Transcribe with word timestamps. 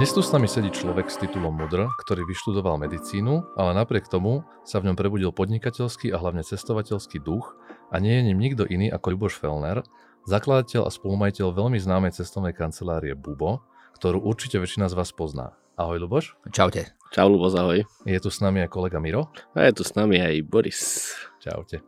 Dnes 0.00 0.16
tu 0.16 0.24
s 0.24 0.32
nami 0.32 0.48
sedí 0.48 0.72
človek 0.72 1.12
s 1.12 1.20
titulom 1.20 1.60
Mudr, 1.60 1.84
ktorý 2.00 2.24
vyštudoval 2.24 2.80
medicínu, 2.80 3.52
ale 3.52 3.76
napriek 3.76 4.08
tomu 4.08 4.48
sa 4.64 4.80
v 4.80 4.88
ňom 4.88 4.96
prebudil 4.96 5.28
podnikateľský 5.28 6.08
a 6.08 6.16
hlavne 6.16 6.40
cestovateľský 6.40 7.20
duch 7.20 7.52
a 7.92 8.00
nie 8.00 8.16
je 8.16 8.32
ním 8.32 8.40
nikto 8.40 8.64
iný 8.64 8.88
ako 8.88 9.12
Ľuboš 9.12 9.36
Felner, 9.36 9.84
zakladateľ 10.24 10.88
a 10.88 10.90
spolumajiteľ 10.90 11.52
veľmi 11.52 11.76
známej 11.76 12.16
cestovnej 12.16 12.56
kancelárie 12.56 13.12
Bubo, 13.12 13.60
ktorú 14.00 14.24
určite 14.24 14.56
väčšina 14.56 14.88
z 14.88 14.96
vás 14.96 15.12
pozná. 15.12 15.52
Ahoj 15.76 16.00
Luboš. 16.00 16.32
Čaute. 16.48 16.96
Čau 17.12 17.28
Luboš, 17.28 17.60
ahoj. 17.60 17.84
Je 18.08 18.18
tu 18.24 18.32
s 18.32 18.40
nami 18.40 18.64
aj 18.64 18.72
kolega 18.72 19.04
Miro. 19.04 19.28
A 19.52 19.68
je 19.68 19.76
tu 19.76 19.84
s 19.84 19.92
nami 19.92 20.16
aj 20.16 20.40
Boris. 20.48 21.12
Čaute. 21.44 21.84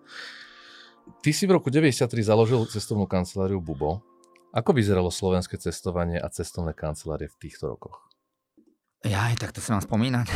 Ty 1.25 1.31
si 1.33 1.48
v 1.48 1.56
roku 1.56 1.73
93 1.73 2.12
založil 2.29 2.61
cestovnú 2.69 3.09
kanceláriu 3.09 3.56
Bubo. 3.56 4.05
Ako 4.52 4.77
vyzeralo 4.77 5.09
slovenské 5.09 5.56
cestovanie 5.56 6.20
a 6.20 6.29
cestovné 6.29 6.77
kancelárie 6.77 7.24
v 7.24 7.41
týchto 7.41 7.73
rokoch? 7.73 8.12
Ja, 9.02 9.33
tak 9.34 9.56
to 9.56 9.65
sa 9.65 9.75
mám 9.75 9.83
spomínať. 9.83 10.27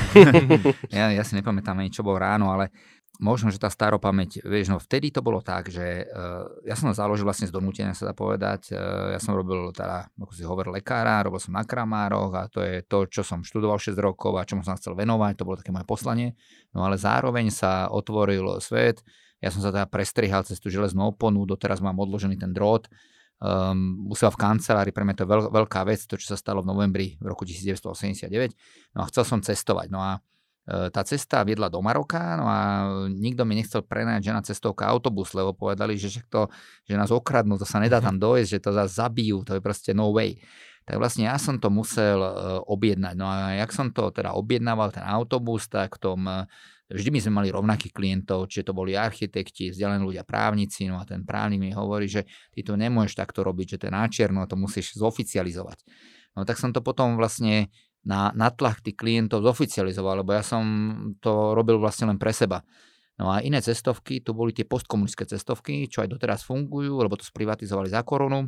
ja, 0.96 1.12
ja 1.12 1.22
si 1.22 1.36
nepamätám 1.36 1.76
ani, 1.76 1.92
čo 1.92 2.02
bolo 2.02 2.18
ráno, 2.18 2.50
ale 2.50 2.72
možno, 3.20 3.52
že 3.52 3.60
tá 3.60 3.68
staropamäť, 3.68 4.40
vieš, 4.42 4.72
no 4.72 4.80
vtedy 4.80 5.12
to 5.12 5.20
bolo 5.20 5.44
tak, 5.44 5.68
že 5.68 6.08
uh, 6.08 6.48
ja 6.64 6.74
som 6.74 6.88
založil 6.96 7.28
vlastne 7.28 7.44
z 7.46 7.52
donútenia, 7.52 7.92
sa 7.92 8.10
dá 8.10 8.14
povedať. 8.16 8.72
Uh, 8.72 9.12
ja 9.12 9.20
som 9.20 9.36
robil 9.36 9.68
teda, 9.70 10.08
ako 10.16 10.32
si 10.32 10.42
hovoril, 10.48 10.72
lekára, 10.74 11.22
robil 11.22 11.38
som 11.38 11.52
na 11.52 11.62
kramároch 11.62 12.32
a 12.32 12.48
to 12.48 12.64
je 12.64 12.82
to, 12.88 13.04
čo 13.06 13.22
som 13.22 13.44
študoval 13.44 13.76
6 13.76 13.94
rokov 14.00 14.32
a 14.40 14.48
čomu 14.48 14.64
som 14.64 14.74
chcel 14.80 14.96
venovať, 14.96 15.32
to 15.36 15.46
bolo 15.46 15.60
také 15.60 15.70
moje 15.76 15.86
poslanie. 15.86 16.32
No 16.72 16.88
ale 16.88 16.96
zároveň 16.96 17.52
sa 17.52 17.92
otvoril 17.92 18.58
svet, 18.64 19.04
ja 19.44 19.52
som 19.52 19.60
sa 19.60 19.68
teda 19.68 19.86
prestrihal 19.86 20.42
cez 20.42 20.56
tú 20.56 20.72
železnú 20.72 21.12
oponu, 21.12 21.44
doteraz 21.44 21.84
mám 21.84 22.00
odložený 22.00 22.40
ten 22.40 22.56
drôt, 22.56 22.88
um, 23.40 24.08
musela 24.08 24.32
v 24.32 24.40
kancelárii, 24.40 24.94
pre 24.94 25.04
mňa 25.04 25.16
to 25.16 25.22
je 25.24 25.30
veľ, 25.30 25.42
veľká 25.52 25.80
vec, 25.84 26.00
to, 26.08 26.16
čo 26.16 26.32
sa 26.34 26.36
stalo 26.38 26.64
v 26.64 26.68
novembri 26.72 27.06
v 27.20 27.26
roku 27.28 27.44
1989. 27.44 28.56
No 28.96 29.04
a 29.04 29.08
chcel 29.12 29.24
som 29.28 29.38
cestovať. 29.44 29.88
No 29.92 30.00
a 30.00 30.20
e, 30.64 30.88
tá 30.88 31.04
cesta 31.04 31.44
viedla 31.44 31.68
do 31.68 31.80
Maroka, 31.84 32.36
no 32.40 32.48
a 32.48 32.58
nikto 33.12 33.44
mi 33.44 33.58
nechcel 33.60 33.84
prenajať, 33.84 34.22
že 34.24 34.32
na 34.32 34.42
cestovka 34.44 34.88
autobus, 34.88 35.36
lebo 35.36 35.52
povedali, 35.52 36.00
že, 36.00 36.24
to, 36.32 36.48
že 36.88 36.96
nás 36.96 37.12
okradnú, 37.12 37.60
to 37.60 37.68
sa 37.68 37.76
nedá 37.76 38.00
tam 38.00 38.16
dojsť, 38.16 38.48
že 38.48 38.62
to 38.62 38.70
zase 38.72 38.96
zabijú, 38.96 39.44
to 39.44 39.56
je 39.56 39.60
proste 39.60 39.92
no 39.92 40.16
way. 40.16 40.40
Tak 40.86 41.02
vlastne 41.02 41.26
ja 41.26 41.34
som 41.34 41.58
to 41.58 41.66
musel 41.66 42.22
uh, 42.22 42.62
objednať. 42.62 43.18
No 43.18 43.26
a 43.26 43.58
jak 43.58 43.74
som 43.74 43.90
to 43.90 44.14
teda 44.14 44.38
objednával, 44.38 44.94
ten 44.94 45.02
autobus, 45.02 45.66
tak 45.66 45.98
v 45.98 46.00
tom 46.00 46.20
uh, 46.30 46.46
vždy 46.90 47.10
my 47.10 47.20
sme 47.22 47.32
mali 47.42 47.48
rovnakých 47.50 47.90
klientov, 47.90 48.46
čiže 48.46 48.70
to 48.70 48.72
boli 48.76 48.94
architekti, 48.94 49.74
vzdelení 49.74 50.02
ľudia, 50.06 50.22
právnici, 50.22 50.86
no 50.86 51.02
a 51.02 51.04
ten 51.06 51.26
právnik 51.26 51.58
mi 51.58 51.70
hovorí, 51.74 52.06
že 52.06 52.26
ty 52.54 52.62
to 52.62 52.78
nemôžeš 52.78 53.18
takto 53.18 53.42
robiť, 53.42 53.76
že 53.76 53.78
to 53.82 53.84
je 53.90 53.92
náčierno, 53.94 54.46
to 54.46 54.54
musíš 54.54 54.94
zoficializovať. 54.94 55.82
No 56.38 56.46
tak 56.46 56.60
som 56.60 56.70
to 56.70 56.84
potom 56.84 57.18
vlastne 57.18 57.72
na, 58.06 58.30
na 58.38 58.54
tlak 58.54 58.86
tých 58.86 58.94
klientov 58.94 59.42
zoficializoval, 59.42 60.22
lebo 60.22 60.30
ja 60.30 60.46
som 60.46 60.62
to 61.18 61.58
robil 61.58 61.82
vlastne 61.82 62.06
len 62.06 62.22
pre 62.22 62.30
seba. 62.30 62.62
No 63.16 63.32
a 63.32 63.40
iné 63.40 63.64
cestovky, 63.64 64.20
tu 64.20 64.36
boli 64.36 64.52
tie 64.52 64.68
postkomunistické 64.68 65.24
cestovky, 65.24 65.88
čo 65.88 66.04
aj 66.04 66.12
doteraz 66.12 66.44
fungujú, 66.44 67.00
lebo 67.00 67.16
to 67.16 67.24
sprivatizovali 67.24 67.88
za 67.88 68.04
korunu. 68.04 68.46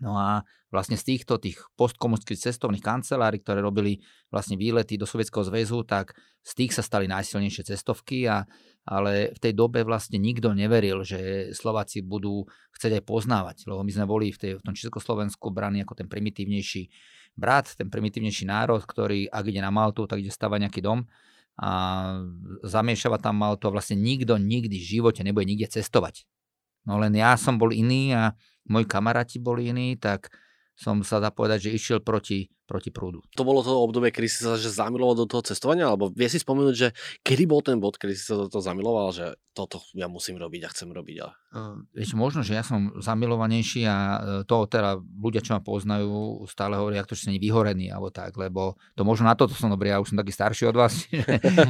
No 0.00 0.16
a 0.16 0.40
vlastne 0.72 0.96
z 0.96 1.14
týchto 1.14 1.36
tých 1.36 1.60
postkomunistických 1.76 2.48
cestovných 2.48 2.80
kancelárií, 2.80 3.44
ktoré 3.44 3.60
robili 3.60 4.00
vlastne 4.32 4.56
výlety 4.56 4.96
do 4.96 5.04
Sovietskeho 5.04 5.44
zväzu, 5.44 5.84
tak 5.84 6.16
z 6.40 6.52
tých 6.56 6.72
sa 6.72 6.82
stali 6.82 7.04
najsilnejšie 7.06 7.68
cestovky, 7.68 8.24
a, 8.24 8.48
ale 8.88 9.36
v 9.36 9.38
tej 9.38 9.52
dobe 9.52 9.84
vlastne 9.84 10.16
nikto 10.16 10.56
neveril, 10.56 11.04
že 11.04 11.52
Slováci 11.52 12.00
budú 12.00 12.48
chcieť 12.72 12.98
aj 12.98 13.04
poznávať, 13.04 13.56
lebo 13.68 13.84
my 13.84 13.92
sme 13.92 14.06
boli 14.08 14.32
v, 14.32 14.38
tej, 14.40 14.52
v 14.58 14.64
tom 14.64 14.74
Československu 14.74 15.52
braní 15.52 15.84
ako 15.84 16.02
ten 16.02 16.08
primitívnejší 16.08 16.88
brat, 17.36 17.76
ten 17.76 17.92
primitívnejší 17.92 18.48
národ, 18.48 18.80
ktorý 18.82 19.28
ak 19.28 19.44
ide 19.44 19.60
na 19.60 19.70
Maltu, 19.70 20.08
tak 20.08 20.24
ide 20.24 20.32
stavať 20.32 20.68
nejaký 20.68 20.80
dom 20.80 21.04
a 21.60 21.70
zamiešava 22.64 23.20
tam 23.20 23.36
Maltu 23.36 23.68
a 23.68 23.74
vlastne 23.76 24.00
nikto 24.00 24.40
nikdy 24.40 24.72
v 24.72 24.88
živote 24.98 25.20
nebude 25.20 25.44
nikde 25.44 25.68
cestovať. 25.68 26.24
No 26.88 26.98
len 26.98 27.14
ja 27.14 27.36
som 27.38 27.60
bol 27.60 27.70
iný 27.70 28.16
a 28.16 28.34
moji 28.68 28.86
kamaráti 28.86 29.42
boli 29.42 29.70
iní, 29.70 29.98
tak 29.98 30.30
som 30.72 31.04
sa 31.04 31.20
dá 31.20 31.28
povedať, 31.28 31.68
že 31.68 31.76
išiel 31.76 31.98
proti, 32.00 32.48
proti 32.64 32.88
prúdu. 32.88 33.20
To 33.36 33.44
bolo 33.44 33.60
to 33.60 33.76
obdobie, 33.76 34.08
kedy 34.08 34.28
si 34.28 34.40
sa 34.42 34.56
že 34.56 34.72
zamiloval 34.72 35.14
do 35.14 35.26
toho 35.28 35.44
cestovania? 35.44 35.86
Alebo 35.92 36.08
vie 36.10 36.26
si 36.32 36.40
spomenúť, 36.40 36.74
že 36.74 36.88
kedy 37.20 37.44
bol 37.44 37.60
ten 37.60 37.76
bod, 37.76 38.00
kedy 38.00 38.16
si 38.16 38.24
sa 38.24 38.40
do 38.40 38.48
toho 38.48 38.64
zamiloval, 38.64 39.12
že 39.12 39.36
toto 39.52 39.84
ja 39.92 40.08
musím 40.08 40.40
robiť 40.40 40.60
a 40.64 40.72
chcem 40.72 40.88
robiť? 40.88 41.16
Ale... 41.22 41.32
Uh, 41.52 41.76
vieš, 41.92 42.16
možno, 42.16 42.40
že 42.40 42.56
ja 42.56 42.64
som 42.64 42.88
zamilovanejší 42.96 43.84
a 43.84 43.96
e, 43.96 44.18
to 44.48 44.64
teda 44.64 44.96
ľudia, 44.98 45.44
čo 45.44 45.52
ma 45.54 45.60
poznajú, 45.60 46.48
stále 46.48 46.80
hovoria, 46.80 47.04
ak 47.04 47.12
to, 47.12 47.14
že 47.14 47.28
som 47.28 47.36
vyhorený 47.36 47.92
alebo 47.92 48.08
tak, 48.08 48.32
lebo 48.40 48.80
to 48.96 49.04
možno 49.04 49.28
na 49.28 49.36
toto 49.36 49.52
som 49.52 49.68
dobrý, 49.68 49.92
ja 49.92 50.00
už 50.00 50.16
som 50.16 50.20
taký 50.24 50.32
starší 50.32 50.72
od 50.72 50.76
vás, 50.80 51.04
že, 51.12 51.20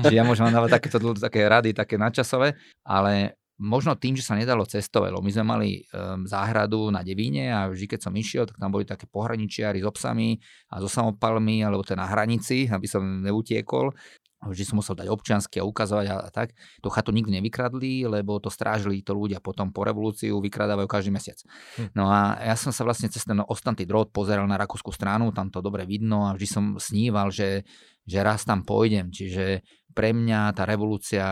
že 0.06 0.14
ja 0.14 0.22
môžem 0.22 0.47
dávať 0.47 0.78
takéto 0.78 1.03
také 1.19 1.50
rady, 1.50 1.74
také 1.74 1.98
nadčasové, 1.98 2.54
ale 2.86 3.41
možno 3.62 3.95
tým, 3.95 4.19
že 4.19 4.27
sa 4.27 4.34
nedalo 4.34 4.67
cestovať, 4.67 5.15
lebo 5.15 5.23
my 5.23 5.31
sme 5.31 5.45
mali 5.47 5.71
um, 5.95 6.27
záhradu 6.27 6.91
na 6.91 7.06
Devíne 7.06 7.55
a 7.55 7.71
vždy, 7.71 7.95
keď 7.95 8.11
som 8.11 8.12
išiel, 8.12 8.45
tak 8.50 8.59
tam 8.59 8.75
boli 8.75 8.83
také 8.83 9.06
pohraničiari 9.06 9.78
s 9.78 9.87
obsami 9.87 10.34
a 10.75 10.83
so 10.83 10.91
samopalmi, 10.91 11.62
alebo 11.62 11.87
to 11.87 11.95
na 11.95 12.11
hranici, 12.11 12.67
aby 12.67 12.91
som 12.91 13.22
neutiekol. 13.22 13.95
Vždy 14.42 14.64
som 14.66 14.76
musel 14.82 14.98
dať 14.98 15.06
občiansky 15.06 15.62
a 15.62 15.69
ukazovať 15.69 16.06
a, 16.10 16.16
a 16.26 16.30
tak. 16.34 16.58
To 16.82 16.91
chatu 16.91 17.14
nikdy 17.14 17.38
nevykradli, 17.38 18.10
lebo 18.10 18.42
to 18.42 18.50
strážili 18.50 19.06
to 19.06 19.14
ľudia 19.14 19.38
potom 19.38 19.70
po 19.70 19.86
revolúciu, 19.86 20.42
vykradávajú 20.42 20.88
každý 20.91 21.14
mesiac. 21.14 21.38
Hm. 21.78 21.94
No 21.94 22.10
a 22.10 22.42
ja 22.42 22.58
som 22.58 22.75
sa 22.75 22.82
vlastne 22.82 23.06
cez 23.06 23.22
ten 23.22 23.38
ostantý 23.47 23.86
drôt 23.86 24.10
pozeral 24.10 24.50
na 24.50 24.58
rakúsku 24.58 24.91
stranu, 24.91 25.30
tam 25.30 25.47
to 25.48 25.62
dobre 25.62 25.86
vidno 25.86 26.26
a 26.26 26.34
vždy 26.34 26.48
som 26.50 26.64
sníval, 26.75 27.30
že, 27.30 27.62
že 28.03 28.19
raz 28.19 28.42
tam 28.42 28.66
pôjdem. 28.66 29.14
Čiže 29.14 29.62
pre 29.92 30.10
mňa 30.16 30.56
tá 30.56 30.64
revolúcia 30.64 31.24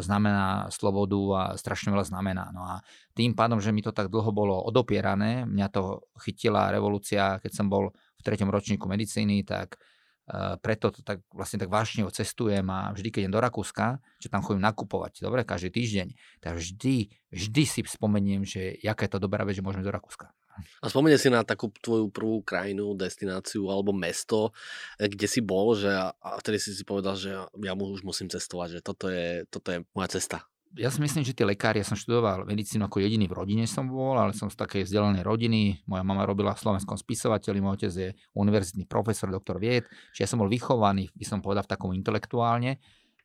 znamená 0.00 0.72
slobodu 0.72 1.20
a 1.36 1.42
strašne 1.54 1.92
veľa 1.92 2.08
znamená. 2.08 2.50
No 2.50 2.64
a 2.64 2.80
tým 3.12 3.36
pádom, 3.36 3.60
že 3.60 3.70
mi 3.70 3.84
to 3.84 3.92
tak 3.92 4.08
dlho 4.08 4.32
bolo 4.32 4.56
odopierané, 4.64 5.44
mňa 5.44 5.68
to 5.70 6.08
chytila 6.18 6.72
revolúcia, 6.72 7.38
keď 7.38 7.52
som 7.52 7.68
bol 7.68 7.92
v 7.92 8.22
treťom 8.24 8.48
ročníku 8.48 8.88
medicíny, 8.88 9.44
tak 9.44 9.76
preto 10.58 10.90
to 10.90 11.06
tak 11.06 11.22
vlastne 11.30 11.62
tak 11.62 11.70
vážne 11.70 12.02
cestujem 12.10 12.66
a 12.66 12.90
vždy, 12.90 13.08
keď 13.14 13.20
idem 13.26 13.34
do 13.34 13.42
Rakúska, 13.42 14.02
že 14.18 14.26
tam 14.26 14.42
chodím 14.42 14.66
nakupovať, 14.66 15.22
dobre, 15.22 15.46
každý 15.46 15.70
týždeň, 15.70 16.08
tak 16.42 16.58
vždy, 16.58 17.14
vždy 17.30 17.62
si 17.62 17.80
spomeniem, 17.86 18.42
že 18.42 18.74
jaká 18.82 19.06
je 19.06 19.12
to 19.14 19.22
dobrá 19.22 19.46
vec, 19.46 19.54
že 19.54 19.62
môžeme 19.62 19.86
do 19.86 19.94
Rakúska. 19.94 20.34
A 20.80 20.88
spomenie 20.88 21.20
si 21.20 21.28
na 21.28 21.44
takú 21.44 21.68
tvoju 21.68 22.08
prvú 22.08 22.40
krajinu, 22.40 22.96
destináciu 22.96 23.68
alebo 23.68 23.92
mesto, 23.92 24.56
eh, 24.96 25.08
kde 25.08 25.28
si 25.28 25.40
bol, 25.44 25.76
že 25.76 25.92
a 25.92 26.12
vtedy 26.40 26.56
si 26.56 26.72
si 26.72 26.82
povedal, 26.82 27.14
že 27.14 27.36
ja 27.36 27.72
už 27.76 28.02
musím 28.02 28.32
cestovať, 28.32 28.80
že 28.80 28.80
toto 28.80 29.12
je, 29.12 29.44
toto 29.52 29.68
je 29.72 29.84
moja 29.92 30.16
cesta. 30.16 30.48
Ja 30.74 30.90
si 30.90 30.98
myslím, 30.98 31.22
že 31.22 31.32
tí 31.32 31.46
lekári, 31.46 31.80
ja 31.80 31.86
som 31.86 31.94
študoval 31.94 32.42
medicínu 32.42 32.90
ako 32.90 32.98
jediný 32.98 33.30
v 33.30 33.38
rodine 33.38 33.64
som 33.70 33.86
bol, 33.86 34.18
ale 34.18 34.34
som 34.34 34.50
z 34.50 34.58
takej 34.58 34.82
vzdelanej 34.84 35.22
rodiny. 35.22 35.86
Moja 35.86 36.02
mama 36.02 36.26
robila 36.26 36.52
v 36.52 36.62
slovenskom 36.66 36.98
spisovateľi, 36.98 37.58
môj 37.62 37.74
otec 37.80 37.92
je 37.94 38.08
univerzitný 38.36 38.84
profesor, 38.90 39.30
doktor 39.30 39.62
vied, 39.62 39.86
čiže 40.12 40.26
ja 40.26 40.28
som 40.28 40.42
bol 40.42 40.50
vychovaný, 40.50 41.08
by 41.14 41.24
som 41.24 41.38
povedal, 41.38 41.64
v 41.64 41.72
takom 41.72 41.94
intelektuálne 41.94 42.82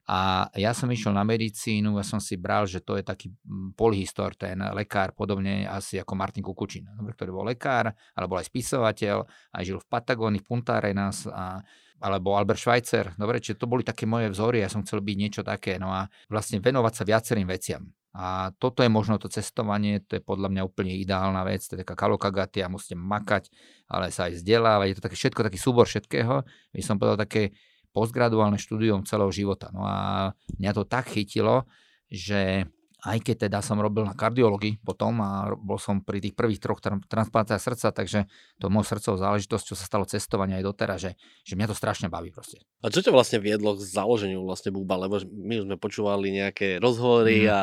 a 0.10 0.50
ja 0.58 0.74
som 0.74 0.90
išiel 0.90 1.14
na 1.14 1.22
medicínu, 1.22 1.94
ja 1.94 2.04
som 2.04 2.18
si 2.18 2.34
bral, 2.34 2.66
že 2.66 2.82
to 2.82 2.98
je 2.98 3.06
taký 3.06 3.30
mm, 3.30 3.78
polyhistor, 3.78 4.34
ten 4.34 4.58
lekár, 4.74 5.14
podobne 5.14 5.70
asi 5.70 6.02
ako 6.02 6.18
Martin 6.18 6.42
Kukučin, 6.42 6.90
ktorý 7.16 7.30
bol 7.30 7.46
lekár, 7.46 7.94
ale 7.94 8.26
bol 8.26 8.42
aj 8.42 8.50
spisovateľ, 8.50 9.24
aj 9.54 9.64
žil 9.64 9.78
v 9.78 9.88
Patagónii, 9.88 10.42
v 10.42 10.48
Punta 10.48 10.82
Arenas, 10.82 11.30
a, 11.30 11.62
alebo 12.02 12.34
Albert 12.34 12.58
Schweitzer. 12.58 13.14
Dobre, 13.14 13.38
čiže 13.38 13.62
to 13.62 13.70
boli 13.70 13.86
také 13.86 14.10
moje 14.10 14.34
vzory, 14.34 14.66
ja 14.66 14.70
som 14.74 14.82
chcel 14.82 15.06
byť 15.06 15.16
niečo 15.16 15.42
také, 15.46 15.78
no 15.78 15.94
a 15.94 16.10
vlastne 16.28 16.58
venovať 16.58 16.94
sa 16.98 17.04
viacerým 17.06 17.46
veciam. 17.46 17.86
A 18.12 18.52
toto 18.60 18.84
je 18.84 18.92
možno 18.92 19.16
to 19.16 19.32
cestovanie, 19.32 20.04
to 20.04 20.20
je 20.20 20.22
podľa 20.26 20.52
mňa 20.52 20.68
úplne 20.68 20.92
ideálna 21.00 21.48
vec, 21.48 21.64
to 21.64 21.80
je 21.80 21.86
taká 21.88 21.96
kalokagatia, 21.96 22.68
musíte 22.68 23.00
makať, 23.00 23.48
ale 23.88 24.12
sa 24.12 24.28
aj 24.28 24.42
vzdelávať, 24.42 24.88
je 24.92 24.98
to 25.00 25.06
také 25.08 25.18
všetko, 25.18 25.48
taký 25.48 25.60
súbor 25.62 25.86
všetkého. 25.88 26.44
by 26.76 26.84
som 26.84 27.00
povedal 27.00 27.16
také 27.24 27.56
postgraduálne 27.96 28.60
štúdium 28.60 29.08
celého 29.08 29.32
života. 29.32 29.72
No 29.72 29.88
a 29.88 30.32
mňa 30.60 30.72
to 30.76 30.84
tak 30.84 31.08
chytilo, 31.08 31.64
že 32.12 32.68
aj 33.02 33.18
keď 33.26 33.50
teda 33.50 33.60
som 33.66 33.82
robil 33.82 34.06
na 34.06 34.14
kardiológii 34.14 34.86
potom 34.86 35.18
a 35.26 35.50
bol 35.58 35.82
som 35.82 36.06
pri 36.06 36.22
tých 36.22 36.38
prvých 36.38 36.62
troch 36.62 36.78
transplantáciách 36.82 37.62
srdca, 37.62 37.88
takže 37.90 38.30
to 38.62 38.70
môj 38.70 38.86
srdcovou 38.86 39.18
záležitosť, 39.18 39.66
čo 39.74 39.76
sa 39.78 39.90
stalo 39.90 40.06
cestovanie 40.06 40.62
aj 40.62 40.66
doteraz, 40.70 41.00
že, 41.02 41.12
že 41.42 41.58
mňa 41.58 41.74
to 41.74 41.76
strašne 41.78 42.14
baví 42.14 42.30
proste. 42.30 42.62
A 42.86 42.94
čo 42.94 43.02
ťa 43.02 43.10
vlastne 43.10 43.42
viedlo 43.42 43.74
k 43.74 43.82
založeniu 43.82 44.46
vlastne 44.46 44.70
Buba? 44.70 45.02
Lebo 45.02 45.18
my 45.18 45.66
sme 45.66 45.76
počúvali 45.82 46.30
nejaké 46.30 46.78
rozhovory 46.78 47.50
mm. 47.50 47.50
a 47.50 47.60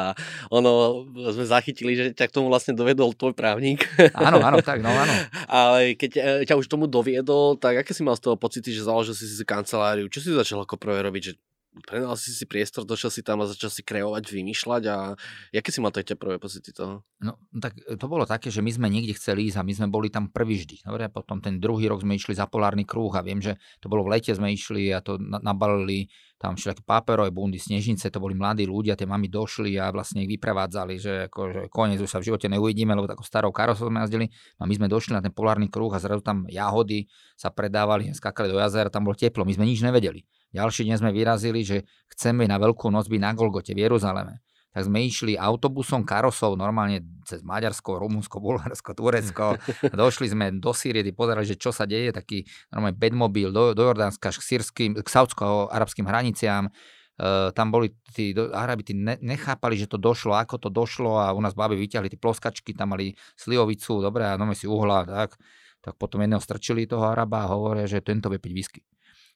ono 0.51 1.07
sme 1.31 1.47
zachytili, 1.47 1.95
že 1.95 2.05
ťa 2.19 2.27
k 2.27 2.35
tomu 2.35 2.51
vlastne 2.51 2.75
dovedol 2.75 3.15
tvoj 3.15 3.35
právnik. 3.35 3.87
Áno, 4.19 4.43
áno, 4.43 4.59
tak, 4.59 4.83
no 4.83 4.91
áno. 4.91 5.15
Ale 5.47 5.95
keď 5.95 6.11
e, 6.19 6.23
ťa 6.51 6.59
už 6.59 6.67
tomu 6.67 6.91
doviedol, 6.91 7.55
tak 7.55 7.79
aké 7.79 7.95
si 7.95 8.03
mal 8.03 8.19
z 8.19 8.27
toho 8.27 8.35
pocity, 8.35 8.75
že 8.75 8.87
založil 8.87 9.15
si 9.15 9.31
si 9.31 9.47
kanceláriu? 9.47 10.11
Čo 10.11 10.19
si 10.19 10.31
začal 10.35 10.67
ako 10.67 10.75
prvé 10.75 11.07
robiť? 11.07 11.23
Že 11.31 11.33
prenal 11.85 12.17
si 12.19 12.35
si 12.35 12.45
priestor, 12.49 12.83
došiel 12.83 13.13
si 13.13 13.23
tam 13.23 13.45
a 13.45 13.51
začal 13.51 13.71
si 13.71 13.83
kreovať, 13.85 14.25
vymýšľať 14.25 14.83
a 14.91 14.97
aké 15.55 15.71
si 15.71 15.79
mal 15.79 15.95
tie 15.95 16.17
prvé 16.17 16.41
pocity 16.41 16.75
toho? 16.75 17.07
No 17.23 17.39
tak 17.61 17.79
e, 17.85 17.95
to 17.95 18.07
bolo 18.11 18.25
také, 18.25 18.51
že 18.51 18.65
my 18.65 18.71
sme 18.73 18.89
niekde 18.91 19.15
chceli 19.15 19.47
ísť 19.51 19.61
a 19.61 19.67
my 19.67 19.73
sme 19.75 19.89
boli 19.91 20.09
tam 20.09 20.33
prvý 20.33 20.59
vždy. 20.59 20.87
Dobre, 20.87 21.07
potom 21.13 21.39
ten 21.39 21.63
druhý 21.63 21.87
rok 21.87 22.03
sme 22.03 22.19
išli 22.19 22.35
za 22.35 22.49
polárny 22.51 22.83
kruh 22.83 23.13
a 23.15 23.23
viem, 23.23 23.39
že 23.39 23.61
to 23.79 23.87
bolo 23.87 24.07
v 24.07 24.19
lete 24.19 24.33
sme 24.35 24.51
išli 24.51 24.91
a 24.91 24.99
to 25.05 25.21
nabalili 25.21 26.11
tam 26.39 26.55
všelijaké 26.55 26.87
páperové 26.87 27.35
bundy, 27.35 27.59
snežnice, 27.59 28.15
to 28.15 28.23
boli 28.23 28.39
mladí 28.39 28.63
ľudia, 28.63 28.95
tie 28.95 29.11
mami 29.11 29.27
došli 29.27 29.75
a 29.75 29.91
vlastne 29.91 30.23
ich 30.23 30.31
vyprevádzali, 30.31 30.95
že, 30.95 31.15
ako, 31.27 31.41
že 31.51 31.63
koniec 31.67 31.99
už 31.99 32.07
sa 32.07 32.23
v 32.23 32.31
živote 32.31 32.47
neuvidíme, 32.47 32.95
lebo 32.95 33.11
takou 33.11 33.27
starou 33.27 33.51
karosou 33.51 33.91
sme 33.91 34.07
jazdili. 34.07 34.31
A 34.63 34.71
my 34.71 34.75
sme 34.79 34.87
došli 34.87 35.19
na 35.19 35.23
ten 35.23 35.35
polárny 35.35 35.67
kruh 35.67 35.91
a 35.91 35.99
zrazu 35.99 36.23
tam 36.23 36.47
jahody 36.47 37.11
sa 37.35 37.51
predávali, 37.51 38.15
skakali 38.15 38.55
do 38.55 38.63
jazera, 38.63 38.87
tam 38.87 39.11
bolo 39.11 39.19
teplo, 39.19 39.43
my 39.43 39.51
sme 39.51 39.67
nič 39.67 39.83
nevedeli. 39.83 40.23
Ďalší 40.49 40.89
deň 40.89 40.97
sme 40.97 41.11
vyrazili, 41.13 41.61
že 41.61 41.85
chceme 42.09 42.49
na 42.49 42.57
Veľkú 42.57 42.89
noc 42.89 43.05
byť 43.13 43.21
na 43.21 43.37
Golgote 43.37 43.77
v 43.77 43.85
Jeruzaleme. 43.85 44.41
Tak 44.73 44.85
sme 44.85 45.05
išli 45.05 45.33
autobusom, 45.37 46.05
karosou, 46.05 46.57
normálne 46.57 47.05
cez 47.25 47.41
Maďarsko, 47.41 48.01
Rumunsko, 48.01 48.37
Bulharsko, 48.41 48.93
Turecko. 48.93 49.57
Došli 49.93 50.29
sme 50.33 50.53
do 50.57 50.73
Sýrie, 50.73 51.05
pozerali, 51.13 51.49
že 51.49 51.57
čo 51.57 51.73
sa 51.73 51.89
deje, 51.89 52.13
taký 52.13 52.45
normálne 52.73 52.97
bedmobil 52.97 53.49
do, 53.49 53.73
do 53.73 53.83
Jordánska, 53.85 54.33
k, 54.33 54.41
sírským, 54.41 54.91
k 55.01 55.09
saudsko-arabským 55.09 56.05
hraniciám. 56.05 56.69
Uh, 57.19 57.51
tam 57.51 57.75
boli 57.75 57.91
tí 58.15 58.31
Arabi, 58.55 58.87
tí 58.87 58.95
ne, 58.95 59.19
nechápali, 59.19 59.75
že 59.75 59.91
to 59.91 59.99
došlo, 59.99 60.39
ako 60.39 60.63
to 60.63 60.71
došlo 60.71 61.19
a 61.19 61.35
u 61.35 61.41
nás 61.43 61.59
baby 61.59 61.75
vyťahli 61.75 62.15
tie 62.15 62.21
ploskačky, 62.21 62.79
tam 62.79 62.95
mali 62.95 63.19
slivovicu, 63.35 63.99
dobre, 63.99 64.23
a 64.31 64.39
no 64.39 64.47
si 64.55 64.71
uhla, 64.71 65.03
tak. 65.03 65.35
Tak 65.83 65.99
potom 65.99 66.23
jedného 66.23 66.39
strčili 66.39 66.87
toho 66.87 67.03
Araba 67.11 67.51
a 67.51 67.51
hovoria, 67.51 67.91
že 67.91 67.99
tento 67.99 68.31
vie 68.31 68.39
piť 68.39 68.53
whisky 68.55 68.81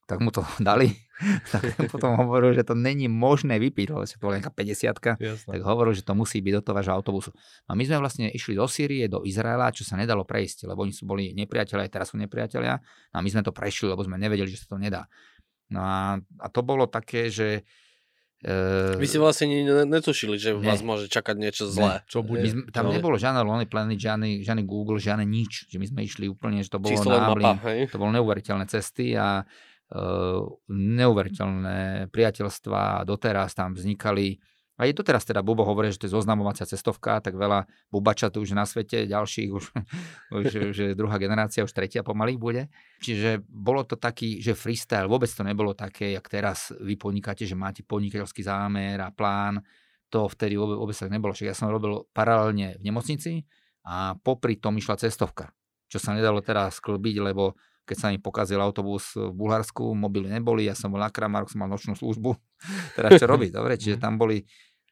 tak 0.07 0.19
mu 0.21 0.31
to 0.35 0.43
dali. 0.61 0.93
tak 1.51 1.63
potom 1.95 2.19
hovoril, 2.19 2.53
že 2.55 2.67
to 2.67 2.75
není 2.75 3.07
možné 3.07 3.63
vypiť, 3.63 3.87
lebo 3.95 4.03
to 4.03 4.19
bola 4.19 4.39
nejaká 4.43 4.53
50 4.53 4.99
tak 4.99 5.61
hovoril, 5.63 5.95
že 5.95 6.03
to 6.03 6.19
musí 6.19 6.43
byť 6.43 6.53
do 6.59 6.63
toho 6.63 6.75
vášho 6.75 6.95
autobusu. 6.95 7.31
No 7.71 7.75
a 7.75 7.77
my 7.79 7.85
sme 7.87 8.03
vlastne 8.03 8.27
išli 8.29 8.59
do 8.59 8.67
Sýrie, 8.67 9.07
do 9.07 9.23
Izraela, 9.23 9.71
čo 9.71 9.87
sa 9.87 9.95
nedalo 9.95 10.27
prejsť, 10.27 10.67
lebo 10.67 10.83
oni 10.83 10.93
sú 10.95 11.07
boli 11.07 11.31
nepriatelia, 11.33 11.87
aj 11.87 11.93
teraz 11.95 12.07
sú 12.11 12.19
nepriatelia. 12.19 12.83
No 13.15 13.17
a 13.19 13.23
my 13.23 13.29
sme 13.31 13.43
to 13.47 13.55
prešli, 13.55 13.91
lebo 13.91 14.03
sme 14.03 14.19
nevedeli, 14.19 14.51
že 14.51 14.67
sa 14.67 14.75
to 14.75 14.77
nedá. 14.83 15.07
No 15.73 15.81
a, 15.81 16.19
a 16.19 16.47
to 16.51 16.61
bolo 16.67 16.91
také, 16.91 17.31
že 17.31 17.63
Uh, 18.43 18.99
Vy 18.99 19.07
ste 19.07 19.23
vlastne 19.23 19.47
ne, 19.47 19.87
netušili, 19.87 20.35
že 20.35 20.51
ne. 20.51 20.67
vás 20.67 20.83
môže 20.83 21.07
čakať 21.07 21.39
niečo 21.39 21.71
zlé. 21.71 22.03
Ne. 22.03 22.11
Čo 22.11 22.27
bude? 22.27 22.43
My 22.43 22.51
sme, 22.51 22.63
tam 22.75 22.91
no. 22.91 22.99
nebolo 22.99 23.15
žiadne 23.15 23.39
Lonely 23.39 23.71
Planet, 23.71 23.95
žiadny, 23.95 24.43
žiadny 24.43 24.67
Google, 24.67 24.99
žiadne 24.99 25.23
nič. 25.23 25.71
Že 25.71 25.79
my 25.79 25.87
sme 25.87 26.01
išli 26.03 26.27
úplne, 26.27 26.59
že 26.59 26.75
to 26.75 26.83
bolo 26.83 26.91
náblin, 27.07 27.55
to 27.87 28.03
bolo 28.03 28.11
neuveriteľné 28.11 28.67
cesty 28.67 29.15
a 29.15 29.47
neuveriteľné 30.69 32.09
priateľstva 32.09 33.05
doteraz 33.05 33.53
tam 33.53 33.77
vznikali. 33.77 34.41
A 34.81 34.89
je 34.89 34.97
doteraz 34.97 35.23
teda 35.23 35.45
Bubo 35.45 35.63
hovorí, 35.69 35.93
že 35.93 36.01
to 36.01 36.07
je 36.09 36.17
zoznamovacia 36.17 36.65
cestovka, 36.65 37.21
tak 37.21 37.37
veľa 37.37 37.69
bubača 37.93 38.33
tu 38.33 38.41
už 38.41 38.57
na 38.57 38.65
svete, 38.65 39.05
ďalších 39.05 39.51
už, 39.53 39.65
už, 40.43 40.47
už 40.73 40.79
druhá 40.97 41.21
generácia, 41.21 41.63
už 41.63 41.77
tretia 41.77 42.01
pomaly 42.01 42.41
bude. 42.41 42.73
Čiže 43.05 43.45
bolo 43.47 43.85
to 43.85 44.01
taký, 44.01 44.41
že 44.41 44.57
freestyle, 44.57 45.07
vôbec 45.07 45.29
to 45.29 45.45
nebolo 45.45 45.77
také, 45.77 46.17
jak 46.17 46.25
teraz 46.27 46.73
vy 46.81 46.97
podnikáte, 46.97 47.45
že 47.45 47.53
máte 47.53 47.85
podnikateľský 47.85 48.43
zámer 48.43 48.97
a 48.99 49.13
plán. 49.13 49.61
To 50.09 50.29
vtedy 50.29 50.57
vôbec, 50.57 50.77
vôbec 50.77 50.97
tak 50.97 51.13
nebolo. 51.13 51.37
Však 51.37 51.53
ja 51.53 51.57
som 51.57 51.73
robil 51.73 52.09
paralelne 52.17 52.81
v 52.81 52.83
nemocnici 52.85 53.45
a 53.85 54.17
popri 54.19 54.57
tom 54.57 54.77
išla 54.77 54.97
cestovka, 54.97 55.53
čo 55.89 56.01
sa 56.01 56.17
nedalo 56.17 56.41
teraz 56.41 56.81
sklbiť, 56.81 57.17
lebo 57.21 57.57
keď 57.83 57.97
sa 57.99 58.07
mi 58.11 58.19
pokazil 58.23 58.63
autobus 58.63 59.19
v 59.19 59.33
Bulharsku, 59.35 59.95
mobily 59.95 60.31
neboli, 60.31 60.71
ja 60.71 60.75
som 60.75 60.91
bol 60.91 61.03
na 61.03 61.11
Kramarok, 61.11 61.51
som 61.51 61.63
mal 61.63 61.71
nočnú 61.71 61.99
službu, 61.99 62.31
teraz 62.97 63.19
čo 63.19 63.27
robiť, 63.27 63.51
dobre, 63.51 63.75
čiže 63.79 63.99
tam 63.99 64.17
boli 64.17 64.43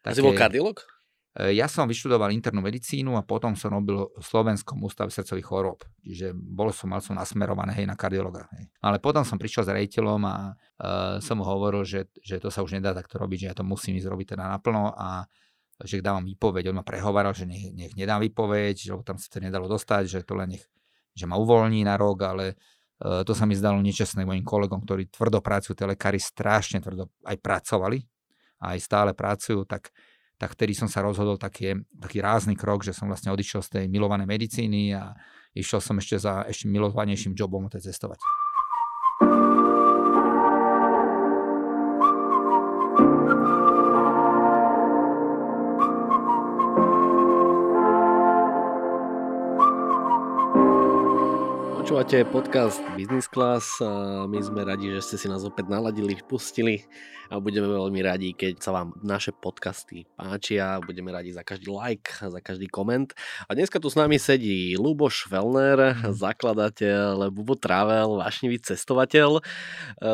také... 0.02 0.18
Si 0.18 0.24
bol 0.24 0.34
kardiolog? 0.34 0.82
E, 1.30 1.54
ja 1.54 1.70
som 1.70 1.86
vyštudoval 1.86 2.34
internú 2.34 2.58
medicínu 2.58 3.14
a 3.14 3.22
potom 3.22 3.54
som 3.54 3.70
robil 3.70 4.10
v 4.10 4.24
Slovenskom 4.24 4.82
ústave 4.82 5.14
srdcových 5.14 5.46
chorób. 5.46 5.78
Čiže 6.02 6.34
bol 6.34 6.74
som, 6.74 6.90
mal 6.90 6.98
som 6.98 7.14
nasmerované 7.14 7.70
hej, 7.78 7.86
na 7.86 7.94
kardiologa. 7.94 8.50
Hej. 8.58 8.66
Ale 8.82 8.98
potom 8.98 9.22
som 9.22 9.38
prišiel 9.38 9.62
s 9.62 9.70
rejiteľom 9.70 10.22
a 10.26 10.36
uh, 10.50 11.22
som 11.22 11.38
mu 11.38 11.46
hovoril, 11.46 11.86
že, 11.86 12.10
že 12.18 12.42
to 12.42 12.50
sa 12.50 12.66
už 12.66 12.74
nedá 12.74 12.90
takto 12.90 13.22
robiť, 13.22 13.38
že 13.38 13.46
ja 13.46 13.54
to 13.54 13.62
musím 13.62 13.94
ísť 13.94 14.10
robiť 14.10 14.26
teda 14.34 14.50
naplno 14.50 14.90
a 14.90 15.22
že 15.80 16.02
dávam 16.04 16.26
výpoveď. 16.26 16.68
On 16.74 16.82
ma 16.82 16.84
prehovaral, 16.84 17.32
že 17.32 17.48
nech, 17.48 17.72
nech 17.72 17.94
nedám 17.96 18.20
výpoveď, 18.20 18.74
že 18.76 18.90
tam 19.06 19.16
sa 19.16 19.28
to 19.32 19.38
nedalo 19.40 19.70
dostať, 19.70 20.02
že 20.10 20.18
to 20.26 20.36
len 20.36 20.58
nech, 20.58 20.64
že 21.16 21.24
ma 21.24 21.40
uvoľní 21.40 21.86
na 21.86 21.96
rok, 21.96 22.18
ale 22.26 22.60
to 23.00 23.32
sa 23.32 23.48
mi 23.48 23.56
zdalo 23.56 23.80
nečestné 23.80 24.28
mojim 24.28 24.44
kolegom, 24.44 24.84
ktorí 24.84 25.08
tvrdo 25.08 25.40
pracujú, 25.40 25.72
tie 25.72 25.88
lekári 25.88 26.20
strašne 26.20 26.84
tvrdo 26.84 27.08
aj 27.24 27.36
pracovali 27.40 28.04
a 28.60 28.76
aj 28.76 28.78
stále 28.84 29.10
pracujú, 29.16 29.64
tak, 29.64 29.88
tak 30.36 30.52
vtedy 30.52 30.76
som 30.76 30.84
sa 30.84 31.00
rozhodol 31.00 31.40
taký, 31.40 31.80
taký 31.96 32.20
rázny 32.20 32.52
krok, 32.60 32.84
že 32.84 32.92
som 32.92 33.08
vlastne 33.08 33.32
odišiel 33.32 33.64
z 33.64 33.70
tej 33.72 33.84
milovanej 33.88 34.28
medicíny 34.28 34.92
a 34.92 35.16
išiel 35.56 35.80
som 35.80 35.96
ešte 35.96 36.20
za 36.20 36.44
ešte 36.44 36.68
milovanejším 36.68 37.32
jobom, 37.32 37.72
to 37.72 37.80
cestovať. 37.80 38.20
Počúvate 51.90 52.22
podcast 52.22 52.78
Business 52.94 53.26
Class 53.26 53.82
a 53.82 54.22
my 54.30 54.38
sme 54.38 54.62
radi, 54.62 54.94
že 54.94 55.02
ste 55.02 55.16
si 55.18 55.26
nás 55.26 55.42
opäť 55.42 55.66
naladili, 55.66 56.14
pustili 56.22 56.86
a 57.26 57.42
budeme 57.42 57.66
veľmi 57.66 57.98
radi, 58.06 58.30
keď 58.30 58.62
sa 58.62 58.70
vám 58.70 58.94
naše 59.02 59.34
podcasty 59.34 60.06
páčia. 60.14 60.78
Budeme 60.78 61.10
radi 61.10 61.34
za 61.34 61.42
každý 61.42 61.66
like, 61.66 62.14
za 62.14 62.38
každý 62.38 62.70
koment. 62.70 63.10
A 63.50 63.58
dneska 63.58 63.82
tu 63.82 63.90
s 63.90 63.98
nami 63.98 64.22
sedí 64.22 64.78
Luboš 64.78 65.26
Felner, 65.26 65.98
zakladateľ 66.14 67.26
Bubo 67.34 67.58
Travel, 67.58 68.22
vášnivý 68.22 68.62
cestovateľ. 68.62 69.42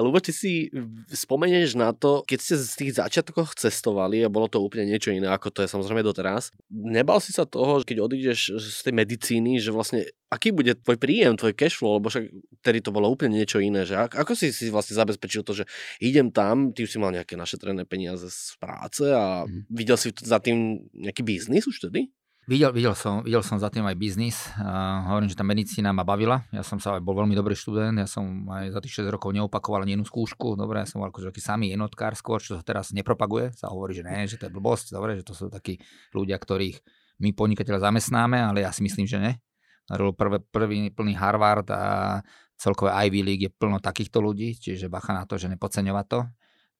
Lubo, 0.01 0.17
ty 0.25 0.33
si 0.33 0.73
spomenieš 1.13 1.77
na 1.77 1.93
to, 1.93 2.25
keď 2.25 2.39
ste 2.41 2.55
z 2.57 2.73
tých 2.73 2.93
začiatkoch 2.97 3.53
cestovali 3.53 4.25
a 4.25 4.33
bolo 4.33 4.49
to 4.49 4.65
úplne 4.65 4.89
niečo 4.89 5.13
iné, 5.13 5.29
ako 5.29 5.53
to 5.53 5.61
je 5.61 5.69
samozrejme 5.69 6.01
doteraz. 6.01 6.57
Nebal 6.73 7.21
si 7.21 7.37
sa 7.37 7.45
toho, 7.45 7.85
keď 7.85 8.01
odídeš 8.01 8.57
z 8.65 8.81
tej 8.81 8.97
medicíny, 8.97 9.61
že 9.61 9.77
vlastne 9.77 10.09
aký 10.37 10.53
bude 10.53 10.77
tvoj 10.85 11.01
príjem, 11.01 11.35
tvoj 11.41 11.57
cashflow, 11.57 11.97
lebo 11.97 12.13
však 12.13 12.29
tedy 12.61 12.85
to 12.85 12.93
bolo 12.93 13.09
úplne 13.09 13.41
niečo 13.41 13.57
iné, 13.57 13.89
že 13.89 13.97
ako 13.97 14.37
si 14.37 14.53
si 14.53 14.69
vlastne 14.69 14.93
zabezpečil 14.93 15.41
to, 15.41 15.57
že 15.57 15.65
idem 16.05 16.29
tam, 16.29 16.77
ty 16.77 16.85
už 16.85 16.93
si 16.93 16.99
mal 17.01 17.11
nejaké 17.11 17.35
našetrené 17.35 17.89
peniaze 17.89 18.29
z 18.29 18.55
práce 18.61 19.09
a 19.09 19.49
mm. 19.49 19.73
videl 19.73 19.97
si 19.97 20.13
za 20.13 20.37
tým 20.37 20.85
nejaký 20.93 21.25
biznis 21.25 21.65
už 21.65 21.89
tedy? 21.89 22.13
Videl, 22.47 22.71
videl, 22.71 22.95
som, 22.95 23.27
videl 23.27 23.43
som 23.43 23.59
za 23.59 23.67
tým 23.75 23.83
aj 23.91 23.99
biznis. 23.99 24.55
Uh, 24.55 25.03
hovorím, 25.11 25.27
že 25.27 25.35
tá 25.35 25.43
medicína 25.43 25.91
ma 25.91 26.07
bavila. 26.07 26.47
Ja 26.55 26.63
som 26.63 26.79
sa 26.79 26.95
aj 26.95 27.03
bol 27.03 27.19
veľmi 27.19 27.35
dobrý 27.35 27.59
študent. 27.59 27.99
Ja 27.99 28.07
som 28.07 28.47
aj 28.47 28.71
za 28.71 28.79
tých 28.79 29.03
6 29.03 29.11
rokov 29.11 29.35
neopakoval 29.35 29.83
ani 29.83 29.99
jednu 29.99 30.07
skúšku. 30.07 30.55
Dobre, 30.55 30.79
ja 30.79 30.87
som 30.87 31.03
bol 31.03 31.11
akože 31.11 31.35
samý 31.43 31.75
jednotkár 31.75 32.15
skôr, 32.15 32.39
čo 32.39 32.55
sa 32.55 32.63
teraz 32.63 32.95
nepropaguje. 32.95 33.51
Sa 33.51 33.75
hovorí, 33.75 33.99
že 33.99 34.07
ne, 34.07 34.31
že 34.31 34.39
to 34.39 34.47
je 34.47 34.55
blbosť. 34.55 34.95
Dobre, 34.95 35.19
že 35.19 35.27
to 35.27 35.35
sú 35.35 35.51
takí 35.51 35.83
ľudia, 36.15 36.39
ktorých 36.39 36.79
my 37.19 37.35
podnikateľa 37.35 37.91
zamestnáme, 37.91 38.39
ale 38.39 38.63
ja 38.63 38.71
si 38.71 38.87
myslím, 38.87 39.11
že 39.11 39.19
ne 39.19 39.43
prvé, 39.89 40.39
prvý 40.43 40.91
plný 40.91 41.15
Harvard 41.15 41.69
a 41.71 42.21
celkové 42.57 42.91
Ivy 43.07 43.21
League 43.23 43.45
je 43.47 43.53
plno 43.53 43.79
takýchto 43.79 44.19
ľudí, 44.19 44.57
čiže 44.57 44.89
bacha 44.89 45.13
na 45.13 45.29
to, 45.29 45.37
že 45.37 45.47
nepodceňovať 45.53 46.07
to. 46.09 46.21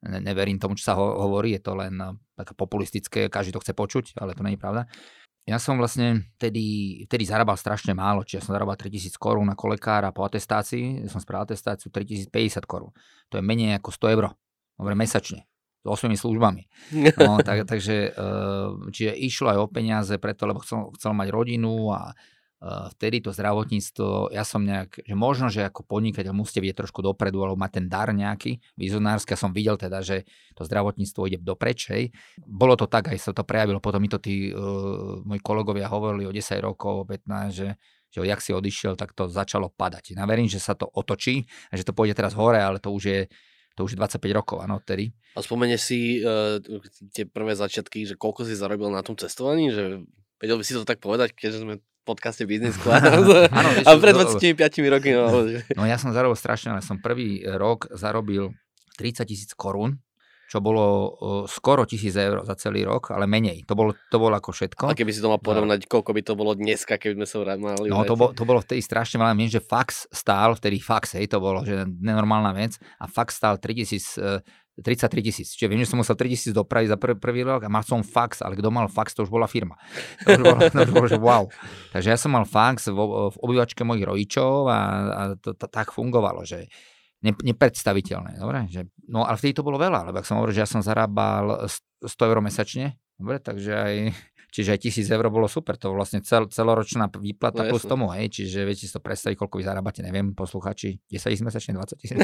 Ne, 0.07 0.21
neverím 0.21 0.61
tomu, 0.61 0.77
čo 0.77 0.93
sa 0.93 0.95
ho, 0.97 1.25
hovorí, 1.25 1.57
je 1.57 1.63
to 1.65 1.73
len 1.77 1.95
eh, 1.97 2.13
také 2.37 2.53
populistické, 2.53 3.21
každý 3.33 3.57
to 3.57 3.63
chce 3.65 3.73
počuť, 3.73 4.05
ale 4.21 4.37
to 4.37 4.45
je 4.45 4.61
pravda. 4.61 4.85
Ja 5.47 5.63
som 5.63 5.79
vlastne 5.79 6.27
vtedy, 6.43 7.07
vtedy 7.07 7.23
zarábal 7.23 7.55
strašne 7.55 7.95
málo, 7.95 8.27
čiže 8.27 8.43
ja 8.43 8.43
som 8.43 8.53
zarábal 8.59 8.75
3000 8.75 9.15
korún 9.15 9.47
ako 9.47 9.79
lekár 9.79 10.03
a 10.03 10.11
po 10.11 10.27
atestácii, 10.27 11.07
ja 11.07 11.09
som 11.09 11.23
spravil 11.23 11.47
atestáciu 11.47 11.87
3050 11.95 12.67
korún. 12.67 12.91
To 13.31 13.39
je 13.39 13.47
menej 13.47 13.79
ako 13.79 13.95
100 13.95 14.15
eur, 14.19 14.25
dobre, 14.75 14.95
mesačne 14.99 15.47
s 15.47 15.87
8 15.87 16.11
službami. 16.19 16.67
No, 17.23 17.39
tak, 17.47 17.63
takže, 17.63 18.11
eh, 18.11 18.69
čiže 18.91 19.15
išlo 19.23 19.55
aj 19.55 19.59
o 19.63 19.71
peniaze 19.71 20.19
preto, 20.19 20.51
lebo 20.51 20.59
chcel, 20.67 20.91
chcel 20.99 21.15
mať 21.15 21.31
rodinu 21.31 21.95
a 21.95 22.11
vtedy 22.65 23.21
to 23.21 23.37
zdravotníctvo, 23.37 24.33
ja 24.33 24.41
som 24.41 24.65
nejak, 24.65 25.05
že 25.05 25.15
možno, 25.15 25.53
že 25.53 25.69
ako 25.69 25.85
podnikateľ 25.85 26.33
musíte 26.33 26.65
vidieť 26.65 26.87
trošku 26.87 27.05
dopredu, 27.05 27.45
alebo 27.45 27.61
mať 27.61 27.83
ten 27.83 27.87
dar 27.87 28.09
nejaký 28.11 28.65
vizionársky. 28.81 29.37
Ja 29.37 29.41
som 29.41 29.53
videl 29.53 29.77
teda, 29.77 30.01
že 30.01 30.25
to 30.57 30.65
zdravotníctvo 30.65 31.21
ide 31.29 31.39
dopreč, 31.41 31.93
hej. 31.93 32.05
Bolo 32.41 32.75
to 32.75 32.89
tak, 32.89 33.13
aj 33.13 33.19
sa 33.21 33.37
to 33.37 33.45
prejavilo. 33.45 33.79
Potom 33.85 34.01
mi 34.01 34.09
to 34.09 34.17
tí 34.17 34.51
uh, 34.51 35.21
moji 35.21 35.41
kolegovia 35.45 35.93
hovorili 35.93 36.25
o 36.25 36.33
10 36.33 36.65
rokov, 36.65 37.05
o 37.05 37.09
15, 37.09 37.53
že 37.53 37.69
že 38.07 38.25
jak 38.25 38.41
si 38.41 38.57
odišiel, 38.57 38.97
tak 38.97 39.13
to 39.13 39.29
začalo 39.29 39.69
padať. 39.69 40.17
Ja 40.17 40.25
verím, 40.25 40.49
že 40.49 40.57
sa 40.57 40.73
to 40.73 40.89
otočí 40.89 41.45
a 41.69 41.77
že 41.77 41.85
to 41.85 41.93
pôjde 41.93 42.17
teraz 42.17 42.33
hore, 42.33 42.57
ale 42.57 42.81
to 42.81 42.89
už 42.89 43.05
je 43.05 43.21
to 43.77 43.85
už 43.85 43.93
je 43.93 44.01
25 44.01 44.25
rokov, 44.33 44.65
áno, 44.65 44.81
odtedy. 44.81 45.13
A 45.37 45.45
spomene 45.45 45.77
si 45.77 46.25
uh, 46.25 46.57
tie 47.13 47.29
prvé 47.29 47.53
začiatky, 47.53 48.09
že 48.09 48.17
koľko 48.17 48.49
si 48.49 48.57
zarobil 48.57 48.89
na 48.89 49.05
tom 49.05 49.21
cestovaní, 49.21 49.69
že 49.69 50.01
vedel 50.43 50.57
by 50.61 50.65
si 50.65 50.73
to 50.77 50.87
tak 50.87 50.99
povedať, 51.01 51.33
keďže 51.33 51.63
sme 51.63 51.75
podcaste 52.07 52.47
Business 52.47 52.79
Class. 52.83 53.03
Áno, 53.03 53.69
a 53.83 53.91
pred 53.99 54.15
25 54.15 54.57
rokmi. 54.87 55.13
No, 55.13 55.43
no 55.51 55.83
ja 55.85 55.99
som 55.99 56.15
zarobil 56.15 56.39
strašne, 56.39 56.77
ale 56.77 56.83
som 56.87 57.03
prvý 57.03 57.43
rok 57.43 57.91
zarobil 57.91 58.55
30 58.97 59.27
tisíc 59.27 59.51
korún 59.53 59.99
čo 60.47 60.63
bolo 60.63 61.11
skoro 61.51 61.83
tisíc 61.83 62.15
eur 62.15 62.47
za 62.47 62.55
celý 62.55 62.87
rok, 62.87 63.11
ale 63.11 63.27
menej. 63.27 63.67
To 63.67 63.75
bolo, 63.75 63.99
to 64.09 64.17
bolo 64.23 64.39
ako 64.39 64.55
všetko. 64.55 64.87
A 64.87 64.95
keby 64.95 65.11
si 65.11 65.19
to 65.19 65.27
mal 65.27 65.43
porovnať, 65.43 65.91
koľko 65.91 66.15
by 66.15 66.23
to 66.23 66.39
bolo 66.39 66.55
dneska, 66.55 67.03
keby 67.03 67.19
sme 67.19 67.27
sa 67.27 67.59
mali 67.59 67.91
No 67.91 68.07
to, 68.07 68.15
bol, 68.15 68.31
to 68.31 68.47
bolo 68.47 68.63
vtedy 68.63 68.79
strašne 68.79 69.19
veľa. 69.19 69.35
Viem, 69.35 69.51
že 69.51 69.59
fax 69.59 70.07
stál, 70.15 70.55
vtedy 70.55 70.79
fax, 70.79 71.19
hej, 71.19 71.27
to 71.27 71.43
bolo, 71.43 71.67
že 71.67 71.83
nenormálna 71.99 72.55
vec. 72.55 72.79
A 73.03 73.11
fax 73.11 73.43
stál 73.43 73.59
3000, 73.59 74.23
33 74.77 75.25
tisíc. 75.25 75.49
Čiže 75.57 75.69
viem, 75.73 75.81
že 75.81 75.89
som 75.89 75.97
musel 75.97 76.13
3 76.13 76.29
tisíc 76.29 76.53
dopraviť 76.53 76.89
za 76.93 76.99
prv, 77.01 77.17
prvý 77.17 77.41
rok 77.49 77.65
a 77.65 77.73
mal 77.73 77.81
som 77.81 78.05
fax, 78.05 78.45
ale 78.45 78.61
kto 78.61 78.69
mal 78.69 78.93
fax, 78.93 79.17
to 79.17 79.25
už 79.25 79.33
bola 79.33 79.49
firma. 79.49 79.81
To 80.29 80.37
už 80.37 80.43
bolo, 80.45 80.59
to 80.73 80.79
už 80.85 80.93
bolo 80.93 81.07
že 81.09 81.19
wow. 81.21 81.45
Takže 81.97 82.09
ja 82.13 82.19
som 82.21 82.37
mal 82.37 82.45
fax 82.45 82.93
v, 82.93 82.99
v 83.33 83.37
obývačke 83.41 83.81
mojich 83.89 84.05
rodičov 84.05 84.69
a, 84.69 84.79
a 85.09 85.21
to, 85.41 85.57
to, 85.57 85.67
tak 85.73 85.97
fungovalo, 85.97 86.45
že 86.45 86.69
ne, 87.25 87.33
nepredstaviteľné. 87.33 88.37
Dobre? 88.37 88.69
Že, 88.69 88.93
no 89.09 89.25
ale 89.25 89.41
vtedy 89.41 89.57
to 89.57 89.65
bolo 89.65 89.81
veľa, 89.81 90.13
lebo 90.13 90.21
ak 90.21 90.29
som 90.29 90.37
hovoril, 90.37 90.53
že 90.53 90.63
ja 90.63 90.69
som 90.69 90.85
zarábal 90.85 91.65
100 92.05 92.05
eur 92.05 92.39
mesačne, 92.45 93.01
dobre, 93.17 93.41
takže 93.41 93.73
aj 93.73 93.95
Čiže 94.57 94.73
aj 94.73 94.81
tisíc 94.81 95.05
eur 95.13 95.29
bolo 95.29 95.45
super, 95.53 95.77
to 95.77 95.93
vlastne 95.93 96.25
cel, 96.25 96.49
celoročná 96.49 97.13
výplata 97.13 97.61
no, 97.61 97.77
plus 97.77 97.85
jasne. 97.85 97.93
tomu, 97.93 98.09
hej, 98.17 98.33
čiže 98.33 98.65
viete 98.65 98.89
si 98.89 98.93
to 98.93 99.05
predstaviť, 99.05 99.37
koľko 99.37 99.61
vy 99.61 99.65
zarábate, 99.69 100.01
neviem, 100.01 100.33
posluchači, 100.33 100.97
10 101.13 101.29
tisíc 101.29 101.45
mesačne, 101.45 101.77
20 101.77 102.01
tisíc. 102.01 102.17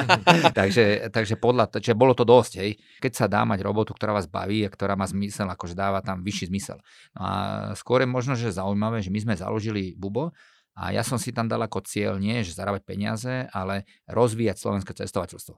takže, 0.58 1.12
takže 1.12 1.36
podľa, 1.36 1.68
čiže 1.76 1.92
bolo 1.92 2.16
to 2.16 2.24
dosť, 2.24 2.52
hej. 2.56 2.80
Keď 3.04 3.12
sa 3.12 3.26
dá 3.28 3.44
mať 3.44 3.60
robotu, 3.60 3.92
ktorá 3.92 4.16
vás 4.16 4.24
baví 4.24 4.64
a 4.64 4.72
ktorá 4.72 4.96
má 4.96 5.04
zmysel, 5.04 5.44
akože 5.44 5.76
dáva 5.76 6.00
tam 6.00 6.24
vyšší 6.24 6.48
zmysel. 6.48 6.80
No 7.12 7.20
a 7.20 7.32
skôr 7.76 8.00
je 8.00 8.08
možno, 8.08 8.32
že 8.32 8.48
zaujímavé, 8.48 9.04
že 9.04 9.12
my 9.12 9.20
sme 9.20 9.34
založili 9.36 9.92
Bubo, 9.92 10.32
a 10.74 10.90
ja 10.90 11.06
som 11.06 11.20
si 11.20 11.30
tam 11.30 11.46
dal 11.46 11.62
ako 11.62 11.86
cieľ 11.86 12.18
nie, 12.18 12.42
že 12.42 12.56
zarábať 12.56 12.82
peniaze, 12.82 13.46
ale 13.54 13.86
rozvíjať 14.10 14.56
slovenské 14.58 14.90
cestovateľstvo. 14.90 15.54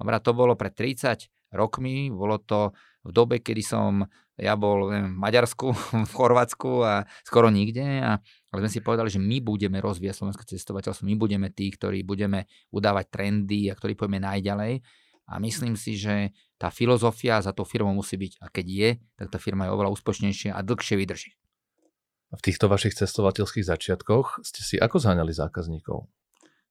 Dobre, 0.00 0.16
to 0.22 0.32
bolo 0.32 0.56
pred 0.56 0.72
30 0.72 1.28
rokmi, 1.52 2.08
bolo 2.08 2.38
to 2.40 2.72
v 3.04 3.10
dobe, 3.12 3.42
kedy 3.42 3.60
som 3.60 4.06
ja 4.40 4.56
bol 4.56 4.88
neviem, 4.88 5.12
v 5.14 5.20
Maďarsku, 5.20 5.66
v 6.08 6.12
Chorvátsku 6.12 6.82
a 6.82 7.04
skoro 7.22 7.52
nikde 7.52 7.84
a 8.00 8.18
ale 8.50 8.66
sme 8.66 8.70
si 8.72 8.80
povedali, 8.82 9.06
že 9.06 9.22
my 9.22 9.38
budeme 9.38 9.78
rozvíjať 9.78 10.26
slovenské 10.26 10.42
cestovateľstvo, 10.42 11.06
my 11.06 11.14
budeme 11.14 11.54
tí, 11.54 11.70
ktorí 11.70 12.02
budeme 12.02 12.50
udávať 12.74 13.06
trendy 13.14 13.70
a 13.70 13.78
ktorí 13.78 13.94
pôjdeme 13.94 14.18
najďalej. 14.26 14.82
A 15.30 15.38
myslím 15.38 15.78
si, 15.78 15.94
že 15.94 16.34
tá 16.58 16.74
filozofia 16.74 17.38
za 17.38 17.54
tou 17.54 17.62
firmou 17.62 17.94
musí 17.94 18.18
byť, 18.18 18.42
a 18.42 18.50
keď 18.50 18.66
je, 18.66 18.90
tak 19.14 19.30
tá 19.30 19.38
firma 19.38 19.70
je 19.70 19.74
oveľa 19.78 19.94
úspešnejšia 19.94 20.50
a 20.50 20.66
dlhšie 20.66 20.98
vydrží. 20.98 21.30
V 22.34 22.42
týchto 22.42 22.66
vašich 22.66 22.98
cestovateľských 22.98 23.62
začiatkoch 23.62 24.42
ste 24.42 24.62
si 24.66 24.74
ako 24.82 24.98
zháňali 24.98 25.30
zákazníkov? 25.30 26.10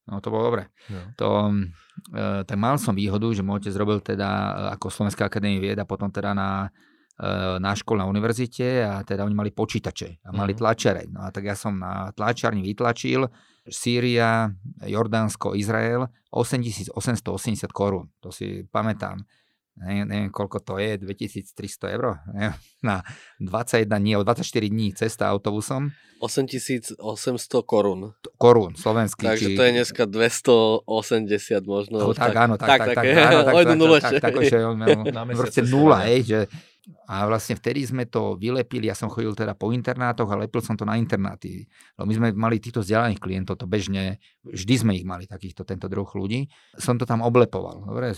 No 0.08 0.20
to 0.20 0.28
bolo 0.28 0.52
dobre. 0.52 0.62
No. 0.92 1.00
To, 1.16 1.28
e, 2.12 2.44
tak 2.44 2.56
mal 2.60 2.76
som 2.76 2.96
výhodu, 2.96 3.28
že 3.32 3.44
môj 3.44 3.64
otec 3.64 3.74
robil 3.76 4.00
teda 4.04 4.28
e, 4.28 4.50
ako 4.76 4.88
Slovenská 4.88 5.28
akadémia 5.28 5.60
vied 5.60 5.78
a 5.80 5.88
potom 5.88 6.08
teda 6.08 6.32
na 6.32 6.72
na 7.60 7.76
škole 7.76 8.00
na 8.00 8.08
univerzite 8.08 8.80
a 8.80 9.04
teda 9.04 9.28
oni 9.28 9.36
mali 9.36 9.50
počítače 9.52 10.24
a 10.24 10.32
mali 10.32 10.56
mm. 10.56 10.58
tlačare. 10.58 11.02
No 11.12 11.20
a 11.20 11.28
tak 11.28 11.44
ja 11.44 11.56
som 11.56 11.76
na 11.76 12.08
tlačarni 12.16 12.64
vytlačil 12.64 13.28
Sýria, 13.68 14.48
Jordánsko, 14.80 15.52
Izrael 15.52 16.08
8880 16.32 16.96
korún. 17.72 18.08
To 18.24 18.32
si 18.32 18.64
pamätám. 18.72 19.20
Ne, 19.80 20.04
neviem, 20.04 20.28
koľko 20.28 20.60
to 20.60 20.74
je, 20.76 21.00
2300 21.00 21.96
eur 21.96 22.20
na 22.84 23.00
21 23.40 23.88
dní, 23.88 24.12
o 24.18 24.22
24 24.26 24.44
dní 24.68 24.92
cesta 24.92 25.32
autobusom. 25.32 25.88
8800 26.20 27.00
korún. 27.64 28.12
Korún, 28.36 28.76
slovenský. 28.76 29.24
Takže 29.24 29.46
či... 29.48 29.56
to 29.56 29.62
je 29.64 29.70
dneska 29.72 30.04
280 30.04 31.64
možno. 31.64 31.96
No, 31.96 32.12
tak, 32.12 32.36
tak, 32.36 32.44
áno, 32.44 32.54
tak, 32.60 32.68
tak, 32.68 32.80
tak, 32.92 32.96
tak, 32.96 33.04
áno, 33.08 33.40
tak, 33.40 33.54
tak, 33.56 33.64
tak, 33.64 34.00
tak, 34.04 34.12
tak, 34.20 34.32
tak, 34.36 34.44
že 34.52 34.58
on, 34.68 34.78
proste 35.40 35.60
nula, 35.64 36.04
hej, 36.12 36.20
že 36.28 36.38
a 37.06 37.28
vlastne 37.28 37.54
vtedy 37.54 37.84
sme 37.84 38.08
to 38.08 38.40
vylepili, 38.40 38.88
ja 38.88 38.96
som 38.96 39.12
chodil 39.12 39.36
teda 39.36 39.52
po 39.52 39.70
internátoch 39.70 40.30
a 40.32 40.40
lepil 40.40 40.64
som 40.64 40.74
to 40.74 40.88
na 40.88 40.96
internáty. 40.96 41.68
Lebo 41.98 42.06
my 42.08 42.14
sme 42.16 42.28
mali 42.32 42.56
týchto 42.56 42.80
vzdialených 42.80 43.20
klientov, 43.20 43.60
to 43.60 43.68
bežne, 43.68 44.18
vždy 44.42 44.74
sme 44.80 44.92
ich 44.96 45.04
mali, 45.04 45.28
takýchto, 45.28 45.68
tento 45.68 45.86
druh 45.86 46.08
ľudí. 46.08 46.48
Som 46.80 46.96
to 46.96 47.04
tam 47.04 47.20
oblepoval. 47.20 47.84
Dobre? 47.84 48.16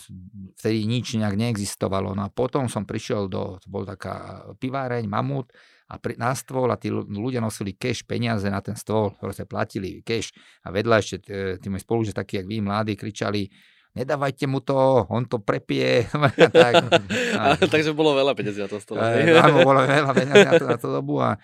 Vtedy 0.57 0.87
nič 0.87 1.19
nejak 1.19 1.35
neexistovalo. 1.35 2.15
No 2.15 2.27
a 2.27 2.31
potom 2.31 2.71
som 2.71 2.87
prišiel 2.87 3.27
do, 3.27 3.59
to 3.59 3.67
bol 3.67 3.83
taká 3.83 4.47
piváreň, 4.57 5.05
mamut, 5.11 5.51
a 5.93 6.01
pri, 6.01 6.17
na 6.17 6.33
stôl 6.33 6.73
a 6.73 6.81
tí 6.81 6.89
ľudia 6.89 7.45
nosili 7.45 7.77
cash, 7.77 8.01
peniaze 8.09 8.49
na 8.49 8.65
ten 8.65 8.73
stôl, 8.73 9.13
ktoré 9.21 9.37
sa 9.37 9.45
platili 9.45 10.01
cash 10.01 10.33
a 10.65 10.73
vedľa 10.73 10.97
ešte 10.97 11.17
tí 11.61 11.67
moji 11.69 11.85
spolu, 11.85 12.01
že 12.09 12.17
takí, 12.17 12.41
jak 12.41 12.49
vy, 12.49 12.65
mladí, 12.65 12.97
kričali, 12.97 13.53
nedávajte 13.93 14.45
mu 14.49 14.65
to, 14.65 15.05
on 15.09 15.29
to 15.29 15.41
prepije. 15.41 16.09
tak, 16.53 16.75
a, 17.41 17.57
Takže 17.61 17.93
bolo 17.93 18.17
veľa 18.17 18.33
peniazí 18.33 18.61
na 18.65 18.69
to 18.69 18.81
stole. 18.81 19.01
Áno, 19.37 19.65
bolo 19.65 19.85
veľa 19.85 20.13
peniazí 20.13 20.47
na, 20.49 20.55
to, 20.57 20.65
na 20.67 20.79
tú 20.81 20.89
dobu 20.89 21.21
a, 21.21 21.37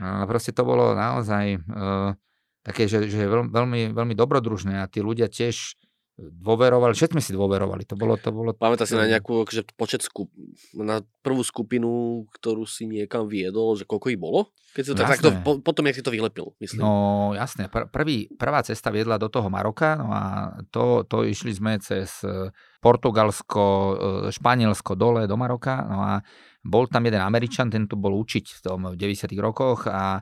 a 0.00 0.24
proste 0.24 0.52
to 0.52 0.64
bolo 0.64 0.96
naozaj 0.96 1.60
uh, 1.60 2.16
také, 2.64 2.88
že, 2.88 3.08
že 3.08 3.28
veľmi, 3.28 3.92
veľmi 3.92 4.14
dobrodružné 4.16 4.80
a 4.80 4.88
tí 4.88 5.00
ľudia 5.00 5.28
tiež 5.28 5.79
dôverovali, 6.20 6.92
všetci 6.92 7.14
sme 7.16 7.24
si 7.24 7.32
dôverovali. 7.32 7.88
To 7.88 7.96
bolo, 7.96 8.20
to 8.20 8.28
bolo, 8.28 8.52
Pamätáš 8.52 8.92
si 8.92 8.96
na 9.00 9.08
nejakú 9.08 9.48
akože, 9.48 9.72
počet 9.72 10.04
skup, 10.04 10.28
na 10.76 11.00
prvú 11.24 11.40
skupinu, 11.40 12.24
ktorú 12.36 12.68
si 12.68 12.84
niekam 12.84 13.24
viedol, 13.24 13.80
že 13.80 13.88
koľko 13.88 14.06
ich 14.12 14.20
bolo? 14.20 14.52
Keď 14.76 14.82
si 14.84 14.90
to 14.92 14.94
no, 14.94 15.00
tak, 15.02 15.10
takto, 15.18 15.28
po, 15.42 15.52
potom, 15.64 15.88
jak 15.88 15.98
si 15.98 16.04
to 16.04 16.14
vylepil, 16.14 16.54
myslím. 16.62 16.84
No 16.84 16.92
jasné, 17.32 17.66
Pr- 17.72 17.88
prvý, 17.90 18.30
prvá 18.36 18.62
cesta 18.62 18.92
viedla 18.92 19.18
do 19.18 19.26
toho 19.26 19.48
Maroka, 19.50 19.98
no 19.98 20.12
a 20.12 20.54
to, 20.70 21.02
to 21.08 21.26
išli 21.26 21.50
sme 21.50 21.80
cez 21.82 22.22
e, 22.22 22.54
Portugalsko, 22.78 23.64
e, 23.66 23.94
Španielsko 24.30 24.94
dole 24.94 25.26
do 25.26 25.34
Maroka, 25.34 25.82
no 25.88 25.98
a 26.04 26.12
bol 26.60 26.86
tam 26.86 27.08
jeden 27.08 27.24
Američan, 27.24 27.72
ten 27.72 27.88
tu 27.88 27.96
bol 27.96 28.12
učiť 28.14 28.46
v 28.56 28.60
tom 28.60 28.78
v 28.92 28.96
90 28.96 29.32
rokoch 29.40 29.88
a, 29.88 30.20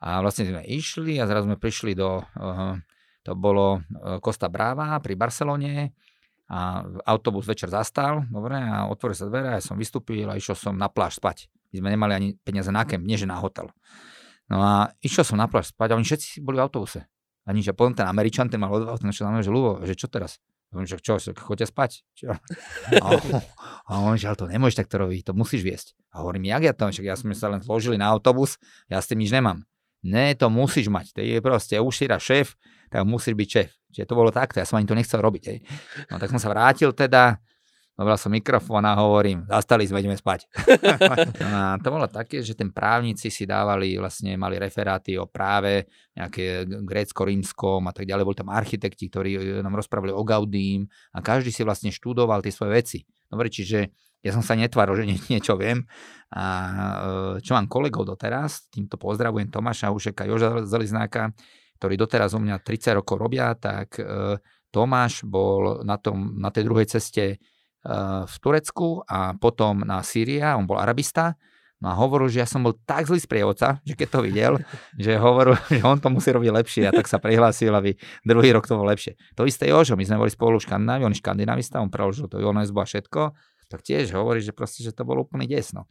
a 0.00 0.08
vlastne 0.24 0.48
sme 0.48 0.64
išli 0.64 1.20
a 1.20 1.28
zrazu 1.28 1.52
sme 1.52 1.60
prišli 1.60 1.92
do 1.92 2.24
uh, 2.24 2.80
to 3.26 3.34
bolo 3.34 3.82
e, 3.82 4.22
Costa 4.22 4.46
Brava 4.46 4.94
pri 5.02 5.18
Barcelone 5.18 5.90
a 6.46 6.86
autobus 7.10 7.42
večer 7.42 7.66
zastal, 7.66 8.22
dobre, 8.30 8.54
a 8.54 8.86
otvorili 8.86 9.18
sa 9.18 9.26
dvere 9.26 9.58
ja 9.58 9.62
som 9.62 9.74
vystúpil 9.74 10.30
a 10.30 10.38
išiel 10.38 10.54
som 10.54 10.78
na 10.78 10.86
pláž 10.86 11.18
spať. 11.18 11.50
My 11.74 11.82
sme 11.82 11.88
nemali 11.98 12.12
ani 12.14 12.28
peniaze 12.38 12.70
na 12.70 12.86
kem, 12.86 13.02
nie 13.02 13.18
že 13.18 13.26
na 13.26 13.34
hotel. 13.42 13.66
No 14.46 14.62
a 14.62 14.94
išiel 15.02 15.26
som 15.26 15.42
na 15.42 15.50
pláž 15.50 15.74
spať 15.74 15.90
a 15.90 15.98
oni 15.98 16.06
všetci 16.06 16.38
boli 16.46 16.62
v 16.62 16.70
autobuse. 16.70 17.02
A 17.42 17.50
nič. 17.50 17.66
A 17.66 17.74
potom 17.74 17.98
ten 17.98 18.06
Američan, 18.06 18.46
ten 18.46 18.62
mal 18.62 18.70
odvahu, 18.70 18.94
ten 19.02 19.10
našiel 19.10 19.26
že 19.42 19.50
Lubo, 19.50 19.82
že 19.82 19.98
čo 19.98 20.06
teraz? 20.06 20.38
On 20.74 20.82
že 20.86 20.98
čo, 20.98 21.18
choďte 21.18 21.66
spať. 21.70 21.90
Čo? 22.14 22.34
A, 23.02 23.06
on, 23.10 23.22
a 23.86 23.92
on, 24.02 24.14
že 24.18 24.26
ale 24.30 24.38
to 24.38 24.50
nemôžeš 24.50 24.82
takto 24.82 25.02
robiť, 25.02 25.30
to 25.30 25.32
musíš 25.34 25.62
viesť. 25.62 25.86
A 26.14 26.22
hovorím, 26.22 26.50
jak 26.50 26.62
ja 26.62 26.72
to, 26.74 26.90
však 26.90 27.06
ja 27.06 27.14
sme 27.18 27.34
sa 27.38 27.50
len 27.50 27.62
zložili 27.62 27.98
na 27.98 28.10
autobus, 28.10 28.58
ja 28.90 28.98
s 28.98 29.06
tým 29.06 29.22
nič 29.22 29.30
nemám. 29.30 29.62
Ne, 30.02 30.34
to 30.38 30.50
musíš 30.50 30.90
mať, 30.90 31.14
to 31.14 31.20
je 31.22 31.38
proste, 31.42 31.74
si 31.74 32.04
šéf, 32.06 32.54
tak 32.88 33.06
musíš 33.06 33.34
byť 33.34 33.48
šéf. 33.48 33.70
Čiže 33.92 34.06
to 34.08 34.18
bolo 34.18 34.30
takto, 34.34 34.60
ja 34.60 34.66
som 34.68 34.76
ani 34.76 34.88
to 34.88 34.98
nechcel 34.98 35.20
robiť. 35.22 35.42
Hej. 35.48 35.58
No 36.12 36.20
tak 36.20 36.28
som 36.28 36.40
sa 36.40 36.52
vrátil 36.52 36.92
teda, 36.92 37.40
Dobral 37.96 38.20
som 38.20 38.28
mikrofón 38.28 38.84
a 38.84 38.92
hovorím, 39.00 39.48
zastali 39.48 39.88
sme, 39.88 40.04
ideme 40.04 40.20
spať. 40.20 40.44
no 41.40 41.48
a 41.48 41.80
to 41.80 41.88
bolo 41.88 42.04
také, 42.04 42.44
že 42.44 42.52
ten 42.52 42.68
právnici 42.68 43.32
si 43.32 43.48
dávali, 43.48 43.96
vlastne 43.96 44.36
mali 44.36 44.60
referáty 44.60 45.16
o 45.16 45.24
práve, 45.24 45.88
nejaké 46.12 46.68
grécko-rímskom 46.68 47.88
a 47.88 47.96
tak 47.96 48.04
ďalej. 48.04 48.28
Boli 48.28 48.36
tam 48.36 48.52
architekti, 48.52 49.08
ktorí 49.08 49.30
e, 49.32 49.40
nám 49.64 49.80
rozprávali 49.80 50.12
o 50.12 50.20
Gaudím 50.28 50.84
a 51.16 51.24
každý 51.24 51.48
si 51.48 51.64
vlastne 51.64 51.88
študoval 51.88 52.44
tie 52.44 52.52
svoje 52.52 52.76
veci. 52.76 52.98
Dobre, 53.32 53.48
čiže 53.48 53.88
ja 54.20 54.28
som 54.36 54.44
sa 54.44 54.60
netváril, 54.60 54.92
že 55.00 55.04
nie, 55.08 55.16
niečo 55.32 55.56
viem. 55.56 55.88
A 56.36 56.44
e, 56.44 57.40
čo 57.40 57.56
mám 57.56 57.64
kolegov 57.64 58.04
doteraz, 58.04 58.68
týmto 58.68 59.00
pozdravujem 59.00 59.48
Tomáša 59.48 59.88
Ušeka, 59.88 60.28
Joža 60.28 60.68
Zeliznáka, 60.68 61.32
ktorí 61.76 61.94
doteraz 62.00 62.32
u 62.32 62.40
mňa 62.40 62.60
30 62.64 62.98
rokov 62.98 63.16
robia, 63.20 63.52
tak 63.56 64.00
e, 64.00 64.40
Tomáš 64.72 65.24
bol 65.24 65.84
na, 65.84 66.00
tom, 66.00 66.36
na 66.40 66.48
tej 66.48 66.64
druhej 66.68 66.88
ceste 66.88 67.24
e, 67.32 67.36
v 68.24 68.34
Turecku 68.40 69.04
a 69.04 69.36
potom 69.36 69.84
na 69.84 70.00
Sýria, 70.00 70.56
on 70.56 70.64
bol 70.64 70.80
arabista, 70.80 71.36
No 71.76 71.92
a 71.92 71.94
hovoril, 72.00 72.32
že 72.32 72.40
ja 72.40 72.48
som 72.48 72.64
bol 72.64 72.72
tak 72.88 73.04
zlý 73.04 73.20
sprievodca, 73.20 73.84
že 73.84 73.92
keď 73.92 74.08
to 74.08 74.20
videl, 74.24 74.52
že 74.96 75.20
hovoril, 75.20 75.60
že 75.68 75.84
on 75.84 76.00
to 76.00 76.08
musí 76.08 76.32
robiť 76.32 76.48
lepšie 76.48 76.82
a 76.88 76.92
tak 76.92 77.04
sa 77.04 77.20
prihlásil, 77.20 77.68
aby 77.68 78.00
druhý 78.24 78.56
rok 78.56 78.64
to 78.64 78.80
bolo 78.80 78.88
lepšie. 78.88 79.12
To 79.36 79.44
isté 79.44 79.68
Jožo, 79.68 79.92
my 79.92 80.04
sme 80.08 80.16
boli 80.16 80.32
spolu 80.32 80.56
v 80.56 80.64
Škandinávi, 80.64 81.04
on 81.04 81.12
je 81.12 81.20
škandinavista, 81.20 81.84
on 81.84 81.92
preložil 81.92 82.32
to 82.32 82.40
UNESCO 82.40 82.80
a 82.80 82.86
všetko, 82.88 83.22
tak 83.66 83.82
tiež 83.82 84.14
hovorí, 84.14 84.40
že 84.40 84.56
proste, 84.56 84.80
že 84.80 84.94
to 84.94 85.04
bolo 85.04 85.26
úplný 85.26 85.44
desno. 85.50 85.90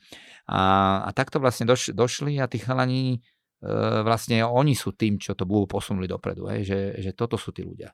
A, 0.50 1.04
a 1.06 1.10
takto 1.14 1.38
vlastne 1.38 1.70
doš, 1.70 1.94
došli 1.94 2.40
a 2.42 2.50
tí 2.50 2.58
chalani, 2.58 3.22
vlastne 4.06 4.44
oni 4.44 4.76
sú 4.76 4.94
tým, 4.94 5.18
čo 5.18 5.34
to 5.34 5.48
budú 5.48 5.80
posunuli 5.80 6.06
dopredu, 6.06 6.46
hej, 6.52 6.68
že, 6.68 6.80
že 7.02 7.12
toto 7.16 7.40
sú 7.40 7.56
tí 7.56 7.64
ľudia. 7.64 7.90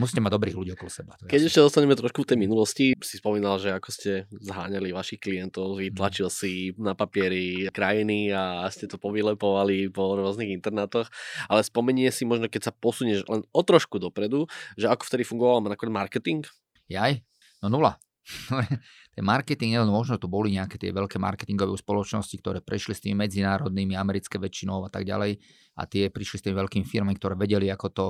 Musíte 0.00 0.24
mať 0.24 0.32
dobrých 0.32 0.56
ľudí 0.56 0.70
okolo 0.72 0.88
seba. 0.88 1.12
Keď 1.20 1.52
ešte 1.52 1.60
dostaneme 1.60 1.92
trošku 1.92 2.24
v 2.24 2.30
tej 2.32 2.38
minulosti, 2.40 2.96
si 2.96 3.20
spomínal, 3.20 3.60
že 3.60 3.76
ako 3.76 3.88
ste 3.92 4.24
zháňali 4.32 4.88
vašich 4.90 5.20
klientov, 5.20 5.76
mhm. 5.76 5.92
vytlačil 5.92 6.28
si 6.32 6.72
na 6.80 6.96
papieri 6.96 7.68
krajiny 7.68 8.32
a 8.32 8.64
ste 8.72 8.88
to 8.88 8.96
povylepovali 8.96 9.92
po 9.92 10.16
rôznych 10.16 10.48
internátoch, 10.52 11.12
ale 11.46 11.60
spomenie 11.60 12.08
si 12.08 12.24
možno, 12.24 12.48
keď 12.48 12.70
sa 12.70 12.72
posunieš 12.72 13.28
len 13.28 13.44
o 13.52 13.60
trošku 13.60 14.00
dopredu, 14.00 14.48
že 14.80 14.88
ako 14.88 15.04
vtedy 15.04 15.28
fungoval 15.28 15.60
marketing? 15.92 16.48
Jaj? 16.88 17.20
No 17.60 17.68
nula. 17.68 18.00
ten 19.14 19.24
marketing, 19.24 19.78
neviem, 19.78 19.90
možno 19.90 20.18
tu 20.18 20.26
boli 20.26 20.58
nejaké 20.58 20.76
tie 20.76 20.90
veľké 20.90 21.16
marketingové 21.22 21.70
spoločnosti, 21.78 22.34
ktoré 22.42 22.58
prešli 22.58 22.92
s 22.98 23.02
tými 23.06 23.14
medzinárodnými, 23.26 23.94
americké 23.94 24.36
väčšinou 24.42 24.82
a 24.86 24.90
tak 24.90 25.06
ďalej 25.06 25.38
a 25.78 25.82
tie 25.86 26.10
prišli 26.10 26.36
s 26.42 26.44
tými 26.46 26.56
veľkými 26.58 26.86
firmami, 26.86 27.14
ktoré 27.14 27.38
vedeli, 27.38 27.70
ako 27.70 27.88
to, 27.94 28.08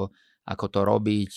ako 0.48 0.66
to 0.72 0.80
robiť 0.88 1.32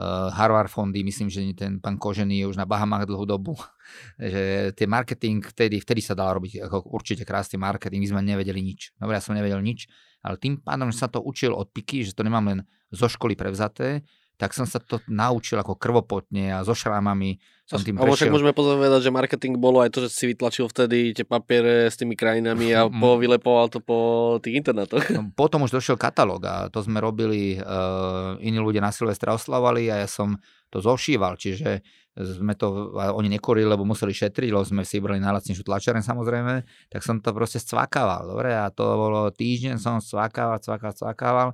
uh, 0.00 0.32
Harvard 0.32 0.72
fondy, 0.72 1.04
myslím, 1.04 1.28
že 1.28 1.44
ten 1.52 1.76
pán 1.76 2.00
Kožený 2.00 2.40
je 2.40 2.46
už 2.48 2.56
na 2.56 2.64
Bahamách 2.64 3.04
dlhú 3.04 3.28
dobu, 3.28 3.52
že 4.16 4.72
tie 4.72 4.88
marketing, 4.88 5.44
vtedy, 5.44 5.76
vtedy 5.84 6.00
sa 6.00 6.16
dal 6.16 6.40
robiť 6.40 6.64
ako 6.64 6.88
určite 6.96 7.28
krásny 7.28 7.60
marketing, 7.60 8.00
my 8.00 8.08
sme 8.08 8.20
nevedeli 8.24 8.64
nič. 8.64 8.96
Dobre, 8.96 9.20
ja 9.20 9.22
som 9.22 9.36
nevedel 9.36 9.60
nič, 9.60 9.92
ale 10.24 10.40
tým 10.40 10.64
pádom, 10.64 10.88
že 10.88 11.04
sa 11.04 11.08
to 11.12 11.20
učil 11.20 11.52
od 11.52 11.68
piky, 11.68 12.00
že 12.00 12.16
to 12.16 12.24
nemám 12.24 12.48
len 12.48 12.60
zo 12.88 13.12
školy 13.12 13.36
prevzaté, 13.36 14.06
tak 14.36 14.52
som 14.52 14.68
sa 14.68 14.76
to 14.76 15.00
naučil 15.08 15.56
ako 15.56 15.80
krvopotne 15.80 16.52
a 16.52 16.60
so 16.60 16.76
šrámami 16.76 17.40
som 17.66 17.82
tým 17.82 17.98
prešiel. 17.98 18.30
však 18.30 18.34
môžeme 18.36 18.54
povedať, 18.54 19.02
že 19.02 19.10
marketing 19.10 19.58
bolo 19.58 19.82
aj 19.82 19.90
to, 19.90 20.06
že 20.06 20.14
si 20.14 20.24
vytlačil 20.30 20.70
vtedy 20.70 21.16
tie 21.16 21.26
papiere 21.26 21.90
s 21.90 21.98
tými 21.98 22.14
krajinami 22.14 22.70
a 22.70 22.86
mm. 22.86 23.00
po, 23.02 23.18
vylepoval 23.18 23.66
to 23.66 23.82
po 23.82 23.98
tých 24.38 24.62
internátoch. 24.62 25.02
No, 25.10 25.34
potom 25.34 25.66
už 25.66 25.74
došiel 25.74 25.98
katalóg 25.98 26.46
a 26.46 26.70
to 26.70 26.78
sme 26.84 27.02
robili, 27.02 27.58
uh, 27.58 28.38
iní 28.38 28.62
ľudia 28.62 28.78
na 28.78 28.94
Silvestra 28.94 29.34
oslavovali 29.34 29.90
a 29.90 30.04
ja 30.04 30.08
som 30.08 30.38
to 30.70 30.78
zošíval, 30.78 31.34
čiže 31.34 31.82
sme 32.16 32.56
to, 32.56 32.96
oni 32.96 33.28
nekorili, 33.28 33.68
lebo 33.68 33.84
museli 33.84 34.14
šetriť, 34.14 34.48
lebo 34.48 34.64
sme 34.64 34.86
si 34.86 35.02
brali 35.02 35.20
najlacnejšiu 35.20 35.66
tlačaren 35.66 36.00
samozrejme, 36.00 36.64
tak 36.88 37.04
som 37.04 37.20
to 37.20 37.34
proste 37.34 37.60
scvakával, 37.60 38.30
dobre, 38.30 38.56
a 38.56 38.72
to 38.72 38.84
bolo 38.84 39.28
týždeň 39.28 39.76
som 39.76 40.00
scvakával, 40.00 40.62
cvakával, 40.62 40.94
cvakával 40.96 41.48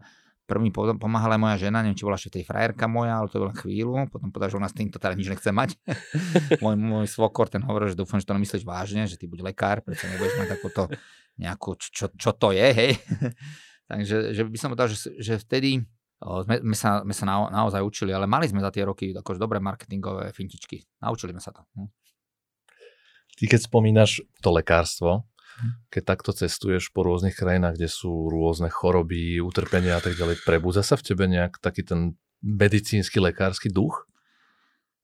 Prvý 0.52 0.68
pomáhala 1.00 1.40
aj 1.40 1.40
moja 1.40 1.56
žena, 1.56 1.80
neviem, 1.80 1.96
či 1.96 2.04
bola 2.04 2.20
ešte 2.20 2.36
tej 2.36 2.44
frajerka 2.44 2.84
moja, 2.84 3.16
ale 3.16 3.32
to 3.32 3.40
bola 3.40 3.56
chvíľu. 3.56 4.04
Potom 4.12 4.28
povedal, 4.28 4.52
že 4.52 4.56
ona 4.60 4.68
s 4.68 4.76
týmto 4.76 5.00
teda 5.00 5.16
nič 5.16 5.32
nechce 5.32 5.48
mať. 5.48 5.80
môj, 6.62 6.76
môj 6.76 7.06
svokor 7.08 7.48
ten 7.48 7.64
hovoril, 7.64 7.88
že 7.88 7.96
dúfam, 7.96 8.20
že 8.20 8.28
to 8.28 8.36
nemyslíš 8.36 8.68
vážne, 8.68 9.08
že 9.08 9.16
ty 9.16 9.24
buď 9.24 9.48
lekár, 9.48 9.80
prečo 9.80 10.04
nebudeš 10.12 10.36
mať 10.36 10.48
takúto 10.52 10.92
nejakú, 11.40 11.80
čo, 11.80 12.12
čo 12.12 12.36
to 12.36 12.52
je, 12.52 12.68
hej. 12.68 12.92
Takže 13.90 14.36
že 14.36 14.42
by 14.44 14.58
som 14.60 14.68
povedal, 14.76 14.92
že, 14.92 15.08
že 15.16 15.40
vtedy 15.40 15.88
sme, 16.20 16.54
sme 16.60 16.76
sa, 16.76 16.90
sme 17.00 17.14
sa 17.16 17.24
na, 17.24 17.34
naozaj 17.48 17.80
učili, 17.80 18.12
ale 18.12 18.28
mali 18.28 18.44
sme 18.44 18.60
za 18.60 18.68
tie 18.68 18.84
roky 18.84 19.10
akože 19.16 19.40
dobré 19.40 19.56
marketingové 19.56 20.36
fintičky. 20.36 20.84
Naučili 21.00 21.32
sme 21.32 21.42
sa 21.42 21.50
to. 21.50 21.64
Hm. 21.80 21.88
Ty 23.32 23.44
keď 23.48 23.60
spomínaš 23.64 24.20
to 24.44 24.52
lekárstvo, 24.52 25.24
keď 25.90 26.02
takto 26.02 26.30
cestuješ 26.34 26.90
po 26.90 27.06
rôznych 27.06 27.36
krajinách, 27.36 27.78
kde 27.78 27.88
sú 27.88 28.28
rôzne 28.30 28.68
choroby, 28.72 29.40
utrpenia 29.42 29.98
a 29.98 30.02
tak 30.02 30.14
ďalej, 30.18 30.42
prebúza 30.42 30.82
sa 30.82 30.98
v 30.98 31.06
tebe 31.06 31.24
nejak 31.28 31.60
taký 31.62 31.86
ten 31.86 32.18
medicínsky, 32.42 33.22
lekársky 33.22 33.70
duch? 33.70 34.06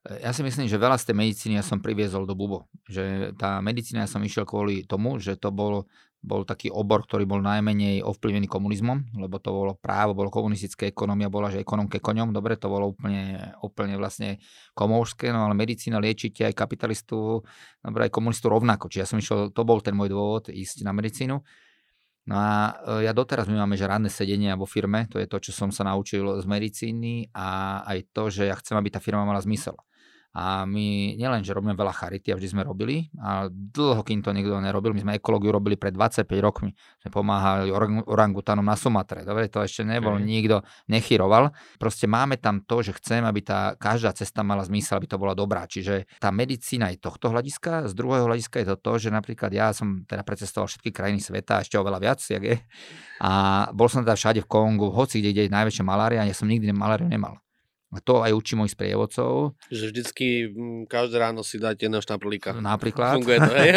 Ja 0.08 0.32
si 0.32 0.40
myslím, 0.40 0.70
že 0.70 0.80
veľa 0.80 0.96
z 0.96 1.10
tej 1.10 1.16
medicíny 1.20 1.54
ja 1.60 1.64
som 1.66 1.84
priviezol 1.84 2.24
do 2.24 2.32
Bubo. 2.32 2.70
Že 2.88 3.36
tá 3.36 3.60
medicína 3.60 4.06
ja 4.06 4.10
som 4.10 4.24
išiel 4.24 4.48
kvôli 4.48 4.86
tomu, 4.88 5.20
že 5.20 5.36
to 5.36 5.52
bol 5.52 5.84
bol 6.18 6.42
taký 6.42 6.74
obor, 6.74 7.06
ktorý 7.06 7.30
bol 7.30 7.38
najmenej 7.38 8.02
ovplyvnený 8.02 8.50
komunizmom, 8.50 9.14
lebo 9.22 9.38
to 9.38 9.54
bolo 9.54 9.72
právo, 9.78 10.18
bolo 10.18 10.34
komunistická 10.34 10.90
ekonomia, 10.90 11.30
bola, 11.30 11.54
že 11.54 11.62
ekonomke 11.62 12.02
koňom, 12.02 12.34
dobre, 12.34 12.58
to 12.58 12.66
bolo 12.66 12.90
úplne, 12.90 13.54
úplne 13.62 13.94
vlastne 13.94 14.42
komorské, 14.74 15.30
no 15.30 15.46
ale 15.46 15.54
medicína 15.54 16.02
liečite 16.02 16.42
aj 16.42 16.58
kapitalistu, 16.58 17.46
dobre, 17.78 18.10
aj 18.10 18.12
komunistu 18.12 18.50
rovnako, 18.50 18.90
čiže 18.90 19.02
ja 19.02 19.08
som 19.08 19.22
išiel, 19.22 19.54
to 19.54 19.62
bol 19.62 19.78
ten 19.78 19.94
môj 19.94 20.10
dôvod 20.10 20.50
ísť 20.50 20.82
na 20.82 20.90
medicínu. 20.90 21.38
No 22.28 22.34
a 22.36 22.76
e, 23.00 23.08
ja 23.08 23.16
doteraz 23.16 23.48
my 23.48 23.64
máme, 23.64 23.78
ranné 23.80 24.12
sedenia 24.12 24.58
vo 24.58 24.68
firme, 24.68 25.08
to 25.08 25.16
je 25.16 25.30
to, 25.30 25.38
čo 25.38 25.54
som 25.54 25.70
sa 25.72 25.86
naučil 25.86 26.42
z 26.42 26.44
medicíny 26.44 27.32
a 27.32 27.80
aj 27.88 27.98
to, 28.12 28.28
že 28.28 28.50
ja 28.50 28.58
chcem, 28.58 28.76
aby 28.76 28.92
tá 28.92 29.00
firma 29.00 29.24
mala 29.24 29.40
zmysel. 29.40 29.78
A 30.38 30.62
my 30.62 31.18
nielen, 31.18 31.42
že 31.42 31.50
robíme 31.50 31.74
veľa 31.74 31.90
charity, 31.90 32.30
a 32.30 32.38
vždy 32.38 32.48
sme 32.54 32.62
robili, 32.62 33.10
a 33.18 33.50
dlho, 33.50 34.06
kým 34.06 34.22
to 34.22 34.30
niekto 34.30 34.54
nerobil, 34.62 34.94
my 34.94 35.02
sme 35.02 35.12
ekológiu 35.18 35.50
robili 35.50 35.74
pred 35.74 35.90
25 35.90 36.30
rokmi. 36.38 36.70
Sme 37.02 37.10
pomáhali 37.10 37.74
orang, 37.74 38.06
orangutanom 38.06 38.62
na 38.62 38.78
Sumatre. 38.78 39.26
Dobre, 39.26 39.50
to 39.50 39.58
ešte 39.66 39.82
nebol, 39.82 40.14
okay. 40.14 40.30
nikto 40.30 40.62
nechyroval. 40.86 41.50
Proste 41.82 42.06
máme 42.06 42.38
tam 42.38 42.62
to, 42.62 42.86
že 42.86 42.94
chcem, 43.02 43.26
aby 43.26 43.42
tá 43.42 43.74
každá 43.74 44.14
cesta 44.14 44.46
mala 44.46 44.62
zmysel, 44.62 45.02
aby 45.02 45.10
to 45.10 45.18
bola 45.18 45.34
dobrá. 45.34 45.66
Čiže 45.66 46.06
tá 46.22 46.30
medicína 46.30 46.94
je 46.94 47.02
tohto 47.02 47.34
hľadiska, 47.34 47.90
z 47.90 47.92
druhého 47.98 48.30
hľadiska 48.30 48.62
je 48.62 48.66
to 48.70 48.76
to, 48.78 48.92
že 49.02 49.08
napríklad 49.10 49.50
ja 49.50 49.74
som 49.74 50.06
teda 50.06 50.22
precestoval 50.22 50.70
všetky 50.70 50.94
krajiny 50.94 51.18
sveta, 51.18 51.66
ešte 51.66 51.74
oveľa 51.74 51.98
viac, 51.98 52.22
jak 52.22 52.44
je. 52.46 52.56
A 53.18 53.66
bol 53.74 53.90
som 53.90 54.06
teda 54.06 54.14
všade 54.14 54.46
v 54.46 54.48
Kongu, 54.48 54.94
hoci 54.94 55.18
kde, 55.18 55.34
kde 55.34 55.42
je 55.50 55.56
najväčšia 55.56 55.82
malária, 55.82 56.22
ja 56.22 56.36
som 56.36 56.46
nikdy 56.46 56.70
maláriu 56.70 57.10
nemal. 57.10 57.42
A 57.88 58.04
to 58.04 58.20
aj 58.20 58.36
učím 58.36 58.60
mojich 58.60 58.76
sprievodcov. 58.76 59.56
Že 59.72 59.84
vždycky 59.88 60.26
mm, 60.52 60.92
každé 60.92 61.16
ráno 61.16 61.40
si 61.40 61.56
dáte 61.56 61.88
jedného 61.88 62.04
štamplíka. 62.04 62.52
Napríklad. 62.52 63.16
Funguje 63.16 63.40
to, 63.40 63.52
hej? 63.56 63.70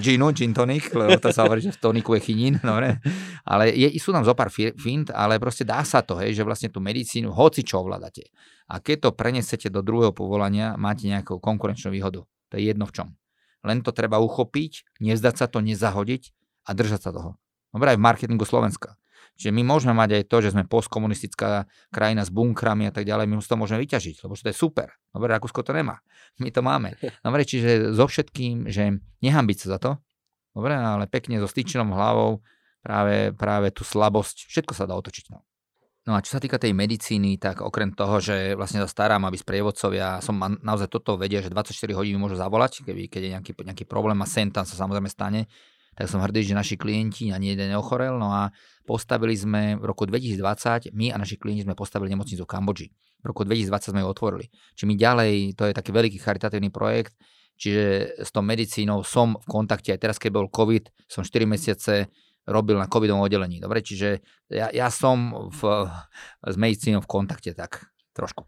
Ginu, 0.04 0.32
gin 0.32 0.56
tonic, 0.56 0.88
lebo 0.88 1.20
to 1.20 1.28
sa 1.28 1.44
hovorí, 1.44 1.60
že 1.60 1.76
v 1.76 1.80
toniku 1.84 2.16
je 2.16 2.32
chinín. 2.32 2.56
Dobre? 2.64 3.04
Ale 3.44 3.76
je, 3.76 3.92
sú 4.00 4.08
tam 4.08 4.24
zo 4.24 4.32
pár 4.32 4.48
fint, 4.48 5.12
ale 5.12 5.36
proste 5.36 5.68
dá 5.68 5.84
sa 5.84 6.00
to, 6.00 6.16
hej, 6.16 6.32
že 6.32 6.48
vlastne 6.48 6.72
tú 6.72 6.80
medicínu, 6.80 7.28
hoci 7.28 7.60
čo 7.60 7.84
ovládate. 7.84 8.32
A 8.72 8.80
keď 8.80 9.08
to 9.08 9.10
prenesete 9.12 9.68
do 9.68 9.84
druhého 9.84 10.16
povolania, 10.16 10.72
máte 10.80 11.04
nejakú 11.04 11.36
konkurenčnú 11.36 11.92
výhodu. 11.92 12.24
To 12.24 12.54
je 12.56 12.72
jedno 12.72 12.88
v 12.88 12.94
čom. 12.96 13.08
Len 13.68 13.84
to 13.84 13.92
treba 13.92 14.16
uchopiť, 14.16 15.00
nezdať 15.04 15.44
sa 15.44 15.46
to, 15.48 15.60
nezahodiť 15.60 16.32
a 16.64 16.70
držať 16.72 17.00
sa 17.04 17.10
toho. 17.12 17.36
Dobre, 17.68 17.92
aj 17.92 17.98
v 18.00 18.06
marketingu 18.06 18.48
Slovenska. 18.48 18.96
Čiže 19.34 19.50
my 19.50 19.62
môžeme 19.66 19.94
mať 19.98 20.22
aj 20.22 20.24
to, 20.30 20.36
že 20.46 20.52
sme 20.54 20.62
postkomunistická 20.70 21.66
krajina 21.90 22.22
s 22.22 22.30
bunkrami 22.30 22.86
a 22.86 22.92
tak 22.94 23.02
ďalej, 23.02 23.26
my 23.26 23.42
z 23.42 23.48
toho 23.50 23.58
môžeme 23.58 23.82
vyťažiť, 23.82 24.22
lebo 24.22 24.38
to 24.38 24.50
je 24.50 24.54
super. 24.54 24.94
Dobre, 25.10 25.34
Rakúsko 25.34 25.66
to 25.66 25.74
nemá. 25.74 25.98
My 26.42 26.50
to 26.50 26.62
máme. 26.62 26.94
Dobre, 27.26 27.42
čiže 27.42 27.94
so 27.94 28.06
všetkým, 28.06 28.70
že 28.70 28.98
nehambiť 29.22 29.58
sa 29.66 29.66
za 29.74 29.78
to, 29.78 29.90
dobre, 30.54 30.74
ale 30.78 31.10
pekne 31.10 31.42
so 31.42 31.50
styčenou 31.50 31.90
hlavou 31.90 32.38
práve, 32.78 33.34
práve 33.34 33.74
tú 33.74 33.82
slabosť, 33.82 34.46
všetko 34.46 34.72
sa 34.72 34.86
dá 34.86 34.94
otočiť. 34.94 35.34
No. 35.34 35.42
No 36.04 36.12
a 36.12 36.20
čo 36.20 36.36
sa 36.36 36.40
týka 36.40 36.60
tej 36.60 36.76
medicíny, 36.76 37.40
tak 37.40 37.64
okrem 37.64 37.96
toho, 37.96 38.20
že 38.20 38.52
vlastne 38.52 38.84
sa 38.84 38.88
starám, 38.88 39.24
aby 39.24 39.40
sprievodcovia, 39.40 40.20
som 40.20 40.36
naozaj 40.36 40.92
toto 40.92 41.16
vedia, 41.16 41.40
že 41.40 41.48
24 41.48 41.74
hodín 41.96 42.20
môžu 42.20 42.36
zavolať, 42.36 42.84
keby, 42.84 43.08
keď 43.08 43.20
je 43.24 43.30
nejaký, 43.32 43.52
nejaký 43.56 43.84
problém 43.88 44.20
a 44.20 44.28
sen 44.28 44.52
tam 44.52 44.68
sa 44.68 44.76
samozrejme 44.76 45.08
stane, 45.08 45.48
tak 45.94 46.10
som 46.10 46.18
hrdý, 46.18 46.42
že 46.42 46.58
naši 46.58 46.74
klienti 46.74 47.30
ani 47.30 47.54
jeden 47.54 47.70
neochorel. 47.70 48.18
No 48.18 48.34
a 48.34 48.50
postavili 48.82 49.38
sme 49.38 49.78
v 49.78 49.84
roku 49.86 50.04
2020, 50.04 50.90
my 50.90 51.14
a 51.14 51.16
naši 51.16 51.38
klienti 51.38 51.62
sme 51.62 51.78
postavili 51.78 52.10
nemocnicu 52.12 52.42
v 52.42 52.50
Kambodži. 52.50 52.88
V 53.22 53.26
roku 53.30 53.46
2020 53.46 53.94
sme 53.94 54.02
ju 54.04 54.08
otvorili. 54.10 54.46
Čiže 54.76 54.86
my 54.90 54.94
ďalej, 54.98 55.32
to 55.56 55.62
je 55.70 55.72
taký 55.72 55.90
veľký 55.94 56.18
charitatívny 56.20 56.68
projekt, 56.68 57.16
čiže 57.56 58.18
s 58.20 58.30
tou 58.34 58.44
medicínou 58.44 59.00
som 59.06 59.38
v 59.40 59.46
kontakte, 59.48 59.94
aj 59.94 60.00
teraz, 60.02 60.16
keď 60.20 60.30
bol 60.34 60.46
COVID, 60.52 60.92
som 61.08 61.24
4 61.24 61.48
mesiace 61.48 62.12
robil 62.44 62.76
na 62.76 62.84
covidovom 62.84 63.24
oddelení. 63.24 63.56
Dobre, 63.62 63.80
čiže 63.80 64.20
ja, 64.52 64.68
ja 64.68 64.92
som 64.92 65.48
v, 65.48 65.88
s 66.44 66.56
medicínou 66.60 67.00
v 67.00 67.08
kontakte 67.08 67.56
tak 67.56 67.88
trošku. 68.12 68.44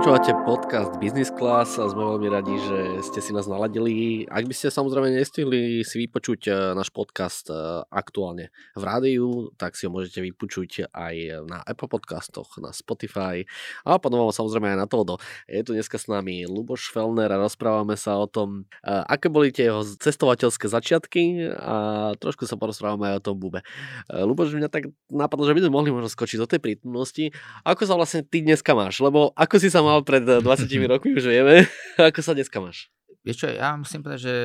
Počúvate 0.00 0.32
podcast 0.48 0.96
Business 0.96 1.28
Class 1.28 1.76
a 1.76 1.84
sme 1.84 2.00
veľmi 2.00 2.32
radi, 2.32 2.56
že 2.56 3.04
ste 3.04 3.20
si 3.20 3.36
nás 3.36 3.44
naladili. 3.44 4.24
Ak 4.32 4.48
by 4.48 4.54
ste 4.56 4.72
samozrejme 4.72 5.12
nestihli 5.12 5.84
si 5.84 6.00
vypočuť 6.00 6.40
e, 6.48 6.52
náš 6.72 6.88
podcast 6.88 7.52
e, 7.52 7.84
aktuálne 7.84 8.48
v 8.72 8.80
rádiu, 8.80 9.52
tak 9.60 9.76
si 9.76 9.84
ho 9.84 9.92
môžete 9.92 10.24
vypočuť 10.24 10.88
aj 10.88 11.44
na 11.44 11.60
Apple 11.68 11.92
podcastoch, 11.92 12.48
na 12.64 12.72
Spotify 12.72 13.44
a 13.84 14.00
potom 14.00 14.24
samozrejme 14.32 14.72
aj 14.72 14.78
na 14.80 14.88
Todo. 14.88 15.20
Je 15.44 15.60
tu 15.60 15.76
dneska 15.76 16.00
s 16.00 16.08
nami 16.08 16.48
Luboš 16.48 16.88
Felner 16.88 17.28
a 17.28 17.36
rozprávame 17.36 17.92
sa 18.00 18.16
o 18.16 18.24
tom, 18.24 18.64
e, 18.80 18.88
aké 19.04 19.28
boli 19.28 19.52
tie 19.52 19.68
jeho 19.68 19.84
cestovateľské 19.84 20.64
začiatky 20.64 21.52
a 21.60 21.76
trošku 22.16 22.48
sa 22.48 22.56
porozprávame 22.56 23.12
aj 23.12 23.16
o 23.20 23.24
tom 23.28 23.36
bube. 23.36 23.60
Luboš, 24.08 24.56
mňa 24.56 24.72
tak 24.72 24.88
napadlo, 25.12 25.44
že 25.44 25.52
by 25.52 25.68
sme 25.68 25.76
mohli 25.76 25.92
možno 25.92 26.08
skočiť 26.08 26.40
do 26.40 26.48
tej 26.48 26.60
prítomnosti. 26.64 27.36
Ako 27.68 27.84
sa 27.84 28.00
vlastne 28.00 28.24
ty 28.24 28.40
dneska 28.40 28.72
máš? 28.72 29.04
Lebo 29.04 29.36
ako 29.36 29.60
si 29.60 29.68
sa 29.68 29.80
sa 29.80 29.89
mal 29.90 30.02
pred 30.06 30.22
20 30.22 30.42
eh, 30.42 30.86
rokmi, 30.92 31.18
už 31.18 31.26
vieme. 31.26 31.66
Ako 31.98 32.22
sa 32.22 32.32
dneska 32.32 32.62
máš? 32.62 32.88
Vieš 33.20 33.36
čo, 33.44 33.46
ja 33.52 33.76
musím 33.76 34.00
povedať, 34.00 34.20
že, 34.24 34.36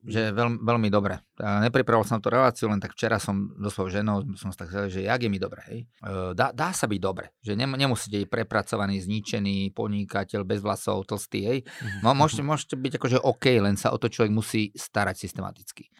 že 0.00 0.32
veľmi, 0.32 0.64
veľmi 0.64 0.88
dobre. 0.88 1.20
Nepripravoval 1.36 2.08
som 2.08 2.24
tú 2.24 2.32
reláciu, 2.32 2.72
len 2.72 2.80
tak 2.80 2.96
včera 2.96 3.20
som 3.20 3.52
so 3.60 3.68
svojou 3.68 4.00
ženou, 4.00 4.24
som 4.40 4.48
sa 4.48 4.64
tak 4.64 4.72
chcel, 4.72 4.88
že 4.88 5.00
jak 5.04 5.20
je 5.20 5.28
mi 5.28 5.36
dobre. 5.36 5.60
Hej. 5.68 5.78
Eh, 5.84 6.30
dá, 6.32 6.48
dá 6.56 6.72
sa 6.72 6.88
byť 6.88 7.00
dobre, 7.02 7.36
že 7.44 7.52
nemusíte 7.52 8.24
byť 8.24 8.28
prepracovaný, 8.32 9.04
zničený, 9.04 9.76
podnikateľ, 9.76 10.40
bez 10.48 10.64
vlasov, 10.64 11.04
tlstý. 11.04 11.40
Hej. 11.44 11.58
Mm-hmm. 11.68 12.16
Môžete, 12.16 12.42
môžete 12.46 12.74
byť 12.80 12.92
akože 12.96 13.18
OK, 13.20 13.44
len 13.60 13.76
sa 13.76 13.92
o 13.92 14.00
to 14.00 14.08
človek 14.08 14.32
musí 14.32 14.72
starať 14.72 15.20
systematicky. 15.20 15.92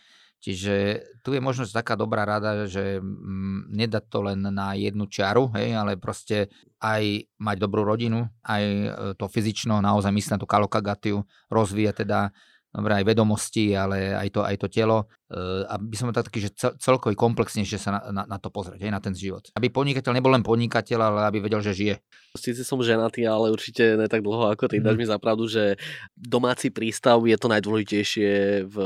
Čiže 0.44 1.00
tu 1.24 1.32
je 1.32 1.40
možnosť 1.40 1.72
taká 1.72 1.96
dobrá 1.96 2.28
rada, 2.28 2.68
že 2.68 3.00
mm, 3.00 3.72
nedať 3.72 4.04
to 4.12 4.28
len 4.28 4.44
na 4.44 4.76
jednu 4.76 5.08
čiaru, 5.08 5.48
hej, 5.56 5.72
ale 5.72 5.96
proste 5.96 6.52
aj 6.84 7.32
mať 7.40 7.56
dobrú 7.56 7.80
rodinu, 7.80 8.28
aj 8.44 8.64
e, 8.68 8.88
to 9.16 9.24
fyzično, 9.24 9.80
naozaj 9.80 10.12
myslieť 10.12 10.36
na 10.36 10.42
tú 10.44 10.44
kalokagatiu, 10.44 11.24
rozvíjať 11.48 12.04
teda 12.04 12.28
dobre, 12.74 12.92
aj 12.98 13.06
vedomosti, 13.06 13.70
ale 13.72 14.18
aj 14.18 14.28
to, 14.34 14.40
aj 14.42 14.56
to 14.58 14.66
telo. 14.66 15.06
E, 15.30 15.64
aby 15.70 15.94
som 15.94 16.10
tak 16.10 16.26
taký, 16.26 16.50
že 16.50 16.50
celkový 16.82 17.14
komplexnejšie 17.14 17.78
sa 17.78 17.90
na, 17.94 18.00
na, 18.10 18.22
na 18.34 18.38
to 18.42 18.50
pozrieť, 18.50 18.82
aj 18.82 18.92
na 18.92 19.00
ten 19.00 19.14
život. 19.14 19.46
Aby 19.54 19.70
podnikateľ 19.70 20.10
nebol 20.10 20.34
len 20.34 20.42
podnikateľ, 20.42 20.98
ale 20.98 21.20
aby 21.30 21.38
vedel, 21.38 21.62
že 21.62 21.72
žije. 21.72 21.94
Sice 22.34 22.66
som 22.66 22.82
ženatý, 22.82 23.22
ale 23.30 23.54
určite 23.54 23.94
ne 23.94 24.10
tak 24.10 24.26
dlho 24.26 24.50
ako 24.50 24.66
ty. 24.66 24.82
Mm. 24.82 24.84
Dáš 24.90 24.96
mi 24.98 25.06
zapravdu, 25.06 25.46
že 25.46 25.78
domáci 26.18 26.74
prístav 26.74 27.22
je 27.22 27.36
to 27.38 27.46
najdôležitejšie 27.46 28.30
v 28.66 28.76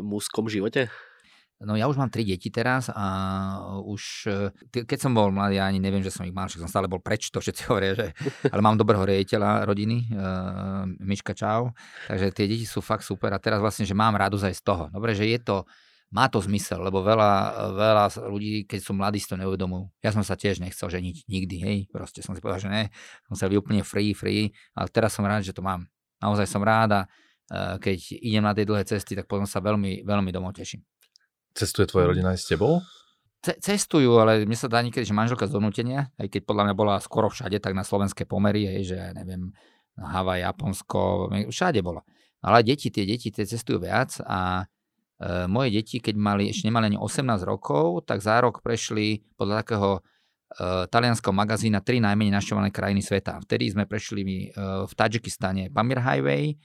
mužskom 0.00 0.48
živote? 0.48 0.88
No 1.62 1.78
ja 1.78 1.86
už 1.86 1.94
mám 1.94 2.10
tri 2.10 2.26
deti 2.26 2.50
teraz 2.50 2.90
a 2.90 3.06
už, 3.86 4.02
e, 4.26 4.84
keď 4.84 4.98
som 4.98 5.14
bol 5.14 5.30
mladý, 5.30 5.62
ja 5.62 5.70
ani 5.70 5.78
neviem, 5.78 6.02
že 6.02 6.10
som 6.10 6.26
ich 6.26 6.34
mal, 6.34 6.50
však 6.50 6.66
som 6.66 6.70
stále 6.70 6.90
bol 6.90 6.98
preč, 6.98 7.30
to 7.30 7.38
všetci 7.38 7.62
hovoria, 7.70 7.94
že, 7.94 8.06
ale 8.50 8.60
mám 8.60 8.74
dobrého 8.74 9.06
riaditeľa 9.06 9.62
rodiny, 9.62 10.10
uh, 10.12 10.82
Miška 10.98 11.30
Čau, 11.32 11.70
takže 12.10 12.34
tie 12.34 12.50
deti 12.50 12.66
sú 12.66 12.82
fakt 12.82 13.06
super 13.06 13.30
a 13.30 13.38
teraz 13.38 13.62
vlastne, 13.62 13.86
že 13.86 13.94
mám 13.94 14.18
radosť 14.18 14.50
aj 14.50 14.54
z 14.58 14.62
toho. 14.66 14.84
Dobre, 14.90 15.14
že 15.14 15.30
je 15.30 15.38
to, 15.38 15.62
má 16.10 16.26
to 16.26 16.42
zmysel, 16.42 16.82
lebo 16.82 17.06
veľa, 17.06 17.32
veľa 17.74 18.04
ľudí, 18.26 18.66
keď 18.66 18.80
sú 18.82 18.92
mladí, 18.92 19.22
si 19.22 19.30
to 19.30 19.38
neuvedomujú. 19.38 19.88
Ja 20.02 20.10
som 20.10 20.26
sa 20.26 20.34
tiež 20.34 20.58
nechcel 20.58 20.90
ženiť 20.90 21.30
nikdy, 21.30 21.56
hej, 21.62 21.78
proste 21.88 22.18
som 22.20 22.34
si 22.34 22.42
povedal, 22.42 22.66
že 22.66 22.70
ne, 22.70 22.82
som 23.30 23.38
sa 23.38 23.46
úplne 23.46 23.86
free, 23.86 24.10
free, 24.10 24.50
ale 24.74 24.90
teraz 24.90 25.14
som 25.14 25.22
rád, 25.22 25.46
že 25.46 25.54
to 25.54 25.62
mám. 25.62 25.86
Naozaj 26.18 26.50
som 26.50 26.66
rád 26.66 26.90
a 26.92 27.00
uh, 27.06 27.78
keď 27.78 28.20
idem 28.20 28.42
na 28.42 28.52
tie 28.52 28.66
dlhé 28.66 28.82
cesty, 28.84 29.14
tak 29.14 29.30
potom 29.30 29.46
sa 29.46 29.62
veľmi, 29.62 30.02
veľmi 30.02 30.28
domov 30.34 30.54
teším. 30.54 30.82
Cestuje 31.54 31.86
tvoja 31.86 32.10
rodina 32.10 32.34
aj 32.34 32.42
s 32.42 32.50
tebou? 32.50 32.82
Cestujú, 33.44 34.18
ale 34.18 34.48
mne 34.48 34.56
sa 34.56 34.72
dá 34.72 34.80
niekedy, 34.80 35.04
že 35.04 35.14
manželka 35.14 35.44
z 35.44 35.54
donútenia, 35.54 36.08
aj 36.16 36.32
keď 36.32 36.42
podľa 36.48 36.64
mňa 36.66 36.74
bola 36.74 36.94
skoro 36.98 37.28
všade, 37.28 37.60
tak 37.60 37.76
na 37.76 37.84
slovenské 37.84 38.24
pomery, 38.24 38.64
hej, 38.64 38.90
že 38.90 38.96
ja 38.96 39.12
neviem, 39.12 39.52
Havaj, 40.00 40.42
Japonsko, 40.42 41.30
všade 41.52 41.84
bola. 41.84 42.02
Ale 42.40 42.64
deti, 42.64 42.88
tie 42.88 43.04
deti, 43.04 43.28
tie 43.28 43.44
cestujú 43.44 43.84
viac 43.84 44.16
a 44.24 44.64
e, 45.20 45.44
moje 45.44 45.76
deti, 45.76 46.00
keď 46.00 46.14
mali, 46.16 46.50
ešte 46.50 46.72
nemali 46.72 46.96
ani 46.96 46.98
18 46.98 47.44
rokov, 47.44 48.08
tak 48.08 48.24
za 48.24 48.40
rok 48.40 48.64
prešli 48.64 49.22
podľa 49.36 49.60
takého 49.62 49.90
e, 50.00 50.00
talianského 50.88 51.36
magazína 51.36 51.84
tri 51.84 52.00
najmenej 52.00 52.34
našťované 52.34 52.68
krajiny 52.72 53.04
sveta. 53.04 53.44
Vtedy 53.44 53.76
sme 53.76 53.84
prešli 53.84 54.24
e, 54.24 54.56
v 54.88 54.92
Tadžikistane 54.92 55.68
Pamir 55.68 56.00
Highway, 56.00 56.56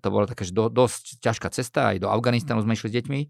to 0.00 0.08
bola 0.08 0.24
taká 0.24 0.48
do, 0.48 0.72
dosť 0.72 1.20
ťažká 1.20 1.48
cesta, 1.52 1.92
aj 1.92 2.00
do 2.00 2.08
Afganistanu 2.08 2.64
sme 2.64 2.72
išli 2.72 2.88
s 2.88 2.96
deťmi. 2.96 3.20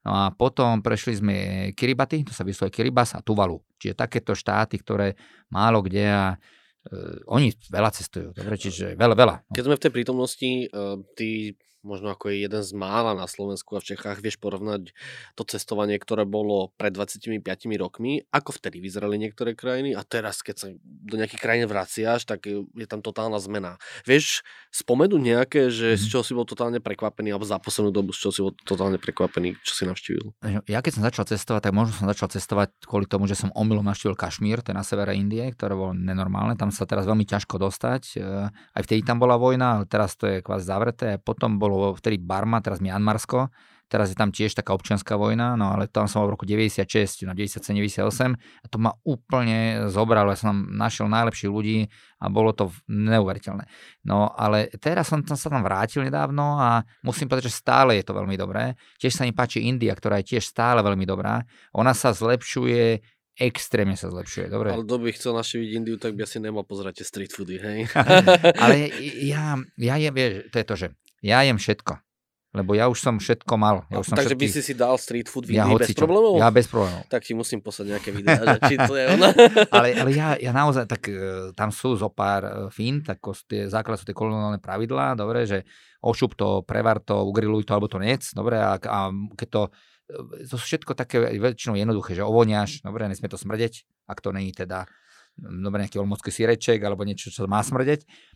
No 0.00 0.10
a 0.16 0.24
potom 0.32 0.80
prešli 0.80 1.20
sme 1.20 1.36
Kiribati, 1.76 2.24
to 2.24 2.32
sa 2.32 2.40
vyslovuje 2.40 2.72
Kiribas 2.72 3.12
a 3.12 3.20
Tuvalu. 3.20 3.60
Čiže 3.76 4.00
takéto 4.00 4.32
štáty, 4.32 4.80
ktoré 4.80 5.12
málo 5.52 5.84
kde 5.84 6.04
a 6.08 6.24
uh, 6.36 7.16
oni 7.28 7.52
veľa 7.68 7.90
cestujú, 7.92 8.32
dobre, 8.32 8.56
čiže 8.56 8.96
veľa, 8.96 9.12
veľa. 9.12 9.36
No. 9.44 9.52
Keď 9.52 9.64
sme 9.68 9.76
v 9.76 9.84
tej 9.84 9.92
prítomnosti, 9.92 10.50
uh, 10.72 10.96
ty 11.12 11.52
možno 11.80 12.12
ako 12.12 12.32
je 12.32 12.44
jeden 12.44 12.62
z 12.62 12.72
mála 12.76 13.16
na 13.16 13.24
Slovensku 13.24 13.76
a 13.76 13.80
v 13.80 13.96
Čechách, 13.96 14.20
vieš 14.20 14.36
porovnať 14.36 14.92
to 15.36 15.42
cestovanie, 15.48 15.96
ktoré 15.96 16.28
bolo 16.28 16.72
pred 16.76 16.92
25 16.92 17.40
rokmi, 17.80 18.24
ako 18.28 18.56
vtedy 18.56 18.84
vyzerali 18.84 19.16
niektoré 19.16 19.56
krajiny 19.56 19.96
a 19.96 20.04
teraz, 20.04 20.44
keď 20.44 20.56
sa 20.56 20.68
do 21.10 21.18
nejakých 21.18 21.42
krajín 21.42 21.66
vraciaš, 21.66 22.22
tak 22.22 22.46
je 22.46 22.86
tam 22.86 23.02
totálna 23.02 23.42
zmena. 23.42 23.82
Vieš 24.06 24.46
spomenúť 24.70 25.18
nejaké, 25.18 25.60
že 25.74 25.98
z 25.98 26.06
mhm. 26.06 26.10
čoho 26.14 26.22
si 26.22 26.32
bol 26.38 26.46
totálne 26.46 26.78
prekvapený, 26.78 27.34
alebo 27.34 27.42
za 27.42 27.58
poslednú 27.58 27.90
dobu, 27.90 28.14
z 28.14 28.22
čoho 28.22 28.32
si 28.32 28.40
bol 28.46 28.54
totálne 28.54 29.02
prekvapený, 29.02 29.58
čo 29.66 29.74
si 29.74 29.82
navštívil? 29.90 30.30
Ja 30.70 30.78
keď 30.78 30.92
som 30.94 31.02
začal 31.02 31.26
cestovať, 31.26 31.66
tak 31.66 31.74
možno 31.74 31.98
som 31.98 32.06
začal 32.06 32.30
cestovať 32.30 32.86
kvôli 32.86 33.10
tomu, 33.10 33.26
že 33.26 33.34
som 33.34 33.50
omylom 33.50 33.82
navštívil 33.82 34.14
Kašmír, 34.14 34.62
to 34.62 34.70
je 34.70 34.78
na 34.78 34.86
severe 34.86 35.18
Indie, 35.18 35.50
ktoré 35.50 35.74
bolo 35.74 35.90
nenormálne, 35.90 36.54
tam 36.54 36.70
sa 36.70 36.86
teraz 36.86 37.02
veľmi 37.02 37.26
ťažko 37.26 37.58
dostať. 37.58 38.02
E, 38.14 38.46
aj 38.78 38.82
vtedy 38.86 39.02
tam 39.02 39.18
bola 39.18 39.34
vojna, 39.34 39.82
ale 39.82 39.84
teraz 39.90 40.14
to 40.14 40.30
je 40.30 40.38
kvázi 40.38 40.70
zavreté. 40.70 41.18
Potom 41.18 41.58
bol 41.58 41.70
bolo 41.70 41.88
vtedy 41.96 42.18
Barma, 42.20 42.58
teraz 42.60 42.82
Mianmarsko, 42.82 43.48
teraz 43.90 44.14
je 44.14 44.16
tam 44.16 44.30
tiež 44.30 44.54
taká 44.54 44.70
občianská 44.70 45.18
vojna, 45.18 45.58
no 45.58 45.74
ale 45.74 45.90
tam 45.90 46.06
som 46.06 46.22
bol 46.22 46.30
v 46.30 46.34
roku 46.38 46.46
96, 46.46 47.26
na 47.26 47.34
97-98 47.34 48.38
a 48.38 48.66
to 48.70 48.78
ma 48.78 48.94
úplne 49.02 49.90
zobralo, 49.90 50.30
ja 50.30 50.38
som 50.38 50.54
našiel 50.70 51.10
najlepších 51.10 51.50
ľudí 51.50 51.90
a 52.22 52.30
bolo 52.30 52.54
to 52.54 52.70
neuveriteľné. 52.86 53.66
No 54.06 54.30
ale 54.30 54.70
teraz 54.78 55.10
som 55.10 55.26
tam 55.26 55.34
sa 55.34 55.50
tam 55.50 55.66
vrátil 55.66 56.06
nedávno 56.06 56.62
a 56.62 56.86
musím 57.02 57.26
povedať, 57.26 57.50
že 57.50 57.58
stále 57.58 57.98
je 57.98 58.06
to 58.06 58.14
veľmi 58.14 58.38
dobré. 58.38 58.78
Tiež 59.02 59.18
sa 59.18 59.26
mi 59.26 59.34
páči 59.34 59.66
India, 59.66 59.90
ktorá 59.92 60.22
je 60.22 60.38
tiež 60.38 60.46
stále 60.46 60.78
veľmi 60.86 61.02
dobrá. 61.02 61.42
Ona 61.74 61.90
sa 61.90 62.14
zlepšuje 62.14 63.02
extrémne 63.40 63.96
sa 63.96 64.12
zlepšuje. 64.12 64.52
Dobre. 64.52 64.68
Ale 64.76 64.84
kto 64.84 64.96
by 65.00 65.08
chcel 65.16 65.32
naštíviť 65.32 65.68
Indiu, 65.72 65.96
tak 65.96 66.12
by 66.12 66.28
asi 66.28 66.44
nemal 66.44 66.68
pozerať 66.68 67.00
street 67.08 67.32
foody, 67.32 67.56
hej? 67.56 67.88
Ale 68.62 68.92
ja, 69.32 69.56
ja 69.80 69.94
je, 69.96 70.10
vieš, 70.12 70.32
to 70.52 70.56
je 70.60 70.66
to, 70.68 70.74
že 70.76 70.86
ja 71.24 71.40
jem 71.40 71.56
všetko. 71.56 72.09
Lebo 72.50 72.74
ja 72.74 72.90
už 72.90 72.98
som 72.98 73.14
všetko 73.14 73.54
mal. 73.54 73.86
Ja 73.94 74.02
už 74.02 74.10
som 74.10 74.18
Takže 74.18 74.34
všetky... 74.34 74.42
by 74.42 74.48
si 74.50 74.60
si 74.66 74.74
dal 74.74 74.98
street 74.98 75.30
food 75.30 75.46
ja 75.46 75.70
bez 75.70 75.94
problémov? 75.94 76.34
Ja 76.42 76.50
bez 76.50 76.66
problémov. 76.66 77.06
Tak 77.06 77.22
ti 77.22 77.30
musím 77.30 77.62
poslať 77.62 77.94
nejaké 77.94 78.10
videá, 78.10 78.42
že 78.42 78.58
či 78.66 78.74
to 78.74 78.98
je 78.98 79.06
ona. 79.06 79.30
ale, 79.78 79.94
ale 79.94 80.10
ja, 80.10 80.34
ja 80.34 80.50
naozaj, 80.50 80.90
tak 80.90 81.06
uh, 81.14 81.54
tam 81.54 81.70
sú 81.70 81.94
zo 81.94 82.10
pár 82.10 82.42
uh, 82.42 82.52
fín, 82.74 83.06
tak 83.06 83.22
tie 83.46 83.70
základ 83.70 84.02
sú 84.02 84.04
tie 84.04 84.18
koloniálne 84.18 84.58
pravidlá, 84.58 85.14
dobre, 85.14 85.46
že 85.46 85.62
ošup 86.02 86.34
to, 86.34 86.66
prevar 86.66 86.98
to, 86.98 87.22
ugriluj 87.22 87.62
to, 87.62 87.70
alebo 87.70 87.86
to 87.86 88.02
nec, 88.02 88.26
dobre, 88.34 88.58
a, 88.58 88.82
a 88.82 88.98
keď 89.36 89.48
to, 89.52 89.62
e, 90.08 90.48
to 90.48 90.56
sú 90.56 90.64
všetko 90.64 90.96
také 90.96 91.20
väčšinou 91.20 91.76
jednoduché, 91.76 92.16
že 92.16 92.24
ovoniaš, 92.24 92.80
dobre, 92.80 93.04
nesmie 93.04 93.28
to 93.28 93.36
smrdeť, 93.36 93.84
ak 94.08 94.24
to 94.24 94.32
není 94.32 94.48
teda 94.56 94.88
dobre, 95.36 95.84
nejaký 95.84 96.00
olmocký 96.00 96.32
síreček 96.32 96.80
alebo 96.80 97.04
niečo, 97.04 97.28
čo 97.28 97.44
má 97.44 97.60
smrdeť 97.60 98.08
E, 98.08 98.29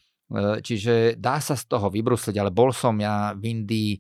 čiže 0.65 1.21
dá 1.21 1.39
sa 1.39 1.55
z 1.55 1.65
toho 1.69 1.93
vybrusliť, 1.93 2.37
ale 2.41 2.51
bol 2.51 2.73
som 2.73 2.97
ja 2.97 3.37
v 3.37 3.61
Indii 3.61 3.91
e, 3.97 3.99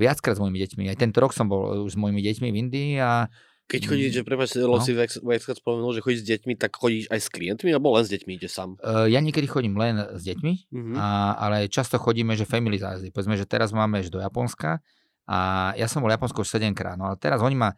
viackrát 0.00 0.36
s 0.36 0.42
mojimi 0.42 0.60
deťmi. 0.64 0.88
Aj 0.88 0.98
tento 0.98 1.20
rok 1.20 1.36
som 1.36 1.46
bol 1.46 1.84
už 1.84 1.94
s 1.94 1.98
mojimi 2.00 2.24
deťmi 2.24 2.48
v 2.48 2.56
Indii 2.56 2.90
a 3.00 3.28
keď 3.64 3.80
chodíš, 3.88 4.10
že 4.20 4.22
prepáč, 4.28 4.60
no. 4.60 4.76
si 4.76 4.92
viackrát 4.92 5.56
spomenul, 5.56 5.96
že 5.96 6.04
chodíš 6.04 6.20
s 6.20 6.28
deťmi, 6.36 6.52
tak 6.60 6.76
chodíš 6.76 7.08
aj 7.08 7.16
s 7.16 7.32
klientmi, 7.32 7.72
alebo 7.72 7.96
len 7.96 8.04
s 8.04 8.12
deťmi 8.12 8.36
ide 8.36 8.44
sám? 8.44 8.76
Uh, 8.84 9.08
ja 9.08 9.24
niekedy 9.24 9.48
chodím 9.48 9.80
len 9.80 9.96
s 9.96 10.20
deťmi, 10.20 10.52
uh-huh. 10.68 10.96
a, 11.00 11.40
ale 11.40 11.72
často 11.72 11.96
chodíme, 11.96 12.36
že 12.36 12.44
family 12.44 12.76
zájazdy. 12.76 13.08
Povedzme, 13.08 13.40
že 13.40 13.48
teraz 13.48 13.72
máme 13.72 14.04
do 14.12 14.20
Japonska 14.20 14.84
a 15.24 15.72
ja 15.80 15.88
som 15.88 16.04
bol 16.04 16.12
v 16.12 16.16
Japonsku 16.20 16.44
už 16.44 16.60
7 16.60 16.76
krát, 16.76 17.00
no 17.00 17.08
ale 17.08 17.16
teraz 17.16 17.40
oni 17.40 17.56
ma 17.56 17.72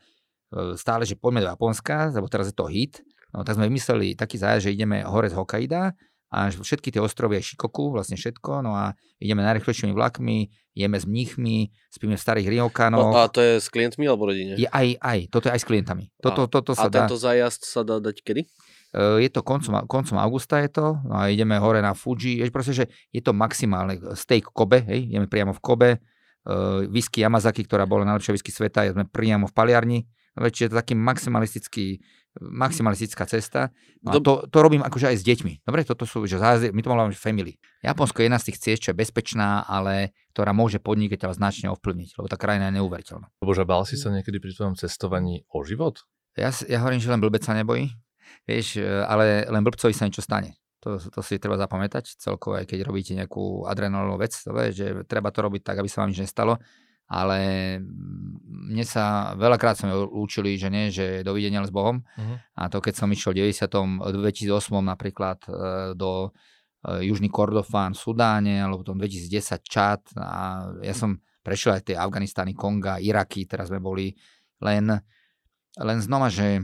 stále, 0.75 1.07
že 1.07 1.15
poďme 1.15 1.47
do 1.47 1.51
Japonska, 1.55 2.11
lebo 2.11 2.27
teraz 2.27 2.51
je 2.51 2.57
to 2.59 2.67
hit, 2.67 3.03
no 3.31 3.47
tak 3.47 3.59
sme 3.59 3.71
vymysleli 3.71 4.15
taký 4.19 4.43
zájazd, 4.43 4.71
že 4.71 4.75
ideme 4.75 5.07
hore 5.07 5.31
z 5.31 5.39
Hokkaida 5.39 5.95
a 6.27 6.51
všetky 6.51 6.91
tie 6.91 6.99
ostrovy 6.99 7.39
aj 7.39 7.55
Šikoku, 7.55 7.95
vlastne 7.95 8.19
všetko, 8.19 8.67
no 8.67 8.75
a 8.75 8.99
ideme 9.23 9.47
najrychlejšími 9.47 9.95
vlakmi, 9.95 10.51
jeme 10.75 10.99
s 10.99 11.07
mníchmi, 11.07 11.71
spíme 11.89 12.19
v 12.19 12.23
starých 12.23 12.49
riokanoch. 12.51 13.15
No, 13.15 13.23
a 13.23 13.31
to 13.31 13.39
je 13.39 13.63
s 13.63 13.71
klientmi 13.71 14.05
alebo 14.11 14.29
rodine? 14.29 14.59
Je 14.59 14.67
aj, 14.67 14.99
aj, 14.99 15.19
toto 15.31 15.47
je 15.49 15.53
aj 15.55 15.61
s 15.63 15.67
klientami. 15.67 16.05
Toto, 16.19 16.51
toto 16.51 16.75
sa 16.75 16.87
a 16.87 16.93
dá. 16.93 17.07
tento 17.07 17.17
zájazd 17.17 17.63
sa 17.63 17.87
dá 17.87 18.03
dať 18.03 18.27
kedy? 18.27 18.43
E, 18.43 19.01
je 19.23 19.31
to 19.31 19.47
koncom, 19.47 19.87
koncom 19.87 20.19
augusta 20.19 20.59
je 20.67 20.71
to, 20.75 20.99
no 21.07 21.15
a 21.15 21.31
ideme 21.31 21.57
hore 21.63 21.79
na 21.79 21.95
Fuji, 21.95 22.43
je 22.43 22.51
proste, 22.51 22.75
že 22.75 22.85
je 23.15 23.23
to 23.23 23.31
maximálne 23.31 23.97
steak 24.19 24.51
Kobe, 24.51 24.83
hej, 24.83 25.07
ideme 25.07 25.31
priamo 25.31 25.55
v 25.55 25.63
Kobe, 25.63 25.91
uh, 26.47 26.83
whisky 26.91 27.23
Yamazaki, 27.23 27.67
ktorá 27.67 27.87
bola 27.87 28.03
najlepšia 28.03 28.35
whisky 28.35 28.51
sveta, 28.51 28.87
sme 28.91 29.07
priamo 29.07 29.47
v 29.47 29.55
paliarni, 29.55 29.99
čiže 30.37 30.69
je 30.69 30.71
to 30.75 30.81
taký 30.83 30.95
maximalistický 30.99 32.03
maximalistická 32.41 33.25
cesta. 33.25 33.73
No 34.05 34.17
a 34.17 34.21
to, 34.21 34.45
to 34.49 34.59
robím 34.61 34.85
akože 34.85 35.13
aj 35.13 35.17
s 35.21 35.25
deťmi. 35.25 35.65
Dobre, 35.65 35.83
toto 35.89 36.05
sú, 36.05 36.25
že 36.29 36.37
zázir, 36.37 36.73
my 36.77 36.81
to 36.85 36.93
máme 36.93 37.17
family. 37.17 37.57
Japonsko 37.81 38.21
je 38.21 38.27
jedna 38.29 38.41
z 38.41 38.47
tých 38.53 38.59
ciest, 38.61 38.81
čo 38.87 38.91
je 38.93 39.01
bezpečná, 39.01 39.65
ale 39.65 40.13
ktorá 40.37 40.53
môže 40.53 40.77
podnikateľa 40.79 41.41
značne 41.41 41.73
ovplyvniť, 41.73 42.21
lebo 42.21 42.27
tá 42.29 42.37
krajina 42.37 42.69
je 42.69 42.81
neuveriteľná. 42.81 43.33
Bože, 43.41 43.65
bál 43.65 43.89
si 43.89 43.97
sa 43.97 44.13
niekedy 44.13 44.37
pri 44.37 44.53
tvojom 44.53 44.75
cestovaní 44.77 45.49
o 45.49 45.65
život? 45.65 46.05
Ja, 46.37 46.53
ja 46.69 46.85
hovorím, 46.85 47.01
že 47.01 47.09
len 47.09 47.21
blbec 47.25 47.41
sa 47.41 47.57
nebojí, 47.57 47.97
vieš, 48.45 48.81
ale 48.85 49.49
len 49.49 49.63
blbcovi 49.65 49.97
sa 49.97 50.05
niečo 50.05 50.21
stane. 50.21 50.61
To, 50.85 51.01
to 51.01 51.25
si 51.25 51.41
treba 51.41 51.57
zapamätať 51.57 52.21
celkovo, 52.21 52.61
aj 52.61 52.69
keď 52.69 52.85
robíte 52.85 53.17
nejakú 53.17 53.65
adrenálnu 53.67 54.21
vec, 54.21 54.37
že 54.71 55.03
treba 55.09 55.33
to 55.33 55.41
robiť 55.43 55.65
tak, 55.65 55.81
aby 55.81 55.89
sa 55.89 56.05
vám 56.05 56.13
nič 56.13 56.23
nestalo 56.23 56.61
ale 57.07 57.39
mne 58.67 58.83
sa 58.83 59.35
veľakrát 59.39 59.79
som 59.79 59.91
učili, 60.11 60.59
že 60.59 60.69
nie, 60.69 60.91
že 60.91 61.23
dovidenia 61.23 61.63
s 61.63 61.71
Bohom. 61.71 62.03
Uh-huh. 62.03 62.37
A 62.59 62.67
to 62.67 62.83
keď 62.83 62.95
som 62.99 63.09
išiel 63.15 63.31
v 63.31 63.55
90. 63.55 64.19
2008 64.27 64.51
napríklad 64.83 65.39
e, 65.47 65.51
do 65.95 66.31
e, 66.83 67.07
Južný 67.07 67.31
Kordofán 67.31 67.95
v 67.95 68.03
Sudáne, 68.03 68.55
alebo 68.59 68.83
potom 68.83 68.99
2010 68.99 69.63
Čad 69.63 70.03
a 70.19 70.67
ja 70.83 70.95
som 70.95 71.23
prešiel 71.47 71.79
aj 71.79 71.95
tie 71.95 71.97
Afganistány, 71.97 72.59
Konga, 72.59 72.99
Iraky, 72.99 73.47
teraz 73.47 73.71
sme 73.71 73.79
boli 73.79 74.11
len 74.59 74.91
len 75.77 75.99
znova, 76.01 76.33
že 76.33 76.59
e, 76.59 76.63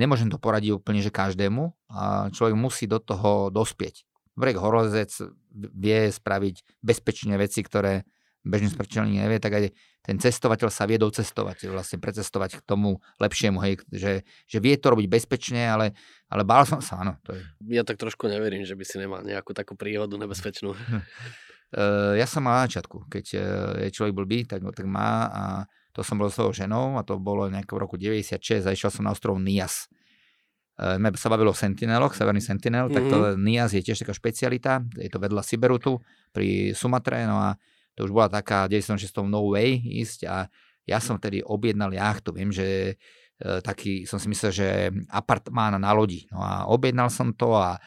nemôžem 0.00 0.32
to 0.32 0.40
poradiť 0.40 0.72
úplne, 0.72 1.04
že 1.04 1.12
každému 1.12 1.92
a 1.92 2.32
človek 2.32 2.56
musí 2.56 2.88
do 2.88 2.96
toho 2.96 3.52
dospieť. 3.52 4.08
Vrek 4.40 4.56
horozec 4.56 5.12
vie 5.52 6.08
spraviť 6.08 6.80
bezpečne 6.80 7.36
veci, 7.36 7.60
ktoré 7.60 8.08
bežný 8.48 8.72
smrteľník 8.72 9.20
nevie, 9.20 9.38
tak 9.38 9.52
aj 9.54 9.64
ten 10.08 10.16
cestovateľ 10.16 10.72
sa 10.72 10.88
vie 10.88 10.96
docestovať, 10.96 11.68
vlastne 11.68 12.00
precestovať 12.00 12.58
k 12.58 12.62
tomu 12.64 12.96
lepšiemu, 13.20 13.60
hej, 13.60 13.84
že, 13.92 14.24
že 14.48 14.58
vie 14.58 14.72
to 14.80 14.88
robiť 14.96 15.04
bezpečne, 15.04 15.68
ale, 15.68 15.92
ale 16.32 16.48
bál 16.48 16.64
som 16.64 16.80
sa, 16.80 17.04
áno. 17.04 17.20
To 17.28 17.36
je. 17.36 17.44
Ja 17.68 17.84
tak 17.84 18.00
trošku 18.00 18.24
neverím, 18.24 18.64
že 18.64 18.72
by 18.72 18.84
si 18.88 18.96
nemal 18.96 19.20
nejakú 19.20 19.52
takú 19.52 19.76
príhodu 19.76 20.16
nebezpečnú. 20.16 20.72
ja 22.16 22.24
som 22.24 22.40
mal 22.40 22.64
na 22.64 22.64
začiatku, 22.64 23.12
keď 23.12 23.24
e, 23.36 23.38
je 23.84 23.88
človek 23.92 24.16
blbý, 24.16 24.48
tak, 24.48 24.64
tak 24.72 24.88
má 24.88 25.28
a 25.28 25.44
to 25.92 26.00
som 26.00 26.16
bol 26.16 26.32
svojou 26.32 26.56
ženou 26.56 26.96
a 26.96 27.04
to 27.04 27.20
bolo 27.20 27.50
nejaké 27.52 27.74
v 27.76 27.80
roku 27.84 28.00
96 28.00 28.64
a 28.64 28.72
išiel 28.72 28.88
som 28.88 29.04
na 29.04 29.12
ostrov 29.12 29.36
Nias. 29.36 29.92
E, 30.80 30.96
sa 31.20 31.28
bavilo 31.28 31.52
o 31.52 31.58
Sentineloch, 31.58 32.16
Severný 32.16 32.40
Sentinel, 32.40 32.88
mm-hmm. 32.88 32.96
tak 32.96 33.04
to 33.12 33.18
mhm. 33.20 33.44
Nias 33.44 33.76
je 33.76 33.84
tiež 33.84 34.08
taká 34.08 34.16
špecialita, 34.16 34.88
je 34.96 35.12
to 35.12 35.20
vedľa 35.20 35.44
Siberutu 35.44 36.00
pri 36.32 36.72
Sumatre, 36.72 37.28
no 37.28 37.36
a 37.36 37.60
to 37.98 38.06
už 38.06 38.14
bola 38.14 38.30
taká 38.30 38.70
96 38.70 39.10
no 39.26 39.50
way 39.50 39.82
ísť 39.82 40.30
a 40.30 40.46
ja 40.86 41.02
som 41.02 41.18
tedy 41.18 41.42
objednal 41.42 41.90
jachtu, 41.90 42.30
viem, 42.30 42.54
že 42.54 42.94
e, 42.94 43.60
taký, 43.60 44.06
som 44.06 44.22
si 44.22 44.30
myslel, 44.30 44.52
že 44.54 44.68
apartmán 45.10 45.76
na 45.76 45.90
lodi. 45.90 46.30
No 46.30 46.40
a 46.40 46.64
objednal 46.70 47.10
som 47.10 47.34
to 47.34 47.58
a 47.58 47.74
e, 47.74 47.78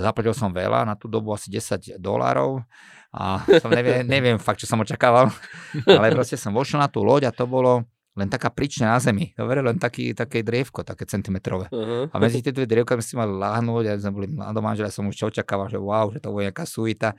zaplatil 0.00 0.32
som 0.32 0.54
veľa, 0.54 0.86
na 0.86 0.94
tú 0.94 1.10
dobu 1.10 1.34
asi 1.34 1.50
10 1.50 1.98
dolárov 1.98 2.62
a 3.10 3.42
som 3.58 3.74
neviem, 3.74 4.06
neviem 4.14 4.38
fakt, 4.38 4.62
čo 4.62 4.70
som 4.70 4.80
očakával, 4.80 5.34
ale 5.84 6.14
proste 6.14 6.38
som 6.38 6.54
vošiel 6.54 6.78
na 6.78 6.88
tú 6.88 7.02
loď 7.02 7.28
a 7.28 7.34
to 7.34 7.44
bolo 7.44 7.84
len 8.14 8.30
taká 8.30 8.46
pričňa 8.50 8.94
na 8.94 8.98
zemi. 9.02 9.34
Dobre, 9.34 9.58
len 9.58 9.74
taký, 9.74 10.14
také 10.14 10.46
drievko, 10.46 10.86
také 10.86 11.02
centimetrové. 11.02 11.66
Uh-huh. 11.74 12.06
A 12.10 12.16
medzi 12.22 12.46
tie 12.46 12.54
dve 12.54 12.64
drievka 12.64 12.94
si 13.02 13.18
mal 13.18 13.26
láhnuť, 13.26 13.84
a 13.90 13.92
sme 13.98 14.12
boli 14.14 14.28
mladomanželi, 14.30 14.86
som 14.94 15.10
už 15.10 15.34
očakával, 15.34 15.66
že 15.66 15.82
wow, 15.82 16.14
že 16.14 16.22
to 16.22 16.30
bude 16.30 16.46
nejaká 16.46 16.62
suita, 16.62 17.18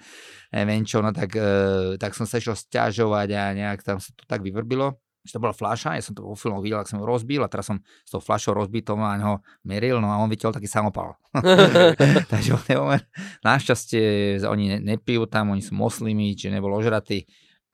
neviem 0.56 0.88
čo, 0.88 1.04
no 1.04 1.12
tak, 1.12 1.36
e, 1.36 2.00
tak 2.00 2.16
som 2.16 2.24
sa 2.24 2.40
išiel 2.40 2.56
stiažovať 2.56 3.28
a 3.36 3.42
nejak 3.52 3.84
tam 3.84 4.00
sa 4.00 4.16
to 4.16 4.24
tak 4.24 4.40
vyvrbilo 4.40 4.96
že 5.26 5.34
to 5.34 5.42
bola 5.42 5.58
fľaša, 5.58 5.98
ja 5.98 6.06
som 6.06 6.14
to 6.14 6.22
vo 6.22 6.38
filmu 6.38 6.62
videl, 6.62 6.78
ak 6.78 6.86
som 6.86 7.02
ho 7.02 7.06
rozbil 7.10 7.42
a 7.42 7.50
teraz 7.50 7.66
som 7.66 7.82
s 7.82 8.14
tou 8.14 8.22
fľašou 8.22 8.54
rozbitou 8.54 8.94
na 8.94 9.18
neho 9.18 9.36
meril, 9.66 9.98
no 9.98 10.14
a 10.14 10.22
on 10.22 10.30
vytiaľ 10.30 10.54
taký 10.54 10.70
samopal. 10.70 11.18
Takže 12.32 12.78
on 12.78 13.02
našťastie 13.42 14.38
oni 14.46 14.78
nepijú 14.86 15.26
tam, 15.26 15.58
oni 15.58 15.66
sú 15.66 15.74
moslimi, 15.74 16.38
či 16.38 16.54
nebol 16.54 16.70
ožratý, 16.78 17.26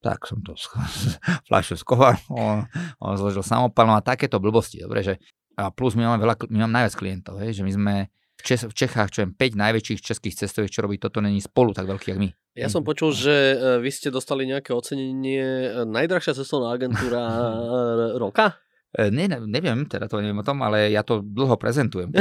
tak 0.02 0.26
som 0.26 0.42
to 0.42 0.58
fľašu 1.48 1.78
skoval, 1.78 2.18
on, 2.34 2.66
on 2.98 3.14
zložil 3.16 3.46
samopal, 3.46 3.86
no 3.86 3.96
a 3.96 4.02
takéto 4.02 4.42
blbosti, 4.42 4.82
dobre, 4.82 5.06
že 5.06 5.22
a 5.56 5.70
plus 5.70 5.94
my 5.94 6.10
máme 6.10 6.26
veľa, 6.26 6.36
my 6.50 6.58
máme 6.66 6.74
najviac 6.74 6.96
klientov, 6.98 7.38
hej, 7.38 7.62
že 7.62 7.64
my 7.64 7.72
sme 7.72 7.96
v, 8.10 8.42
Čes, 8.42 8.66
v 8.66 8.74
Čechách, 8.74 9.14
čo 9.14 9.20
je 9.24 9.28
5 9.30 9.38
najväčších 9.38 10.02
českých 10.02 10.36
cestoviek, 10.46 10.74
čo 10.74 10.82
robí 10.82 10.98
toto, 10.98 11.22
není 11.22 11.38
spolu 11.38 11.78
tak 11.78 11.86
veľký, 11.86 12.18
ako 12.18 12.20
my. 12.26 12.30
Ja 12.58 12.68
som 12.68 12.82
počul, 12.82 13.14
že 13.14 13.56
e, 13.56 13.56
vy 13.80 13.90
ste 13.94 14.10
dostali 14.10 14.50
nejaké 14.50 14.74
ocenenie 14.74 15.46
e, 15.72 15.86
najdrahšia 15.86 16.36
cestovná 16.36 16.74
agentúra 16.74 17.22
e, 17.22 18.18
roka? 18.24 18.58
Ne, 18.92 19.24
neviem, 19.48 19.88
teda 19.88 20.12
to 20.12 20.20
neviem 20.20 20.36
o 20.36 20.44
tom, 20.44 20.60
ale 20.68 20.92
ja 20.92 21.00
to 21.00 21.24
dlho 21.24 21.56
prezentujem. 21.56 22.12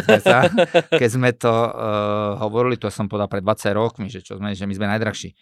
Keď 1.02 1.10
sme 1.10 1.34
to 1.34 1.50
uh, 1.50 2.38
hovorili, 2.46 2.78
to 2.78 2.86
som 2.94 3.10
povedal 3.10 3.26
pred 3.26 3.42
20 3.42 3.74
rokmi, 3.74 4.06
že, 4.06 4.22
čo 4.22 4.38
sme, 4.38 4.54
že 4.54 4.70
my 4.70 4.78
sme 4.78 4.86
najdrahší 4.86 5.34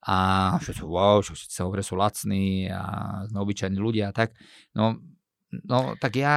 a 0.00 0.16
všetci, 0.56 0.82
wow, 0.84 1.20
všetci 1.20 1.52
sa 1.52 1.68
hovoria, 1.68 1.84
sú 1.84 1.94
lacní 1.96 2.72
a 2.72 2.82
obyčajní 3.28 3.76
ľudia 3.76 4.10
a 4.10 4.16
tak. 4.16 4.32
No, 4.72 4.96
no 5.68 5.92
tak 6.00 6.16
ja, 6.16 6.36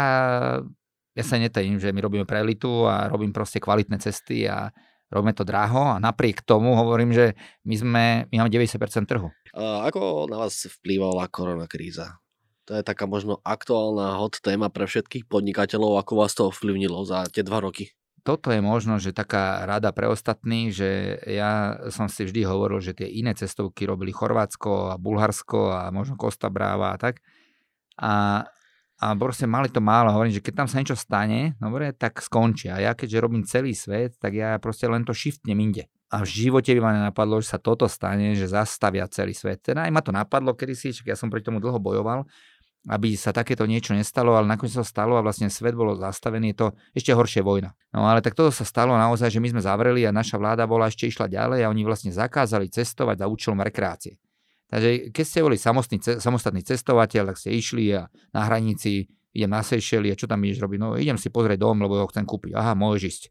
ja 1.16 1.24
sa 1.24 1.40
netajím, 1.40 1.80
že 1.80 1.96
my 1.96 2.00
robíme 2.04 2.26
pre 2.28 2.44
elitu 2.44 2.84
a 2.84 3.08
robím 3.08 3.32
proste 3.32 3.64
kvalitné 3.64 4.04
cesty 4.04 4.44
a 4.52 4.68
robíme 5.14 5.32
to 5.32 5.48
draho 5.48 5.96
a 5.96 6.02
napriek 6.02 6.44
tomu 6.44 6.76
hovorím, 6.76 7.16
že 7.16 7.38
my 7.64 7.76
sme, 7.78 8.04
my 8.34 8.36
máme 8.44 8.52
90% 8.52 9.08
trhu. 9.08 9.32
A 9.54 9.88
ako 9.88 10.28
na 10.28 10.42
vás 10.42 10.66
vplývala 10.82 11.30
korona 11.30 11.70
kríza? 11.70 12.20
To 12.68 12.80
je 12.80 12.84
taká 12.84 13.06
možno 13.06 13.44
aktuálna 13.44 14.18
hot 14.18 14.40
téma 14.40 14.72
pre 14.72 14.88
všetkých 14.88 15.28
podnikateľov. 15.28 16.00
Ako 16.00 16.14
vás 16.16 16.32
to 16.32 16.48
ovplyvnilo 16.48 17.04
za 17.04 17.28
tie 17.28 17.44
dva 17.44 17.60
roky? 17.60 17.92
Toto 18.24 18.56
je 18.56 18.64
možno, 18.64 19.04
že 19.04 19.12
taká 19.12 19.68
rada 19.68 19.92
pre 19.92 20.08
ostatných, 20.08 20.72
že 20.72 21.20
ja 21.28 21.76
som 21.92 22.08
si 22.08 22.24
vždy 22.24 22.48
hovoril, 22.48 22.80
že 22.80 22.96
tie 22.96 23.12
iné 23.12 23.36
cestovky 23.36 23.84
robili 23.84 24.16
Chorvátsko 24.16 24.96
a 24.96 25.00
Bulharsko 25.00 25.76
a 25.76 25.92
možno 25.92 26.16
Costa 26.16 26.48
Brava 26.48 26.96
a 26.96 26.98
tak. 26.98 27.20
A, 28.00 28.48
a 29.04 29.06
proste 29.20 29.44
mali 29.44 29.68
to 29.68 29.84
málo. 29.84 30.16
Hovorím, 30.16 30.40
že 30.40 30.44
keď 30.44 30.64
tam 30.64 30.68
sa 30.72 30.80
niečo 30.80 30.96
stane, 30.96 31.60
dobre, 31.60 31.92
tak 31.92 32.24
skončí. 32.24 32.72
A 32.72 32.80
ja 32.80 32.92
keďže 32.96 33.20
robím 33.20 33.44
celý 33.44 33.76
svet, 33.76 34.16
tak 34.16 34.32
ja 34.40 34.56
proste 34.56 34.88
len 34.88 35.04
to 35.04 35.12
shiftnem 35.12 35.60
inde. 35.60 35.92
A 36.14 36.24
v 36.24 36.30
živote 36.30 36.72
by 36.78 36.80
ma 36.80 36.92
nenapadlo, 36.96 37.44
že 37.44 37.52
sa 37.52 37.60
toto 37.60 37.92
stane, 37.92 38.40
že 38.40 38.48
zastavia 38.48 39.04
celý 39.12 39.36
svet. 39.36 39.66
Teda 39.66 39.84
aj 39.84 39.92
ma 39.92 40.00
to 40.00 40.16
napadlo 40.16 40.56
kedysi, 40.56 40.96
ja 41.04 41.20
som 41.20 41.28
pri 41.28 41.44
tomu 41.44 41.60
dlho 41.60 41.82
bojoval, 41.82 42.24
aby 42.84 43.16
sa 43.16 43.32
takéto 43.32 43.64
niečo 43.64 43.96
nestalo, 43.96 44.36
ale 44.36 44.44
nakoniec 44.44 44.76
sa 44.76 44.84
stalo 44.84 45.16
a 45.16 45.24
vlastne 45.24 45.48
svet 45.48 45.72
bolo 45.72 45.96
zastavený, 45.96 46.52
je 46.52 46.58
to 46.60 46.68
ešte 46.92 47.16
horšie 47.16 47.40
vojna. 47.40 47.72
No 47.96 48.04
ale 48.04 48.20
tak 48.20 48.36
toto 48.36 48.52
sa 48.52 48.68
stalo 48.68 48.92
naozaj, 49.00 49.32
že 49.32 49.40
my 49.40 49.56
sme 49.56 49.62
zavreli 49.64 50.04
a 50.04 50.12
naša 50.12 50.36
vláda 50.36 50.68
bola 50.68 50.92
ešte 50.92 51.08
išla 51.08 51.32
ďalej 51.32 51.64
a 51.64 51.72
oni 51.72 51.88
vlastne 51.88 52.12
zakázali 52.12 52.68
cestovať 52.68 53.24
za 53.24 53.28
účelom 53.32 53.64
rekreácie. 53.64 54.20
Takže 54.68 55.14
keď 55.14 55.26
ste 55.26 55.46
boli 55.46 55.58
samostatný 56.20 56.62
cestovateľ, 56.66 57.32
tak 57.32 57.38
ste 57.40 57.56
išli 57.56 57.94
a 57.94 58.10
na 58.34 58.42
hranici 58.50 59.08
idem 59.34 59.50
na 59.50 59.66
Seychelles 59.66 60.14
čo 60.14 60.30
tam 60.30 60.46
ideš 60.46 60.62
robiť? 60.62 60.78
No 60.78 60.94
idem 60.94 61.18
si 61.18 61.34
pozrieť 61.34 61.66
dom, 61.66 61.82
lebo 61.82 61.98
ho 61.98 62.08
chcem 62.08 62.22
kúpiť. 62.22 62.54
Aha, 62.54 62.78
môžeš 62.78 63.02
ísť. 63.02 63.24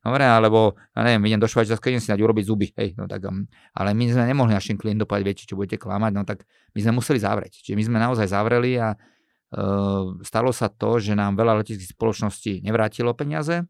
Dobre, 0.00 0.24
alebo 0.24 0.80
ja 0.96 1.04
neviem, 1.04 1.28
idem 1.28 1.40
do 1.44 1.46
Švajčiarska, 1.46 1.92
idem 1.92 2.00
si 2.00 2.08
dať 2.08 2.20
urobiť 2.24 2.44
zuby. 2.48 2.72
Hej, 2.72 2.96
no 2.96 3.04
tak, 3.04 3.28
um, 3.28 3.44
ale 3.76 3.92
my 3.92 4.08
sme 4.08 4.24
nemohli 4.24 4.56
našim 4.56 4.80
klientom 4.80 5.04
povedať, 5.04 5.24
viete, 5.28 5.44
čo 5.44 5.60
budete 5.60 5.76
klamať, 5.76 6.12
no 6.16 6.24
tak 6.24 6.48
my 6.72 6.80
sme 6.80 6.92
museli 6.96 7.20
zavrieť. 7.20 7.60
Čiže 7.60 7.76
my 7.76 7.84
sme 7.84 7.98
naozaj 8.00 8.26
zavreli 8.32 8.80
a 8.80 8.96
uh, 8.96 10.16
stalo 10.24 10.50
sa 10.50 10.72
to, 10.72 10.96
že 10.96 11.12
nám 11.12 11.36
veľa 11.36 11.60
leteckých 11.60 11.92
spoločností 11.92 12.64
nevrátilo 12.64 13.12
peniaze. 13.12 13.60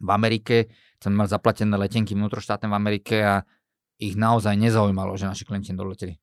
V 0.00 0.08
Amerike 0.08 0.70
sme 1.02 1.26
mali 1.26 1.28
zaplatené 1.28 1.74
letenky 1.74 2.14
vnútroštátne 2.14 2.70
v 2.70 2.74
Amerike 2.78 3.16
a 3.20 3.42
ich 4.00 4.16
naozaj 4.16 4.56
nezaujímalo, 4.56 5.12
že 5.18 5.28
naši 5.28 5.44
klienti 5.44 5.74
doleteli 5.76 6.16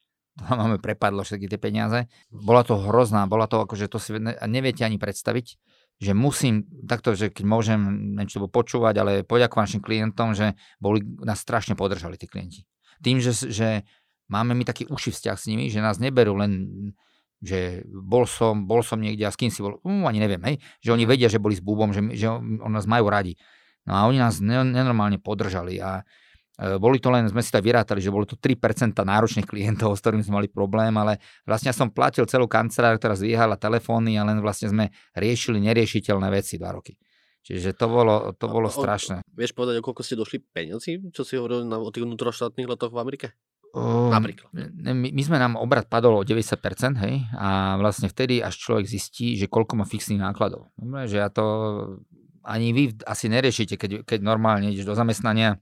máme 0.50 0.78
prepadlo 0.78 1.26
všetky 1.26 1.50
tie 1.50 1.60
peniaze. 1.60 2.00
Bola 2.30 2.62
to 2.62 2.78
hrozná, 2.78 3.26
bola 3.26 3.50
to 3.50 3.65
že 3.73 3.89
to 3.89 3.97
si 3.97 4.13
neviete 4.45 4.86
ani 4.86 5.02
predstaviť, 5.02 5.47
že 5.97 6.13
musím, 6.13 6.69
takto, 6.86 7.17
že 7.17 7.34
keď 7.34 7.45
môžem 7.45 7.80
niečo 8.13 8.45
počúvať, 8.45 8.95
ale 9.02 9.12
poďakujem 9.26 9.63
našim 9.65 9.82
klientom, 9.82 10.38
že 10.38 10.54
boli, 10.78 11.02
nás 11.26 11.41
strašne 11.41 11.73
podržali 11.73 12.21
tí 12.21 12.30
klienti. 12.30 12.69
Tým, 13.02 13.17
že, 13.17 13.34
že 13.34 13.82
máme 14.30 14.54
my 14.54 14.62
taký 14.65 14.86
uši 14.86 15.10
vzťah 15.10 15.38
s 15.38 15.47
nimi, 15.50 15.73
že 15.73 15.82
nás 15.82 15.97
neberú 15.97 16.38
len 16.38 16.54
že 17.38 17.86
bol 17.86 18.26
som, 18.26 18.65
bol 18.65 18.82
som 18.82 18.97
niekde 18.97 19.21
a 19.21 19.30
s 19.30 19.38
kým 19.38 19.54
si 19.54 19.62
bol, 19.62 19.78
um, 19.86 20.10
ani 20.10 20.17
neviem, 20.17 20.41
hej, 20.41 20.56
že 20.82 20.89
oni 20.89 21.06
vedia, 21.06 21.30
že 21.30 21.38
boli 21.38 21.54
s 21.54 21.62
Búbom, 21.62 21.93
že, 21.93 22.02
že 22.17 22.34
on, 22.34 22.73
nás 22.73 22.89
majú 22.89 23.13
radi. 23.13 23.38
No 23.86 23.93
a 23.93 24.10
oni 24.10 24.17
nás 24.17 24.41
nenormálne 24.41 25.21
podržali 25.21 25.78
a 25.78 26.02
boli 26.58 26.98
to 26.98 27.13
len, 27.13 27.30
sme 27.30 27.46
si 27.46 27.54
tak 27.54 27.62
vyrátali, 27.62 28.02
že 28.02 28.10
bolo 28.10 28.26
to 28.26 28.34
3% 28.34 28.98
náročných 28.98 29.46
klientov, 29.46 29.93
s 29.98 30.02
ktorými 30.02 30.26
sme 30.26 30.41
mali 30.41 30.50
problém, 30.50 30.93
ale 30.98 31.22
vlastne 31.46 31.70
som 31.70 31.93
platil 31.93 32.26
celú 32.26 32.50
kanceláriu, 32.50 32.98
ktorá 32.98 33.13
zvíhala 33.13 33.62
telefóny 33.62 34.17
a 34.17 34.26
len 34.26 34.41
vlastne 34.41 34.74
sme 34.74 34.86
riešili 35.13 35.62
neriešiteľné 35.62 36.28
veci 36.34 36.58
dva 36.58 36.74
roky. 36.74 36.98
Čiže 37.46 37.80
to 37.80 37.88
bolo, 37.88 38.36
to 38.36 38.46
bolo 38.52 38.67
strašné. 38.67 39.24
Vieš 39.32 39.56
povedať, 39.56 39.80
o 39.80 39.86
koľko 39.86 40.04
ste 40.04 40.20
došli 40.20 40.43
peniazy, 40.52 41.00
čo 41.15 41.24
si 41.24 41.39
hovoril 41.39 41.63
na, 41.63 41.80
o 41.80 41.88
tých 41.93 42.04
vnútroštátnych 42.04 42.67
letoch 42.67 42.91
v 42.91 43.00
Amerike? 43.00 43.28
Napríklad. 43.78 44.50
My, 44.84 45.10
my 45.13 45.22
sme 45.24 45.38
nám 45.38 45.54
obrad 45.56 45.86
padol 45.86 46.17
o 46.17 46.26
90%, 46.26 46.98
hej, 47.08 47.24
a 47.38 47.78
vlastne 47.78 48.10
vtedy 48.10 48.41
až 48.41 48.58
človek 48.58 48.89
zistí, 48.89 49.38
že 49.38 49.46
koľko 49.46 49.78
má 49.78 49.86
fixných 49.86 50.20
nákladov. 50.20 50.74
Dobre, 50.76 51.06
že 51.06 51.22
ja 51.22 51.30
to 51.30 51.46
ani 52.48 52.72
vy 52.72 52.84
asi 53.04 53.28
neriešite, 53.28 53.76
keď, 53.76 53.91
keď 54.08 54.20
normálne 54.24 54.72
ideš 54.72 54.88
do 54.88 54.96
zamestnania, 54.96 55.60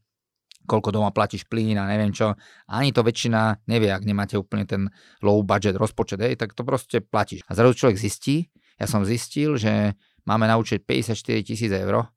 koľko 0.65 0.89
doma 0.91 1.13
platíš 1.13 1.45
plyn 1.45 1.77
a 1.79 1.87
neviem 1.87 2.11
čo. 2.11 2.33
Ani 2.67 2.91
to 2.91 3.05
väčšina 3.05 3.65
nevie, 3.69 3.93
ak 3.93 4.03
nemáte 4.03 4.35
úplne 4.35 4.65
ten 4.65 4.89
low 5.21 5.45
budget 5.45 5.77
rozpočet, 5.77 6.19
hej, 6.19 6.35
tak 6.35 6.57
to 6.57 6.65
proste 6.65 7.05
platíš. 7.05 7.45
A 7.47 7.53
zrazu 7.53 7.77
človek 7.77 8.01
zistí, 8.01 8.49
ja 8.75 8.89
som 8.89 9.07
zistil, 9.07 9.55
že 9.55 9.95
máme 10.27 10.49
na 10.49 10.59
účet 10.59 10.83
54 10.83 11.45
tisíc 11.45 11.71
eur 11.71 12.09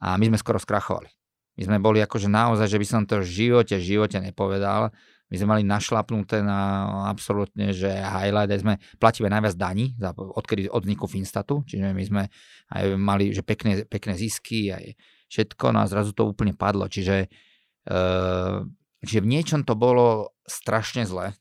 a 0.00 0.08
my 0.16 0.24
sme 0.32 0.38
skoro 0.40 0.56
skrachovali. 0.56 1.10
My 1.58 1.62
sme 1.66 1.76
boli 1.82 1.98
akože 1.98 2.30
naozaj, 2.30 2.70
že 2.70 2.78
by 2.78 2.86
som 2.86 3.02
to 3.02 3.18
v 3.18 3.26
živote, 3.26 3.74
v 3.74 3.82
živote 3.82 4.22
nepovedal. 4.22 4.94
My 5.28 5.34
sme 5.36 5.58
mali 5.58 5.62
našlapnuté 5.66 6.40
na 6.40 6.88
absolútne, 7.10 7.74
že 7.76 7.90
highlight, 7.90 8.48
aj 8.48 8.62
sme 8.64 8.74
platíme 8.96 9.28
najviac 9.28 9.60
daní, 9.60 9.92
odkedy 10.16 10.72
od 10.72 10.86
vzniku 10.86 11.04
Finstatu, 11.04 11.66
čiže 11.68 11.92
my 11.92 12.04
sme 12.06 12.22
aj 12.72 12.96
mali 12.96 13.36
že 13.36 13.44
pekné, 13.44 13.84
pekné 13.84 14.16
zisky, 14.16 14.72
aj 14.72 14.96
všetko, 15.28 15.76
no 15.76 15.84
a 15.84 15.90
zrazu 15.90 16.16
to 16.16 16.24
úplne 16.24 16.56
padlo, 16.56 16.88
čiže, 16.88 17.28
uh, 17.88 18.64
čiže 19.02 19.24
v 19.24 19.30
niečom 19.32 19.64
to 19.64 19.74
bolo 19.74 20.36
strašne 20.44 21.04
zle, 21.08 21.34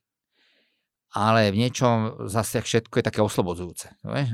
ale 1.16 1.50
v 1.50 1.60
niečom 1.66 2.28
zase 2.28 2.62
všetko 2.62 3.00
je 3.00 3.08
také 3.08 3.20
oslobodzujúce. 3.24 3.88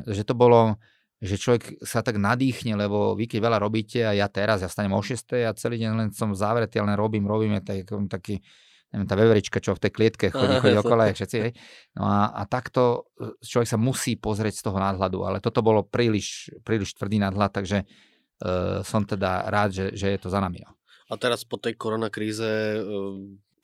Že 0.09 0.23
to 0.25 0.33
bolo, 0.33 0.81
že 1.21 1.39
človek 1.39 1.79
sa 1.85 2.03
tak 2.03 2.19
nadýchne, 2.19 2.75
lebo 2.75 3.13
vy 3.13 3.29
keď 3.29 3.39
veľa 3.39 3.57
robíte 3.61 4.03
a 4.03 4.11
ja 4.11 4.27
teraz, 4.27 4.65
ja 4.65 4.69
stanem 4.69 4.91
o 4.91 4.99
6 4.99 5.47
a 5.47 5.55
celý 5.55 5.79
deň 5.79 5.91
len 5.95 6.09
som 6.11 6.33
zavretý, 6.35 6.81
len 6.83 6.97
robím, 6.97 7.23
robím, 7.29 7.61
je 7.61 7.85
tak, 7.85 7.87
taký, 8.09 8.41
neviem, 8.91 9.07
tá 9.07 9.15
veverička, 9.15 9.63
čo 9.63 9.77
v 9.77 9.81
tej 9.87 9.91
klietke 9.95 10.25
chodí, 10.33 10.59
chodí 10.59 10.75
okolo, 10.75 11.07
všetci, 11.13 11.37
hej. 11.39 11.51
No 11.95 12.03
a, 12.09 12.35
a 12.35 12.41
takto 12.49 13.13
e, 13.15 13.37
človek 13.39 13.69
sa 13.69 13.79
musí 13.79 14.19
pozrieť 14.19 14.59
z 14.59 14.63
toho 14.67 14.77
nadhľadu, 14.81 15.19
ale 15.23 15.37
toto 15.39 15.63
bolo 15.63 15.87
príliš, 15.87 16.51
príliš 16.67 16.97
tvrdý 16.97 17.21
nadhľad, 17.21 17.51
takže 17.53 17.85
uh, 17.85 18.83
som 18.83 19.07
teda 19.07 19.47
rád, 19.47 19.71
že, 19.71 19.85
že 19.95 20.11
je 20.13 20.19
to 20.19 20.27
za 20.27 20.43
nami. 20.43 20.59
No. 20.65 20.75
A 21.11 21.19
teraz 21.19 21.43
po 21.43 21.59
tej 21.59 21.75
koronakríze, 21.75 22.79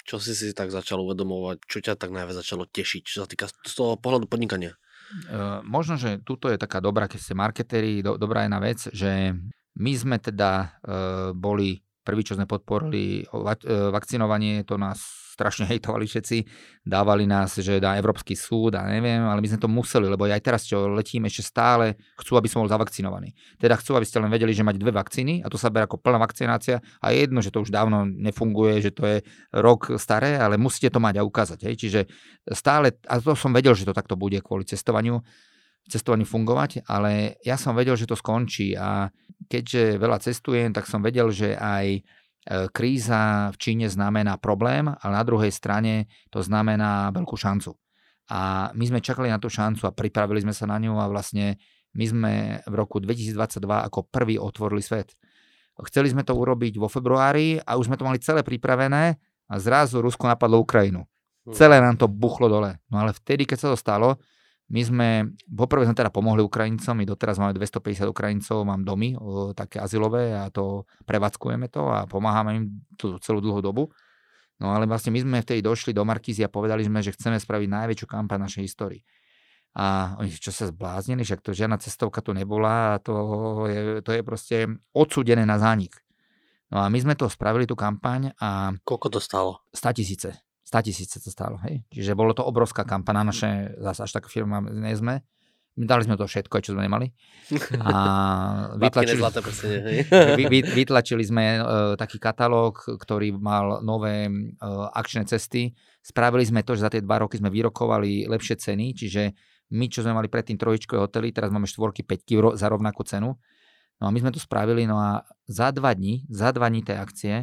čo 0.03 0.17
si 0.17 0.33
si 0.33 0.51
tak 0.51 0.73
začal 0.73 0.99
uvedomovať, 1.05 1.57
čo 1.69 1.79
ťa 1.79 1.95
tak 1.95 2.09
najviac 2.09 2.41
začalo 2.41 2.65
tešiť, 2.65 3.01
čo 3.05 3.23
sa 3.23 3.27
týka 3.29 3.47
z 3.47 3.73
toho 3.77 3.95
pohľadu 3.95 4.25
podnikania? 4.25 4.75
Uh, 5.29 5.61
možno, 5.65 5.97
že 5.97 6.21
tuto 6.21 6.49
je 6.49 6.57
taká 6.61 6.81
dobrá, 6.81 7.09
keď 7.09 7.19
ste 7.21 7.33
marketéri, 7.37 8.05
do, 8.05 8.17
dobrá 8.17 8.45
jedna 8.45 8.61
vec, 8.61 8.77
že 8.93 9.33
my 9.77 9.91
sme 9.93 10.17
teda 10.21 10.51
uh, 10.81 11.29
boli 11.33 11.81
prví, 12.01 12.25
čo 12.25 12.33
sme 12.33 12.49
podporili 12.49 13.21
vakcinovanie, 13.69 14.65
to 14.65 14.81
nás 14.81 15.28
strašne 15.39 15.71
hejtovali 15.71 16.03
všetci, 16.03 16.37
dávali 16.83 17.23
nás, 17.23 17.55
že 17.55 17.79
dá 17.79 17.95
Európsky 17.95 18.35
súd 18.35 18.75
a 18.75 18.83
neviem, 18.91 19.23
ale 19.23 19.39
my 19.39 19.47
sme 19.55 19.63
to 19.63 19.71
museli, 19.71 20.11
lebo 20.11 20.27
aj 20.27 20.43
teraz, 20.43 20.67
čo 20.67 20.91
letíme, 20.91 21.31
ešte 21.31 21.47
stále 21.47 21.95
chcú, 22.19 22.35
aby 22.35 22.51
som 22.51 22.59
bol 22.59 22.67
zavakcinovaný. 22.67 23.31
Teda 23.55 23.79
chcú, 23.79 23.95
aby 23.95 24.03
ste 24.03 24.19
len 24.19 24.27
vedeli, 24.27 24.51
že 24.51 24.67
mať 24.67 24.75
dve 24.75 24.91
vakcíny 24.91 25.39
a 25.39 25.47
to 25.47 25.55
sa 25.55 25.71
berie 25.71 25.87
ako 25.87 26.03
plná 26.03 26.19
vakcinácia 26.19 26.83
a 26.99 27.15
je 27.15 27.23
jedno, 27.23 27.39
že 27.39 27.55
to 27.55 27.63
už 27.63 27.71
dávno 27.71 28.03
nefunguje, 28.03 28.83
že 28.83 28.91
to 28.91 29.07
je 29.07 29.17
rok 29.55 29.95
staré, 29.95 30.35
ale 30.35 30.59
musíte 30.59 30.91
to 30.91 30.99
mať 30.99 31.23
a 31.23 31.23
ukázať. 31.23 31.59
Hej. 31.63 31.75
Čiže 31.79 31.99
stále, 32.51 32.99
a 33.07 33.23
to 33.23 33.31
som 33.39 33.55
vedel, 33.55 33.71
že 33.71 33.87
to 33.87 33.95
takto 33.95 34.19
bude 34.19 34.43
kvôli 34.43 34.67
cestovaniu, 34.67 35.23
cestovaniu 35.87 36.27
fungovať, 36.27 36.83
ale 36.83 37.39
ja 37.47 37.55
som 37.55 37.71
vedel, 37.71 37.95
že 37.95 38.05
to 38.05 38.19
skončí 38.19 38.75
a 38.75 39.07
keďže 39.47 39.97
veľa 39.97 40.19
cestujem, 40.19 40.75
tak 40.75 40.85
som 40.85 40.99
vedel, 40.99 41.31
že 41.31 41.55
aj 41.55 42.03
kríza 42.49 43.53
v 43.53 43.57
Číne 43.61 43.85
znamená 43.85 44.41
problém, 44.41 44.89
ale 44.89 45.13
na 45.13 45.23
druhej 45.23 45.53
strane 45.53 46.09
to 46.33 46.41
znamená 46.41 47.13
veľkú 47.13 47.37
šancu. 47.37 47.77
A 48.29 48.69
my 48.73 48.85
sme 48.85 49.01
čakali 49.01 49.29
na 49.29 49.41
tú 49.41 49.49
šancu 49.49 49.85
a 49.89 49.93
pripravili 49.93 50.41
sme 50.41 50.53
sa 50.53 50.69
na 50.69 50.77
ňu 50.77 50.97
a 50.97 51.09
vlastne 51.09 51.57
my 51.97 52.05
sme 52.05 52.33
v 52.65 52.73
roku 52.73 53.01
2022 53.01 53.65
ako 53.65 54.05
prvý 54.09 54.37
otvorili 54.37 54.81
svet. 54.81 55.13
Chceli 55.79 56.11
sme 56.11 56.27
to 56.27 56.35
urobiť 56.35 56.75
vo 56.75 56.91
februári 56.91 57.57
a 57.63 57.79
už 57.79 57.87
sme 57.89 57.97
to 57.97 58.05
mali 58.05 58.19
celé 58.19 58.43
pripravené 58.43 59.15
a 59.49 59.53
zrazu 59.57 60.03
Rusko 60.03 60.27
napadlo 60.27 60.61
Ukrajinu. 60.61 61.07
Hm. 61.47 61.55
Celé 61.55 61.81
nám 61.81 61.97
to 61.97 62.05
buchlo 62.05 62.51
dole. 62.51 62.77
No 62.91 63.01
ale 63.01 63.15
vtedy, 63.15 63.47
keď 63.47 63.57
sa 63.57 63.67
to 63.73 63.77
stalo, 63.79 64.19
my 64.69 64.81
sme, 64.85 65.09
poprvé 65.49 65.89
sme 65.89 65.97
teda 65.97 66.13
pomohli 66.13 66.45
Ukrajincom, 66.45 66.93
my 66.93 67.05
doteraz 67.09 67.41
máme 67.41 67.57
250 67.57 68.05
Ukrajincov, 68.05 68.61
mám 68.61 68.85
domy 68.85 69.17
o, 69.17 69.49
také 69.57 69.81
azylové 69.81 70.37
a 70.37 70.53
to 70.53 70.85
prevádzkujeme 71.09 71.73
to 71.73 71.89
a 71.89 72.05
pomáhame 72.05 72.51
im 72.53 72.65
tú 72.93 73.17
celú 73.17 73.41
dlhú 73.41 73.65
dobu. 73.65 73.89
No 74.61 74.75
ale 74.75 74.85
vlastne 74.85 75.09
my 75.09 75.25
sme 75.25 75.37
vtedy 75.41 75.65
došli 75.65 75.89
do 75.89 76.05
Markízy 76.05 76.45
a 76.45 76.51
povedali 76.51 76.85
sme, 76.85 77.01
že 77.01 77.15
chceme 77.15 77.41
spraviť 77.41 77.65
najväčšiu 77.65 78.05
kampaň 78.05 78.45
našej 78.45 78.63
histórii. 78.67 79.01
A 79.73 80.17
oni, 80.21 80.33
čo 80.33 80.53
sa 80.53 80.69
zbláznili, 80.69 81.25
však 81.25 81.41
to 81.41 81.55
žiadna 81.55 81.81
cestovka 81.81 82.21
tu 82.21 82.35
nebola 82.35 82.97
a 82.97 83.01
to 83.01 83.15
je, 83.69 84.05
to 84.05 84.11
je 84.13 84.21
proste 84.21 84.57
odsúdené 84.93 85.45
na 85.49 85.57
zánik. 85.57 85.97
No 86.69 86.85
a 86.85 86.91
my 86.91 86.99
sme 87.01 87.17
to 87.17 87.25
spravili, 87.25 87.65
tú 87.65 87.73
kampaň 87.73 88.37
a... 88.37 88.77
Koľko 88.85 89.17
to 89.17 89.19
stalo? 89.23 89.65
100 89.73 89.97
tisíce. 89.97 90.29
100 90.69 90.85
tisíce 90.85 91.17
to 91.17 91.33
stálo, 91.33 91.57
hej. 91.65 91.81
Čiže 91.89 92.13
bolo 92.13 92.37
to 92.37 92.45
obrovská 92.45 92.85
kampaň, 92.85 93.25
na 93.25 93.33
naše, 93.33 93.73
zase 93.81 94.05
až 94.05 94.11
taká 94.21 94.29
firma 94.29 94.61
nie 94.61 94.93
sme. 94.93 95.25
Dali 95.73 96.05
sme 96.05 96.13
to 96.13 96.29
všetko, 96.29 96.61
čo 96.61 96.77
sme 96.77 96.85
nemali. 96.85 97.09
A 97.89 98.77
vytlačili, 98.77 99.17
vy, 100.37 100.43
vy, 100.45 100.59
vytlačili 100.61 101.25
sme 101.25 101.57
uh, 101.57 101.63
taký 101.97 102.21
katalóg, 102.21 102.85
ktorý 102.85 103.33
mal 103.33 103.81
nové 103.81 104.29
uh, 104.29 104.93
akčné 104.93 105.25
cesty. 105.25 105.73
Spravili 106.05 106.45
sme 106.45 106.61
to, 106.61 106.77
že 106.77 106.85
za 106.85 106.93
tie 106.93 107.01
dva 107.01 107.25
roky 107.25 107.41
sme 107.41 107.49
vyrokovali 107.49 108.29
lepšie 108.29 108.61
ceny, 108.61 108.93
čiže 108.93 109.33
my, 109.73 109.89
čo 109.89 110.05
sme 110.05 110.13
mali 110.13 110.29
predtým 110.29 110.57
trojičkové 110.61 111.01
hotely, 111.01 111.33
teraz 111.33 111.49
máme 111.49 111.65
štvorky, 111.65 112.05
peťky 112.05 112.37
za 112.53 112.69
rovnakú 112.69 113.01
cenu. 113.09 113.41
No 113.97 114.03
a 114.05 114.11
my 114.13 114.21
sme 114.21 114.29
to 114.29 114.37
spravili, 114.37 114.85
no 114.85 115.01
a 115.01 115.25
za 115.49 115.73
dva 115.73 115.97
dní, 115.97 116.29
za 116.29 116.53
dva 116.53 116.69
dní 116.69 116.85
tej 116.85 116.97
akcie 117.01 117.35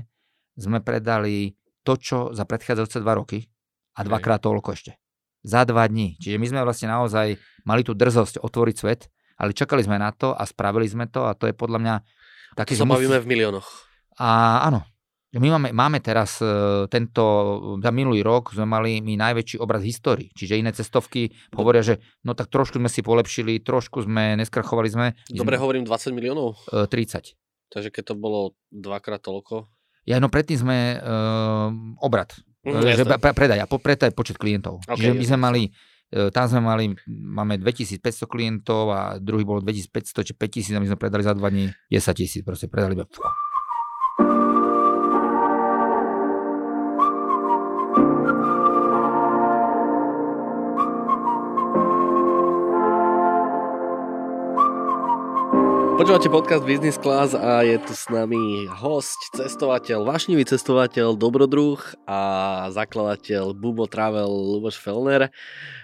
sme 0.54 0.78
predali 0.78 1.58
to, 1.86 1.94
čo 1.94 2.18
za 2.34 2.42
predchádzajúce 2.42 2.98
dva 2.98 3.14
roky 3.14 3.46
a 3.94 4.02
dvakrát 4.02 4.42
toľko 4.42 4.74
ešte. 4.74 4.98
Za 5.46 5.62
dva 5.62 5.86
dní. 5.86 6.18
Čiže 6.18 6.42
my 6.42 6.46
sme 6.50 6.60
vlastne 6.66 6.90
naozaj 6.90 7.38
mali 7.62 7.86
tú 7.86 7.94
drzosť 7.94 8.42
otvoriť 8.42 8.74
svet, 8.74 9.06
ale 9.38 9.54
čakali 9.54 9.86
sme 9.86 10.02
na 10.02 10.10
to 10.10 10.34
a 10.34 10.42
spravili 10.42 10.90
sme 10.90 11.06
to 11.06 11.30
a 11.30 11.38
to 11.38 11.46
je 11.46 11.54
podľa 11.54 11.78
mňa 11.78 11.94
taký... 12.58 12.74
To 12.74 12.82
sa 12.82 12.90
bavíme 12.90 13.22
v 13.22 13.26
miliónoch. 13.30 13.68
A 14.18 14.60
áno. 14.66 14.82
My 15.36 15.52
máme, 15.52 15.68
máme 15.68 16.00
teraz 16.00 16.40
uh, 16.40 16.88
tento, 16.88 17.20
za 17.76 17.92
minulý 17.92 18.24
rok 18.24 18.56
sme 18.56 18.64
mali 18.64 19.04
my 19.04 19.20
najväčší 19.20 19.60
obraz 19.60 19.84
histórii. 19.84 20.32
Čiže 20.32 20.56
iné 20.56 20.72
cestovky 20.72 21.28
hovoria, 21.52 21.84
že 21.84 22.00
no 22.24 22.32
tak 22.32 22.48
trošku 22.48 22.80
sme 22.80 22.88
si 22.88 23.04
polepšili, 23.04 23.60
trošku 23.60 24.00
sme, 24.00 24.40
neskrachovali 24.40 24.88
sme. 24.88 25.06
Dobre 25.28 25.60
sme, 25.60 25.62
hovorím 25.68 25.84
20 25.84 26.16
miliónov? 26.16 26.56
Uh, 26.72 26.88
30. 26.88 27.36
Takže 27.68 27.88
keď 27.92 28.02
to 28.06 28.14
bolo 28.16 28.56
dvakrát 28.72 29.20
toľko, 29.20 29.68
ja, 30.06 30.22
no 30.22 30.30
predtým 30.30 30.62
sme 30.62 31.02
uh, 31.02 31.68
obrad, 31.98 32.30
mm, 32.62 32.94
že 32.94 33.04
pre, 33.04 33.34
predaj 33.34 33.58
a 33.58 33.66
po, 33.66 33.82
predaj 33.82 34.14
počet 34.14 34.38
klientov. 34.38 34.78
Okay, 34.86 35.10
Čiže 35.10 35.10
my 35.18 35.24
sme 35.26 35.38
mali, 35.42 35.62
uh, 36.14 36.30
tam 36.30 36.46
sme 36.46 36.62
mali, 36.62 36.94
máme 37.10 37.58
2500 37.58 38.30
klientov 38.30 38.94
a 38.94 39.00
druhý 39.18 39.42
bol 39.42 39.58
2500 39.58 40.22
či 40.22 40.32
5000 40.38 40.78
a 40.78 40.80
my 40.80 40.88
sme 40.94 40.98
predali 40.98 41.26
za 41.26 41.34
dva 41.34 41.50
dní 41.50 41.66
10 41.90 42.22
tisíc, 42.22 42.42
proste 42.46 42.70
predali 42.70 42.94
iba. 42.94 43.04
Počúvate 56.06 56.30
podcast 56.30 56.62
Business 56.62 57.02
Class 57.02 57.34
a 57.34 57.66
je 57.66 57.82
tu 57.82 57.90
s 57.90 58.06
nami 58.06 58.70
host, 58.70 59.18
cestovateľ, 59.34 60.06
vášnivý 60.06 60.46
cestovateľ, 60.46 61.18
dobrodruh 61.18 61.82
a 62.06 62.20
zakladateľ 62.70 63.50
Bubo 63.50 63.90
Travel 63.90 64.30
Luboš 64.30 64.78
Felner. 64.78 65.34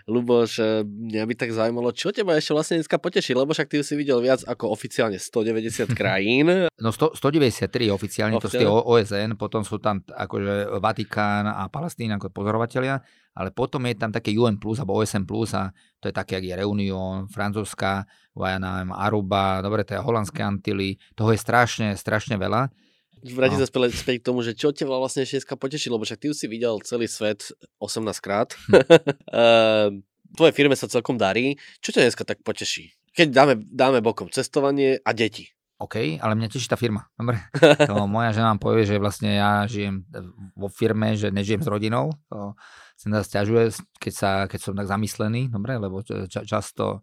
Luboš, 0.06 0.62
eh, 0.62 0.87
mňa 0.87 1.26
by 1.26 1.35
tak 1.35 1.50
zaujímalo, 1.50 1.90
čo 1.90 2.14
teba 2.14 2.38
ešte 2.38 2.54
vlastne 2.54 2.78
dneska 2.78 3.02
poteší, 3.02 3.35
lebo 3.35 3.50
však 3.50 3.66
ty 3.66 3.82
si 3.82 3.98
videl 3.98 4.22
viac 4.22 4.46
ako 4.46 4.70
oficiálne 4.70 5.18
190 5.18 5.90
krajín. 5.98 6.70
No 6.70 6.94
100, 6.94 7.18
193 7.18 7.90
oficiálne, 7.90 8.38
oficiálne, 8.38 8.62
to 8.62 8.78
sú 8.78 8.94
OSN, 8.94 9.35
potom 9.35 9.66
sú 9.66 9.82
tam 9.82 10.06
akože 10.06 10.78
Vatikán 10.78 11.50
a 11.50 11.66
Palestína 11.66 12.22
ako 12.22 12.30
pozorovatelia 12.30 13.02
ale 13.32 13.48
potom 13.48 13.80
je 13.88 13.96
tam 13.96 14.12
také 14.12 14.37
UN 14.37 14.61
plus 14.61 14.76
alebo 14.76 15.00
plus 15.24 15.50
a 15.56 15.72
to 16.02 16.10
je 16.10 16.14
také, 16.14 16.42
jak 16.42 16.50
je 16.50 16.58
Reunion, 16.58 17.30
francúzska, 17.30 18.10
ja 18.34 18.58
neviem, 18.58 18.90
Aruba, 18.90 19.62
dobre, 19.62 19.86
to 19.86 19.94
je 19.94 20.02
holandské 20.02 20.42
Antily, 20.42 20.98
toho 21.14 21.30
je 21.30 21.38
strašne, 21.38 21.94
strašne 21.94 22.34
veľa. 22.34 22.74
Vráti 23.22 23.54
no. 23.54 23.62
sa 23.62 23.70
späť, 23.70 23.94
späť 23.94 24.16
k 24.18 24.26
tomu, 24.26 24.42
že 24.42 24.58
čo 24.58 24.74
ťa 24.74 24.90
vlastne 24.90 25.22
dneska 25.22 25.54
potešilo, 25.54 25.94
lebo 25.94 26.02
však 26.02 26.18
ty 26.18 26.26
už 26.26 26.42
si 26.42 26.50
videl 26.50 26.82
celý 26.82 27.06
svet 27.06 27.54
18 27.78 28.18
krát. 28.18 28.50
Hm. 28.66 30.02
Tvoje 30.36 30.52
firme 30.56 30.74
sa 30.74 30.90
celkom 30.90 31.20
darí. 31.20 31.54
Čo 31.78 31.94
ťa 31.94 32.08
dneska 32.08 32.26
tak 32.26 32.42
poteší? 32.42 32.90
Keď 33.14 33.28
dáme, 33.30 33.54
dáme 33.62 34.02
bokom 34.02 34.26
cestovanie 34.32 34.98
a 35.04 35.12
deti. 35.14 35.52
OK, 35.82 36.22
ale 36.22 36.32
mňa 36.38 36.48
teší 36.48 36.70
tá 36.70 36.78
firma. 36.78 37.10
Dobre. 37.18 37.42
To 37.90 38.06
moja 38.06 38.30
žena 38.30 38.54
nám 38.54 38.62
povie, 38.62 38.86
že 38.86 39.02
vlastne 39.02 39.34
ja 39.34 39.66
žijem 39.66 40.06
vo 40.54 40.70
firme, 40.70 41.18
že 41.18 41.34
nežijem 41.34 41.58
s 41.58 41.68
rodinou. 41.68 42.14
To 42.30 42.54
sa 42.94 43.06
nás 43.10 43.26
ťažuje, 43.26 43.74
keď, 43.98 44.12
sa, 44.14 44.30
keď 44.46 44.60
som 44.62 44.74
tak 44.78 44.86
zamyslený, 44.86 45.50
dobre, 45.50 45.74
lebo 45.74 46.06
ča, 46.06 46.46
často, 46.46 47.02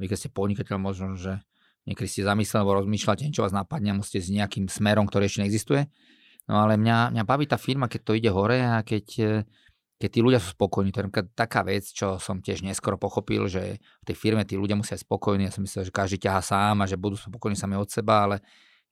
vy 0.00 0.08
keď 0.08 0.16
ste 0.16 0.30
podnikateľ, 0.32 0.76
možno, 0.80 1.20
že 1.20 1.44
niekedy 1.84 2.08
ste 2.08 2.22
zamysleli 2.24 2.64
alebo 2.64 2.80
rozmýšľate, 2.80 3.28
niečo 3.28 3.44
vás 3.44 3.52
napadne 3.52 3.92
a 3.92 3.98
musíte 4.00 4.24
s 4.24 4.32
nejakým 4.32 4.72
smerom, 4.72 5.04
ktorý 5.04 5.28
ešte 5.28 5.44
neexistuje. 5.44 5.84
No 6.48 6.64
ale 6.64 6.80
mňa, 6.80 7.12
mňa 7.12 7.24
baví 7.28 7.44
tá 7.44 7.60
firma, 7.60 7.88
keď 7.88 8.00
to 8.04 8.12
ide 8.16 8.30
hore 8.32 8.60
a 8.60 8.80
keď, 8.84 9.06
e, 9.20 9.28
keď 10.04 10.10
tí 10.12 10.20
ľudia 10.20 10.36
sú 10.36 10.52
spokojní. 10.52 10.92
To 10.92 11.00
je 11.00 11.24
taká 11.32 11.64
vec, 11.64 11.88
čo 11.88 12.20
som 12.20 12.44
tiež 12.44 12.60
neskoro 12.60 13.00
pochopil, 13.00 13.48
že 13.48 13.80
v 13.80 14.04
tej 14.04 14.16
firme 14.20 14.44
tí 14.44 14.52
ľudia 14.60 14.76
musia 14.76 15.00
byť 15.00 15.08
spokojní. 15.08 15.48
Ja 15.48 15.52
som 15.56 15.64
myslel, 15.64 15.88
že 15.88 15.92
každý 15.96 16.20
ťaha 16.20 16.44
sám 16.44 16.84
a 16.84 16.84
že 16.84 17.00
budú 17.00 17.16
spokojní 17.16 17.56
sami 17.56 17.80
od 17.80 17.88
seba, 17.88 18.28
ale 18.28 18.44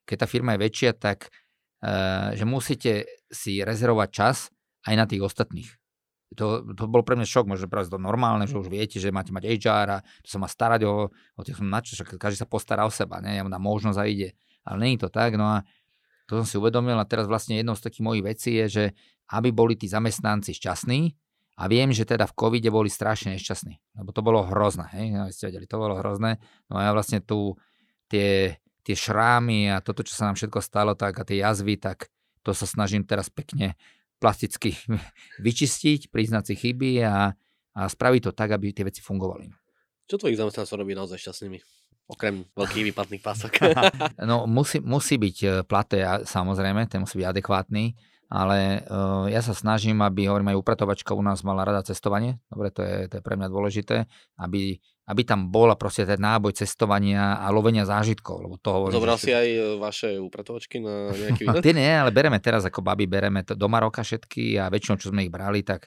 keď 0.09 0.25
tá 0.25 0.27
firma 0.27 0.57
je 0.57 0.65
väčšia, 0.65 0.97
tak 0.97 1.29
uh, 1.29 2.33
že 2.33 2.49
musíte 2.49 3.05
si 3.29 3.61
rezervovať 3.61 4.09
čas 4.09 4.49
aj 4.89 4.95
na 4.97 5.05
tých 5.05 5.21
ostatných. 5.21 5.69
To, 6.41 6.65
to 6.73 6.89
bol 6.89 7.05
pre 7.05 7.13
mňa 7.13 7.29
šok, 7.29 7.45
možno 7.45 7.69
práve 7.69 7.93
to 7.93 8.01
normálne, 8.01 8.49
že 8.49 8.57
už 8.57 8.73
viete, 8.73 8.97
že 8.97 9.13
máte 9.13 9.37
mať 9.37 9.53
HR 9.53 10.01
a 10.01 10.03
to 10.25 10.33
sa 10.33 10.41
má 10.41 10.49
starať 10.49 10.89
o, 10.89 11.13
o 11.13 11.43
tých 11.45 11.61
som 11.61 11.69
načo, 11.69 11.93
každý 12.09 12.41
sa 12.41 12.49
postará 12.49 12.89
o 12.89 12.93
seba, 12.93 13.21
ne? 13.21 13.37
ja 13.37 13.45
mu 13.45 13.53
dám 13.53 13.61
možnosť 13.61 14.01
a 14.01 14.09
ide. 14.09 14.33
Ale 14.65 14.97
je 14.97 15.05
to 15.05 15.13
tak, 15.13 15.37
no 15.37 15.45
a 15.45 15.61
to 16.25 16.41
som 16.41 16.49
si 16.49 16.57
uvedomil 16.57 16.97
a 16.97 17.05
teraz 17.05 17.29
vlastne 17.29 17.61
jednou 17.61 17.77
z 17.77 17.85
takých 17.85 18.01
mojich 18.01 18.25
vecí 18.25 18.57
je, 18.65 18.67
že 18.73 18.85
aby 19.33 19.49
boli 19.51 19.75
tí 19.75 19.89
zamestnanci 19.89 20.53
šťastní 20.53 21.17
a 21.57 21.69
viem, 21.69 21.93
že 21.93 22.05
teda 22.05 22.29
v 22.29 22.37
covide 22.37 22.69
boli 22.69 22.93
strašne 22.93 23.37
nešťastní, 23.37 24.01
lebo 24.01 24.11
to 24.13 24.21
bolo 24.21 24.45
hrozné, 24.45 24.89
hej, 24.97 25.07
no, 25.13 25.29
ste 25.33 25.53
vedeli, 25.53 25.69
to 25.69 25.81
bolo 25.81 25.97
hrozné, 26.01 26.41
no 26.69 26.81
a 26.81 26.89
ja 26.89 26.91
vlastne 26.93 27.21
tu 27.21 27.57
tie, 28.09 28.61
tie 28.85 28.97
šrámy 28.97 29.73
a 29.73 29.81
toto, 29.81 30.05
čo 30.05 30.13
sa 30.13 30.29
nám 30.29 30.37
všetko 30.37 30.61
stalo, 30.61 30.93
tak 30.93 31.17
a 31.17 31.25
tie 31.25 31.41
jazvy, 31.41 31.81
tak 31.81 32.13
to 32.45 32.53
sa 32.53 32.67
snažím 32.67 33.07
teraz 33.07 33.33
pekne 33.33 33.79
plasticky 34.23 34.77
vyčistiť, 35.47 36.13
priznať 36.13 36.53
si 36.53 36.55
chyby 36.55 37.03
a, 37.03 37.33
a 37.75 37.81
spraviť 37.89 38.31
to 38.31 38.33
tak, 38.33 38.53
aby 38.55 38.71
tie 38.71 38.87
veci 38.87 39.01
fungovali. 39.01 39.51
Čo 40.07 40.21
tvojich 40.21 40.37
zamestnancov 40.37 40.77
robí 40.77 40.93
naozaj 40.93 41.19
šťastnými? 41.19 41.59
Okrem 42.11 42.45
veľkých 42.53 42.85
výpadných 42.93 43.23
pások. 43.23 43.53
no 44.29 44.45
musí, 44.45 44.83
musí 44.83 45.17
byť 45.17 45.37
e, 45.41 45.49
platé, 45.65 46.05
samozrejme, 46.27 46.85
ten 46.91 47.01
musí 47.01 47.17
byť 47.23 47.27
adekvátny, 47.31 47.95
ale 48.33 48.81
uh, 48.89 49.29
ja 49.29 49.45
sa 49.45 49.53
snažím, 49.53 50.01
aby, 50.01 50.25
hovorím, 50.25 50.57
aj 50.57 50.61
upratovačka 50.65 51.13
u 51.13 51.21
nás 51.21 51.45
mala 51.45 51.69
rada 51.69 51.85
cestovanie, 51.85 52.41
dobre, 52.49 52.73
to 52.73 52.81
je, 52.81 53.13
to 53.13 53.21
je 53.21 53.23
pre 53.23 53.37
mňa 53.37 53.49
dôležité, 53.53 54.09
aby, 54.41 54.81
aby 55.05 55.23
tam 55.29 55.53
bola 55.53 55.77
proste 55.77 56.09
ten 56.09 56.17
náboj 56.17 56.57
cestovania 56.57 57.37
a 57.45 57.53
lovenia 57.53 57.85
zážitkov, 57.85 58.41
lebo 58.41 58.57
to 58.57 58.73
hovorím. 58.73 58.97
Zobral 58.97 59.21
si 59.21 59.37
aj 59.37 59.49
e, 59.53 59.61
vaše 59.77 60.17
upratovačky 60.17 60.81
na 60.81 61.13
nejaký 61.13 61.45
výlet? 61.47 61.61
Ty 61.61 61.71
nie, 61.77 61.93
ale 61.93 62.09
bereme 62.09 62.41
teraz 62.41 62.65
ako 62.65 62.81
baby, 62.81 63.05
bereme 63.05 63.45
to 63.45 63.53
do 63.53 63.69
Maroka 63.69 64.01
všetky 64.01 64.57
a 64.57 64.73
väčšinou, 64.73 64.97
čo 64.97 65.13
sme 65.13 65.29
ich 65.29 65.33
brali, 65.33 65.61
tak 65.61 65.85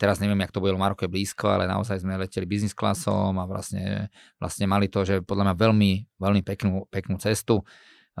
Teraz 0.00 0.16
neviem, 0.16 0.40
jak 0.40 0.56
to 0.56 0.64
bude, 0.64 0.72
Maroko 0.80 1.04
je 1.04 1.12
blízko, 1.12 1.52
ale 1.52 1.68
naozaj 1.68 2.00
sme 2.00 2.16
leteli 2.16 2.48
business 2.48 2.72
klasom 2.72 3.36
a 3.36 3.44
vlastne, 3.44 4.08
vlastne 4.40 4.64
mali 4.64 4.88
to, 4.88 5.04
že 5.04 5.20
podľa 5.20 5.52
mňa 5.52 5.54
veľmi, 5.60 5.92
veľmi 6.16 6.40
peknú, 6.40 6.88
peknú 6.88 7.20
cestu. 7.20 7.60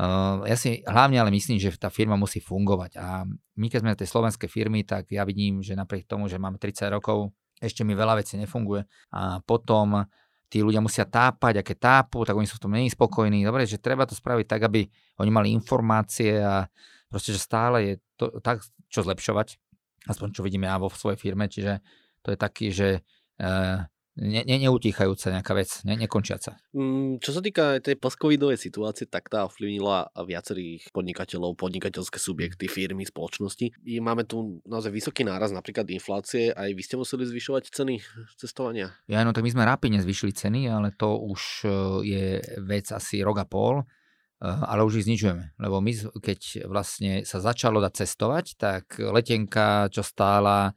Uh, 0.00 0.48
ja 0.48 0.56
si 0.56 0.80
hlavne 0.88 1.20
ale 1.20 1.28
myslím, 1.28 1.60
že 1.60 1.76
tá 1.76 1.92
firma 1.92 2.16
musí 2.16 2.40
fungovať. 2.40 2.96
A 2.96 3.28
my 3.28 3.66
keď 3.68 3.78
sme 3.84 3.92
tej 3.92 4.08
slovenskej 4.08 4.48
firmy, 4.48 4.80
tak 4.80 5.12
ja 5.12 5.28
vidím, 5.28 5.60
že 5.60 5.76
napriek 5.76 6.08
tomu, 6.08 6.24
že 6.24 6.40
máme 6.40 6.56
30 6.56 6.88
rokov, 6.88 7.36
ešte 7.60 7.84
mi 7.84 7.92
veľa 7.92 8.24
vecí 8.24 8.40
nefunguje. 8.40 8.88
A 9.12 9.44
potom 9.44 10.08
tí 10.48 10.64
ľudia 10.64 10.80
musia 10.80 11.04
tápať 11.04 11.60
a 11.60 11.66
keď 11.66 11.76
tápu, 11.76 12.24
tak 12.24 12.32
oni 12.32 12.48
sú 12.48 12.56
v 12.56 12.64
tom 12.64 12.72
není 12.72 12.88
spokojní. 12.88 13.44
Dobre, 13.44 13.68
že 13.68 13.76
treba 13.76 14.08
to 14.08 14.16
spraviť 14.16 14.46
tak, 14.48 14.64
aby 14.72 14.88
oni 15.20 15.30
mali 15.30 15.52
informácie 15.52 16.40
a 16.40 16.64
proste, 17.12 17.36
že 17.36 17.44
stále 17.44 17.76
je 17.84 17.94
to 18.16 18.40
tak, 18.40 18.64
čo 18.88 19.04
zlepšovať. 19.04 19.60
Aspoň 20.08 20.32
čo 20.32 20.40
vidím 20.40 20.64
ja 20.64 20.80
vo 20.80 20.88
svojej 20.88 21.20
firme, 21.20 21.44
čiže 21.44 21.84
to 22.24 22.32
je 22.32 22.38
taký, 22.40 22.72
že 22.72 23.04
uh, 23.36 23.84
ne, 24.16 24.42
ne, 24.42 24.56
neutíchajúca 24.66 25.30
nejaká 25.30 25.52
vec, 25.54 25.70
ne, 25.86 25.94
nekončiaca. 25.94 26.58
Mm, 26.74 27.22
čo 27.22 27.30
sa 27.30 27.40
týka 27.44 27.78
tej 27.78 28.00
postcovidovej 28.00 28.58
situácie, 28.58 29.06
tak 29.06 29.30
tá 29.30 29.46
ovplyvnila 29.46 30.10
viacerých 30.24 30.90
podnikateľov, 30.90 31.54
podnikateľské 31.60 32.18
subjekty, 32.18 32.66
firmy, 32.66 33.06
spoločnosti. 33.06 33.70
I 33.86 33.94
máme 34.02 34.26
tu 34.26 34.64
naozaj 34.66 34.90
vysoký 34.90 35.22
náraz 35.22 35.54
napríklad 35.54 35.86
inflácie, 35.92 36.50
aj 36.50 36.70
vy 36.74 36.82
ste 36.82 36.98
museli 36.98 37.28
zvyšovať 37.28 37.70
ceny 37.70 37.94
cestovania? 38.40 38.96
Ja, 39.06 39.22
no 39.22 39.30
tak 39.30 39.46
my 39.46 39.54
sme 39.54 39.68
rapidne 39.68 40.02
zvyšili 40.02 40.34
ceny, 40.34 40.66
ale 40.66 40.90
to 40.96 41.14
už 41.14 41.42
e, 41.62 41.68
je 42.06 42.24
vec 42.64 42.90
asi 42.90 43.22
rok 43.22 43.42
a 43.42 43.46
pol 43.46 43.86
Eh, 44.40 44.48
ale 44.48 44.80
už 44.88 45.04
ich 45.04 45.06
znižujeme. 45.06 45.52
Lebo 45.60 45.84
my, 45.84 45.92
keď 46.16 46.64
vlastne 46.64 47.28
sa 47.28 47.44
začalo 47.44 47.76
dať 47.84 47.92
cestovať, 48.04 48.56
tak 48.56 48.96
letenka, 48.96 49.92
čo 49.92 50.00
stála, 50.00 50.72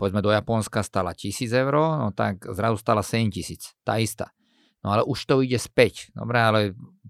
povedzme 0.00 0.24
do 0.24 0.32
Japonska, 0.32 0.80
stála 0.80 1.12
1000 1.12 1.52
eur, 1.52 1.76
no 1.76 2.08
tak 2.16 2.48
zrazu 2.48 2.80
stála 2.80 3.04
7000, 3.04 3.84
tá 3.84 4.00
istá. 4.00 4.32
No 4.80 4.96
ale 4.96 5.04
už 5.04 5.28
to 5.28 5.44
ide 5.44 5.60
späť, 5.60 6.08
dobre, 6.16 6.40
ale 6.40 6.60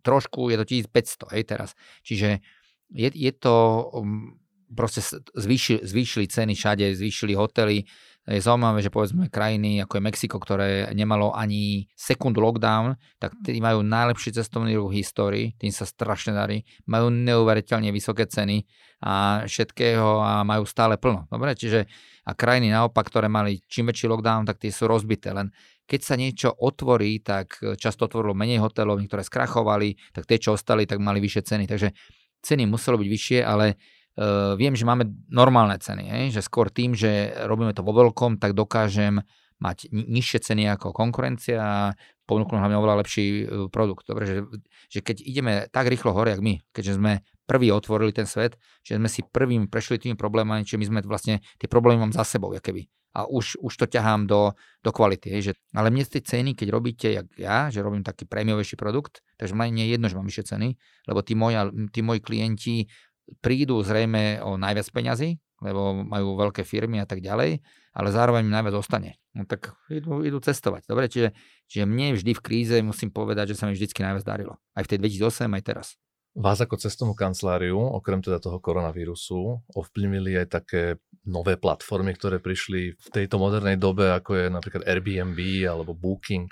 trošku 0.02 0.50
je 0.50 0.58
to 0.58 0.66
1500, 0.90 1.30
hej, 1.38 1.42
teraz. 1.46 1.78
Čiže 2.02 2.42
je, 2.90 3.08
je 3.14 3.32
to, 3.38 3.54
um, 3.94 4.34
proste 4.74 5.06
zvýšili, 5.38 5.86
zvýšili 5.86 6.26
ceny 6.26 6.58
všade, 6.58 6.98
zvýšili 6.98 7.38
hotely, 7.38 7.86
je 8.28 8.40
zaujímavé, 8.44 8.84
že 8.84 8.92
povedzme 8.92 9.32
krajiny 9.32 9.80
ako 9.80 9.96
je 9.96 10.02
Mexiko, 10.04 10.36
ktoré 10.36 10.92
nemalo 10.92 11.32
ani 11.32 11.88
sekundu 11.96 12.44
lockdown, 12.44 13.00
tak 13.16 13.32
tí 13.40 13.56
majú 13.58 13.80
najlepší 13.80 14.36
cestovný 14.36 14.76
ruch 14.76 14.92
v 14.92 15.00
histórii, 15.00 15.46
tým 15.56 15.72
sa 15.72 15.88
strašne 15.88 16.36
darí, 16.36 16.62
majú 16.84 17.08
neuveriteľne 17.08 17.88
vysoké 17.90 18.28
ceny 18.28 18.68
a 19.00 19.44
všetkého 19.48 20.20
a 20.20 20.44
majú 20.44 20.68
stále 20.68 21.00
plno. 21.00 21.24
Dobre, 21.32 21.56
čiže 21.56 21.88
a 22.28 22.36
krajiny 22.36 22.68
naopak, 22.68 23.08
ktoré 23.08 23.32
mali 23.32 23.64
čím 23.64 23.88
väčší 23.88 24.06
lockdown, 24.12 24.44
tak 24.44 24.60
tie 24.60 24.68
sú 24.68 24.84
rozbité. 24.84 25.32
Len 25.32 25.48
keď 25.88 26.00
sa 26.04 26.14
niečo 26.14 26.54
otvorí, 26.54 27.18
tak 27.24 27.58
často 27.80 28.06
otvorilo 28.06 28.36
menej 28.36 28.62
hotelov, 28.62 29.02
niektoré 29.02 29.26
skrachovali, 29.26 29.98
tak 30.14 30.28
tie, 30.28 30.38
čo 30.38 30.54
ostali, 30.54 30.86
tak 30.86 31.02
mali 31.02 31.18
vyššie 31.18 31.42
ceny. 31.42 31.64
Takže 31.66 31.88
ceny 32.46 32.68
muselo 32.68 32.94
byť 33.00 33.08
vyššie, 33.10 33.40
ale 33.42 33.74
viem, 34.60 34.76
že 34.76 34.84
máme 34.84 35.08
normálne 35.32 35.80
ceny, 35.80 36.04
hej? 36.04 36.24
že 36.36 36.44
skôr 36.44 36.68
tým, 36.68 36.92
že 36.92 37.32
robíme 37.48 37.72
to 37.72 37.80
vo 37.80 37.96
veľkom, 37.96 38.36
tak 38.36 38.52
dokážem 38.52 39.24
mať 39.60 39.92
nižšie 39.92 40.40
ceny 40.40 40.64
ako 40.72 40.96
konkurencia 40.96 41.60
a 41.60 41.76
ponúknuť 42.24 42.58
hlavne 42.58 42.80
oveľa 42.80 43.00
lepší 43.04 43.24
e, 43.24 43.44
produkt. 43.68 44.08
Dobre, 44.08 44.24
že, 44.24 44.36
že 44.88 45.04
keď 45.04 45.20
ideme 45.20 45.52
tak 45.68 45.92
rýchlo 45.92 46.16
hore, 46.16 46.32
jak 46.32 46.40
my, 46.40 46.64
keďže 46.72 46.96
sme 46.96 47.20
prví 47.44 47.68
otvorili 47.68 48.14
ten 48.14 48.24
svet, 48.24 48.56
že 48.80 48.96
sme 48.96 49.10
si 49.10 49.20
prvým 49.20 49.68
prešli 49.68 50.00
tými 50.00 50.16
problémami, 50.16 50.64
čiže 50.64 50.80
my 50.80 50.86
sme 50.86 50.98
vlastne 51.04 51.44
tie 51.60 51.68
problémy 51.68 52.08
mám 52.08 52.14
za 52.16 52.24
sebou, 52.24 52.54
keby. 52.56 52.88
A 53.10 53.26
už, 53.26 53.58
už 53.58 53.74
to 53.74 53.90
ťahám 53.90 54.30
do, 54.30 54.54
do 54.86 54.94
kvality. 54.94 55.34
Hej, 55.34 55.42
že, 55.50 55.52
ale 55.74 55.90
mne 55.90 56.06
z 56.06 56.14
tej 56.14 56.22
ceny, 56.30 56.54
keď 56.54 56.68
robíte, 56.70 57.10
jak 57.10 57.26
ja, 57.34 57.66
že 57.66 57.82
robím 57.82 58.06
taký 58.06 58.22
prémiovejší 58.22 58.78
produkt, 58.78 59.26
takže 59.34 59.58
mne 59.58 59.82
nie 59.82 59.90
je 59.90 59.98
jedno, 59.98 60.06
že 60.06 60.14
mám 60.14 60.30
vyššie 60.30 60.46
ceny, 60.46 60.68
lebo 61.10 61.18
tí 61.26 61.34
moji, 61.34 61.58
tí 61.90 62.06
moji 62.06 62.20
klienti 62.22 62.86
prídu 63.38 63.78
zrejme 63.86 64.42
o 64.42 64.58
najviac 64.58 64.90
peňazí, 64.90 65.38
lebo 65.62 66.02
majú 66.02 66.34
veľké 66.40 66.66
firmy 66.66 66.98
a 66.98 67.06
tak 67.06 67.22
ďalej, 67.22 67.60
ale 67.94 68.08
zároveň 68.10 68.48
im 68.48 68.54
najviac 68.54 68.74
ostane. 68.74 69.20
No 69.36 69.46
tak 69.46 69.78
idú, 69.86 70.26
idú 70.26 70.42
cestovať. 70.42 70.90
Dobre, 70.90 71.06
čiže, 71.06 71.30
čiže 71.70 71.84
mne 71.86 72.18
vždy 72.18 72.32
v 72.34 72.42
kríze 72.42 72.76
musím 72.82 73.14
povedať, 73.14 73.54
že 73.54 73.58
sa 73.62 73.64
mi 73.70 73.78
vždy 73.78 73.86
najviac 73.92 74.24
darilo. 74.26 74.58
Aj 74.74 74.82
v 74.82 74.90
tej 74.90 74.98
2008, 75.20 75.46
aj 75.46 75.62
teraz. 75.62 75.86
Vás 76.30 76.62
ako 76.62 76.78
cestovnú 76.78 77.18
kanceláriu, 77.18 77.74
okrem 77.74 78.22
teda 78.22 78.38
toho 78.38 78.62
koronavírusu, 78.62 79.66
ovplyvnili 79.74 80.38
aj 80.38 80.62
také 80.62 80.82
nové 81.26 81.58
platformy, 81.58 82.14
ktoré 82.14 82.38
prišli 82.38 82.94
v 82.94 83.08
tejto 83.10 83.42
modernej 83.42 83.74
dobe, 83.74 84.14
ako 84.14 84.38
je 84.38 84.46
napríklad 84.46 84.86
Airbnb 84.86 85.38
alebo 85.66 85.90
Booking? 85.90 86.46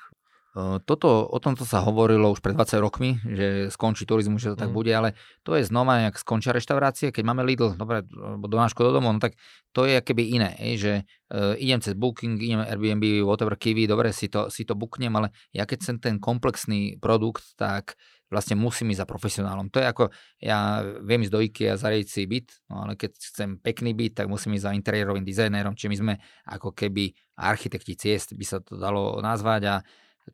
Toto, 0.82 1.28
o 1.28 1.38
tomto 1.38 1.62
sa 1.62 1.84
hovorilo 1.86 2.34
už 2.34 2.42
pred 2.42 2.56
20 2.56 2.82
rokmi, 2.82 3.20
že 3.22 3.70
skončí 3.70 4.08
turizmus, 4.08 4.42
že 4.42 4.56
to 4.56 4.58
tak 4.58 4.72
mm. 4.72 4.76
bude, 4.76 4.90
ale 4.90 5.14
to 5.46 5.54
je 5.54 5.62
znova, 5.62 6.10
jak 6.10 6.18
skončia 6.18 6.50
reštaurácie, 6.50 7.14
keď 7.14 7.22
máme 7.22 7.46
Lidl, 7.46 7.78
dobre, 7.78 8.02
donáško 8.42 8.90
do 8.90 8.90
domov, 8.96 9.14
no 9.14 9.20
tak 9.22 9.38
to 9.70 9.86
je 9.86 10.02
keby 10.02 10.34
iné, 10.34 10.58
že 10.74 11.06
uh, 11.30 11.54
idem 11.60 11.78
cez 11.78 11.94
Booking, 11.94 12.40
idem 12.42 12.64
Airbnb, 12.64 13.22
whatever, 13.22 13.54
Kiwi, 13.54 13.86
dobre, 13.86 14.10
si 14.10 14.26
to, 14.26 14.50
si 14.50 14.66
to 14.66 14.74
booknem, 14.74 15.14
ale 15.14 15.30
ja 15.54 15.62
keď 15.62 15.78
chcem 15.84 15.96
ten 16.02 16.14
komplexný 16.18 16.98
produkt, 16.98 17.54
tak 17.54 17.94
vlastne 18.28 18.58
musím 18.58 18.92
ísť 18.92 19.04
za 19.04 19.08
profesionálom. 19.08 19.72
To 19.72 19.80
je 19.80 19.86
ako, 19.88 20.04
ja 20.42 20.84
viem 21.00 21.24
ísť 21.24 21.32
do 21.32 21.40
IKEA 21.40 21.76
a 21.76 21.80
zariadiť 21.80 22.08
si 22.08 22.28
byt, 22.28 22.48
no 22.68 22.84
ale 22.84 22.92
keď 22.96 23.16
chcem 23.16 23.56
pekný 23.60 23.96
byt, 23.96 24.24
tak 24.24 24.26
musím 24.28 24.56
ísť 24.56 24.64
za 24.68 24.76
interiérovým 24.76 25.24
dizajnérom, 25.24 25.76
čiže 25.76 25.90
my 25.92 25.96
sme 25.96 26.14
ako 26.44 26.76
keby 26.76 27.12
architekti 27.40 27.96
ciest, 27.96 28.36
by 28.36 28.44
sa 28.44 28.60
to 28.60 28.76
dalo 28.76 29.16
nazvať 29.22 29.62
a 29.68 29.76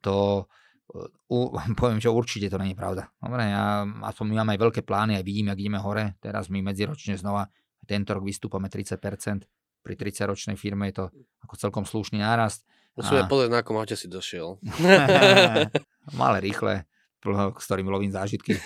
to 0.00 0.46
u, 1.28 1.38
poviem, 1.80 2.00
že 2.00 2.10
určite 2.10 2.50
to 2.50 2.58
není 2.58 2.74
pravda. 2.74 3.08
Dobre, 3.18 3.50
ja, 3.50 3.84
aspoň 3.84 4.24
my 4.30 4.34
máme 4.42 4.50
aj 4.56 4.60
veľké 4.60 4.80
plány, 4.86 5.18
aj 5.18 5.24
vidíme, 5.26 5.52
ak 5.52 5.60
ideme 5.60 5.80
hore. 5.80 6.14
Teraz 6.22 6.48
my 6.48 6.62
medziročne 6.62 7.18
znova 7.18 7.48
tento 7.84 8.16
rok 8.16 8.24
vystúpame 8.24 8.72
30%. 8.72 9.44
Pri 9.84 9.94
30-ročnej 10.00 10.56
firme 10.56 10.88
je 10.88 11.04
to 11.04 11.04
ako 11.44 11.54
celkom 11.60 11.84
slušný 11.84 12.24
nárast. 12.24 12.64
Musíme 12.96 13.26
a... 13.26 13.28
pozrieť, 13.28 13.50
na 13.52 13.60
akom 13.60 13.76
aute 13.76 13.98
si 13.98 14.08
došiel. 14.08 14.56
Malé, 16.20 16.38
rýchle, 16.40 16.88
s 17.60 17.64
ktorým 17.68 17.92
lovím 17.92 18.08
zážitky. 18.14 18.56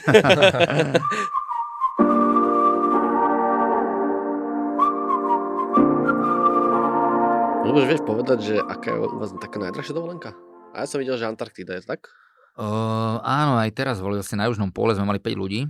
Luboš, 7.69 7.85
vieš 7.85 8.03
povedať, 8.07 8.39
že 8.41 8.55
aká 8.65 8.97
je 8.97 9.05
u 9.05 9.19
vás 9.21 9.29
taká 9.37 9.61
najdrahšia 9.61 9.93
dovolenka? 9.93 10.33
A 10.79 10.87
ja 10.87 10.89
som 10.89 11.03
videl, 11.03 11.19
že 11.19 11.27
Antarktida 11.27 11.75
je 11.75 11.83
tak? 11.83 12.07
Uh, 12.55 13.19
áno, 13.27 13.59
aj 13.59 13.75
teraz 13.75 13.99
boli 13.99 14.15
vlastne 14.15 14.39
na 14.39 14.47
južnom 14.47 14.71
pole, 14.71 14.95
sme 14.95 15.11
mali 15.11 15.19
5 15.19 15.35
ľudí 15.35 15.67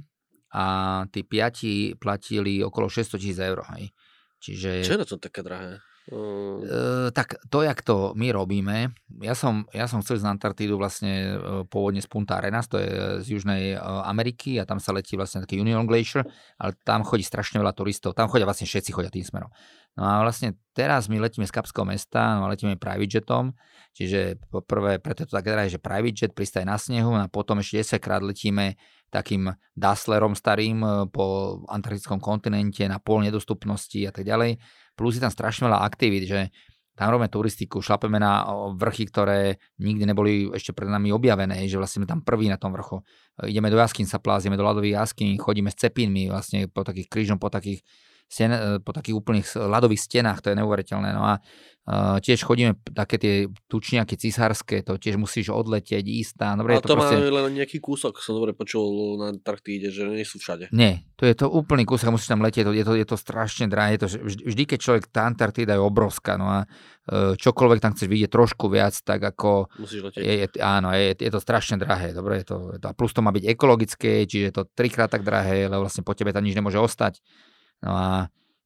a 0.52 0.64
tí 1.08 1.24
piati 1.24 1.96
platili 1.96 2.60
okolo 2.60 2.92
600 2.92 3.16
tisíc 3.16 3.40
eur. 3.40 3.64
Hej. 3.72 3.88
Čiže... 4.36 4.84
Čo 4.84 4.92
je 4.96 5.00
na 5.00 5.08
to 5.08 5.16
také 5.16 5.40
drahé? 5.40 5.80
Uh... 6.08 6.64
Uh, 6.64 7.08
tak 7.12 7.36
to, 7.52 7.60
jak 7.60 7.84
to 7.84 8.16
my 8.16 8.32
robíme, 8.32 8.96
ja 9.20 9.36
som, 9.36 9.68
ja 9.76 9.84
som 9.84 10.00
chcel 10.00 10.16
z 10.16 10.24
Antarktídu 10.24 10.80
vlastne 10.80 11.36
uh, 11.36 11.62
pôvodne 11.68 12.00
z 12.00 12.08
Punta 12.08 12.40
Arenas, 12.40 12.64
to 12.64 12.80
je 12.80 12.88
z 13.20 13.26
Južnej 13.36 13.76
uh, 13.76 14.08
Ameriky 14.08 14.56
a 14.56 14.64
tam 14.64 14.80
sa 14.80 14.96
letí 14.96 15.20
vlastne 15.20 15.44
taký 15.44 15.60
Union 15.60 15.84
Glacier, 15.84 16.24
ale 16.56 16.72
tam 16.80 17.04
chodí 17.04 17.20
strašne 17.20 17.60
veľa 17.60 17.76
turistov, 17.76 18.16
tam 18.16 18.32
chodia 18.32 18.48
vlastne 18.48 18.64
všetci 18.64 18.88
chodia 18.88 19.12
tým 19.12 19.20
smerom. 19.20 19.52
No 20.00 20.02
a 20.06 20.24
vlastne 20.24 20.56
teraz 20.72 21.12
my 21.12 21.20
letíme 21.20 21.44
z 21.44 21.52
Kapského 21.52 21.84
mesta, 21.84 22.40
no 22.40 22.48
a 22.48 22.56
letíme 22.56 22.80
private 22.80 23.20
jetom, 23.20 23.52
čiže 23.92 24.40
poprvé, 24.48 25.02
preto 25.04 25.26
je 25.26 25.28
to 25.28 25.36
také 25.36 25.52
drahé, 25.52 25.68
že 25.68 25.82
private 25.82 26.24
jet 26.24 26.32
pristaje 26.32 26.64
na 26.64 26.80
snehu 26.80 27.12
a 27.20 27.28
potom 27.28 27.60
ešte 27.60 27.84
10 27.84 28.00
krát 28.00 28.24
letíme 28.24 28.80
takým 29.12 29.52
Dasslerom 29.72 30.36
starým 30.36 31.08
po 31.12 31.58
antarktickom 31.68 32.20
kontinente 32.20 32.84
na 32.84 33.00
pol 33.00 33.24
nedostupnosti 33.24 34.04
a 34.04 34.12
tak 34.12 34.24
ďalej 34.24 34.60
plus 34.98 35.14
je 35.14 35.22
tam 35.22 35.30
strašne 35.30 35.70
veľa 35.70 35.86
aktivít, 35.86 36.26
že 36.26 36.50
tam 36.98 37.14
robíme 37.14 37.30
turistiku, 37.30 37.78
šlapeme 37.78 38.18
na 38.18 38.42
vrchy, 38.74 39.06
ktoré 39.06 39.62
nikdy 39.78 40.02
neboli 40.02 40.50
ešte 40.50 40.74
pred 40.74 40.90
nami 40.90 41.14
objavené, 41.14 41.70
že 41.70 41.78
vlastne 41.78 42.02
sme 42.02 42.10
tam 42.10 42.26
prví 42.26 42.50
na 42.50 42.58
tom 42.58 42.74
vrchu. 42.74 42.98
Ideme 43.46 43.70
do 43.70 43.78
jaskyn 43.78 44.02
sa 44.02 44.18
plázieme, 44.18 44.58
do 44.58 44.66
ľadových 44.66 45.06
jaskyn, 45.06 45.38
chodíme 45.38 45.70
s 45.70 45.78
cepínmi 45.78 46.26
vlastne 46.26 46.66
po 46.66 46.82
takých 46.82 47.06
krížom, 47.06 47.38
po 47.38 47.54
takých 47.54 47.86
stien, 48.28 48.52
e, 48.52 48.60
po 48.84 48.92
takých 48.92 49.16
úplných 49.16 49.48
ľadových 49.56 50.04
stenách, 50.04 50.44
to 50.44 50.52
je 50.52 50.60
neuveriteľné. 50.60 51.16
No 51.16 51.24
a 51.24 51.40
uh, 51.40 52.20
tiež 52.20 52.44
chodíme 52.44 52.76
také 52.92 53.16
tie 53.16 53.34
tučniaky 53.72 54.20
cisárske, 54.20 54.84
to 54.84 55.00
tiež 55.00 55.16
musíš 55.16 55.48
odletieť, 55.48 56.04
ísť 56.04 56.34
tam. 56.36 56.60
Dobre, 56.60 56.76
a 56.76 56.84
to, 56.84 56.92
to 56.92 56.96
proste... 57.00 57.16
má 57.16 57.48
len 57.48 57.56
nejaký 57.56 57.80
kúsok, 57.80 58.20
som 58.20 58.36
dobre 58.36 58.52
počul 58.52 59.16
na 59.16 59.32
Antarktíde, 59.32 59.88
že 59.88 60.04
nie 60.04 60.28
sú 60.28 60.36
všade. 60.36 60.68
Nie, 60.76 61.08
to 61.16 61.24
je 61.24 61.32
to 61.32 61.48
úplný 61.48 61.88
kúsok, 61.88 62.12
musíš 62.12 62.28
tam 62.28 62.44
letieť, 62.44 62.68
je 62.68 62.84
to, 62.84 62.92
je 62.92 63.06
to 63.08 63.16
strašne 63.16 63.72
drahé, 63.72 63.96
je 63.96 64.00
to, 64.04 64.08
vždy, 64.20 64.42
vždy, 64.44 64.62
keď 64.68 64.78
človek, 64.78 65.02
tá 65.08 65.24
Antarktída 65.24 65.72
je 65.72 65.82
obrovská, 65.82 66.36
no 66.36 66.52
a 66.52 66.68
uh, 66.68 67.32
čokoľvek 67.40 67.80
tam 67.80 67.96
chceš 67.96 68.08
vidieť 68.12 68.30
trošku 68.30 68.68
viac, 68.68 68.92
tak 69.00 69.24
ako... 69.24 69.72
Musíš 69.80 70.12
letieť. 70.12 70.20
Je, 70.20 70.34
je, 70.44 70.46
áno, 70.60 70.92
je, 70.92 71.16
je 71.16 71.30
to 71.32 71.40
strašne 71.40 71.80
drahé, 71.80 72.12
dobre, 72.12 72.44
je 72.44 72.52
to, 72.52 72.76
je 72.76 72.78
to, 72.84 72.86
a 72.86 72.92
plus 72.92 73.16
to 73.16 73.24
má 73.24 73.32
byť 73.32 73.44
ekologické, 73.48 74.28
čiže 74.28 74.44
je 74.44 74.54
to 74.54 74.62
trikrát 74.76 75.08
tak 75.08 75.24
drahé, 75.24 75.72
lebo 75.72 75.88
vlastne 75.88 76.04
po 76.04 76.12
tebe 76.12 76.36
tam 76.36 76.44
nič 76.44 76.52
nemôže 76.52 76.76
ostať. 76.76 77.24
No 77.82 77.92
a 77.94 78.08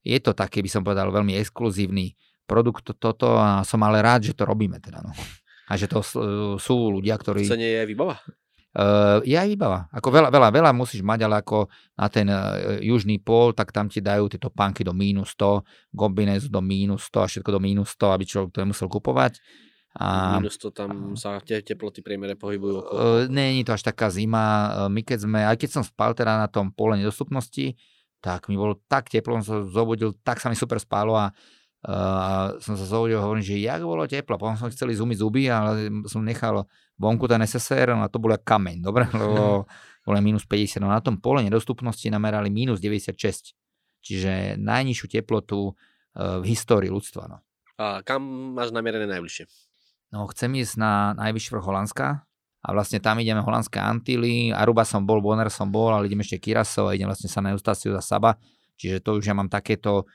je 0.03 0.19
to 0.19 0.35
také, 0.35 0.65
by 0.65 0.71
som 0.71 0.83
povedal, 0.83 1.13
veľmi 1.13 1.39
exkluzívny 1.39 2.19
produkt 2.47 2.91
toto 2.99 3.39
a 3.39 3.63
som 3.63 3.81
ale 3.87 4.03
rád, 4.03 4.29
že 4.29 4.35
to 4.35 4.45
robíme 4.45 4.77
teda. 4.83 5.01
No. 5.01 5.15
A 5.71 5.73
že 5.79 5.87
to 5.89 6.03
sú 6.59 6.77
ľudia, 6.91 7.17
ktorí... 7.17 7.47
To 7.49 7.57
nie 7.57 7.71
je 7.71 7.87
výbava? 7.87 8.19
Uh, 8.73 9.21
je 9.29 9.37
aj 9.37 9.53
výbava. 9.53 9.85
Ako 9.93 10.09
veľa, 10.09 10.29
veľa, 10.33 10.49
veľa 10.49 10.73
musíš 10.73 11.05
mať, 11.05 11.29
ale 11.29 11.45
ako 11.45 11.69
na 11.93 12.09
ten 12.09 12.25
uh, 12.25 12.81
južný 12.81 13.21
pól, 13.21 13.53
tak 13.53 13.69
tam 13.69 13.93
ti 13.93 14.01
dajú 14.01 14.33
tieto 14.33 14.49
pánky 14.49 14.81
do 14.81 14.97
mínus 14.97 15.37
100, 15.37 15.93
kombinézu 15.93 16.49
do 16.49 16.65
mínus 16.65 17.05
100 17.13 17.21
a 17.21 17.27
všetko 17.29 17.51
do 17.53 17.61
mínus 17.61 17.93
100, 18.01 18.17
aby 18.17 18.25
človek 18.25 18.49
to 18.49 18.65
nemusel 18.65 18.89
kupovať. 18.89 19.45
A, 19.93 20.41
minus 20.41 20.57
to 20.57 20.73
tam 20.73 21.13
sa 21.21 21.37
te, 21.45 21.61
teploty 21.61 22.01
priemere 22.01 22.33
pohybujú 22.33 22.75
okolo. 22.81 22.97
Uh, 22.97 23.23
nie 23.29 23.61
je 23.61 23.69
to 23.69 23.77
až 23.77 23.85
taká 23.85 24.09
zima. 24.09 24.73
Uh, 24.73 24.89
my 24.89 25.05
keď 25.05 25.29
sme, 25.29 25.45
aj 25.45 25.57
keď 25.61 25.69
som 25.69 25.85
spal 25.85 26.17
teda 26.17 26.41
na 26.41 26.49
tom 26.49 26.73
pole 26.73 26.97
nedostupnosti, 26.97 27.77
tak 28.23 28.47
mi 28.47 28.55
bolo 28.55 28.79
tak 28.87 29.11
teplo, 29.11 29.43
som 29.43 29.45
sa 29.45 29.57
zobudil, 29.66 30.14
tak 30.23 30.39
sa 30.39 30.47
mi 30.47 30.55
super 30.55 30.79
spálo 30.79 31.18
a 31.18 31.35
uh, 31.91 32.55
som 32.62 32.79
sa 32.79 32.87
zobudil 32.87 33.18
a 33.18 33.27
hovorím, 33.27 33.43
že 33.43 33.59
jak 33.59 33.83
bolo 33.83 34.07
teplo. 34.07 34.39
Potom 34.39 34.55
som 34.55 34.70
chceli 34.70 34.95
zumiť 34.95 35.16
zuby, 35.18 35.51
ale 35.51 35.91
som 36.07 36.23
nechal 36.23 36.62
vonku 37.03 37.27
ten 37.27 37.43
SSR 37.43 37.99
no 37.99 38.07
a 38.07 38.09
to 38.09 38.23
bolo 38.23 38.39
kameň, 38.39 38.79
dobre, 38.79 39.11
lebo 39.18 39.66
bolo 40.07 40.18
minus 40.23 40.47
50. 40.47 40.79
No 40.79 40.95
na 40.95 41.03
tom 41.03 41.18
pole 41.18 41.43
nedostupnosti 41.43 42.07
namerali 42.07 42.47
minus 42.47 42.79
96. 42.79 43.59
Čiže 44.03 44.59
najnižšiu 44.62 45.07
teplotu 45.11 45.75
uh, 45.75 46.39
v 46.39 46.45
histórii 46.47 46.95
ľudstva. 46.95 47.27
No. 47.27 47.43
A 47.83 48.07
kam 48.07 48.55
máš 48.55 48.70
namierené 48.70 49.11
najbližšie? 49.11 49.51
No, 50.14 50.29
chcem 50.31 50.53
ísť 50.61 50.77
na 50.77 51.16
najvyšší 51.18 51.51
vrch 51.57 51.66
Holandska, 51.66 52.07
a 52.63 52.69
vlastne 52.71 53.03
tam 53.03 53.19
ideme 53.19 53.43
holandské 53.43 53.83
Antily, 53.83 54.55
Aruba 54.55 54.87
som 54.87 55.03
bol, 55.03 55.19
Bonner 55.19 55.51
som 55.51 55.67
bol, 55.67 55.91
ale 55.91 56.07
ideme 56.07 56.23
ešte 56.23 56.39
Kirasov 56.39 56.89
a 56.89 56.95
idem 56.95 57.11
vlastne 57.11 57.27
sa 57.27 57.43
na 57.43 57.51
Eustáciu 57.51 57.91
za 57.91 58.03
Saba, 58.03 58.39
čiže 58.79 59.03
to 59.03 59.19
už 59.19 59.27
ja 59.27 59.35
mám 59.35 59.51
takéto 59.51 60.07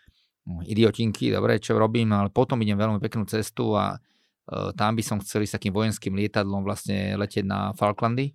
hm, 0.48 0.64
idiotinky, 0.64 1.28
dobre, 1.36 1.60
čo 1.60 1.76
robím, 1.76 2.16
ale 2.16 2.32
potom 2.32 2.56
idem 2.64 2.80
veľmi 2.80 3.04
peknú 3.04 3.28
cestu 3.28 3.76
a 3.76 4.00
uh, 4.00 4.72
tam 4.80 4.96
by 4.96 5.04
som 5.04 5.20
chcel 5.20 5.44
ísť 5.44 5.60
takým 5.60 5.76
vojenským 5.76 6.16
lietadlom 6.16 6.64
vlastne 6.64 7.20
letieť 7.20 7.44
na 7.44 7.76
Falklandy 7.76 8.32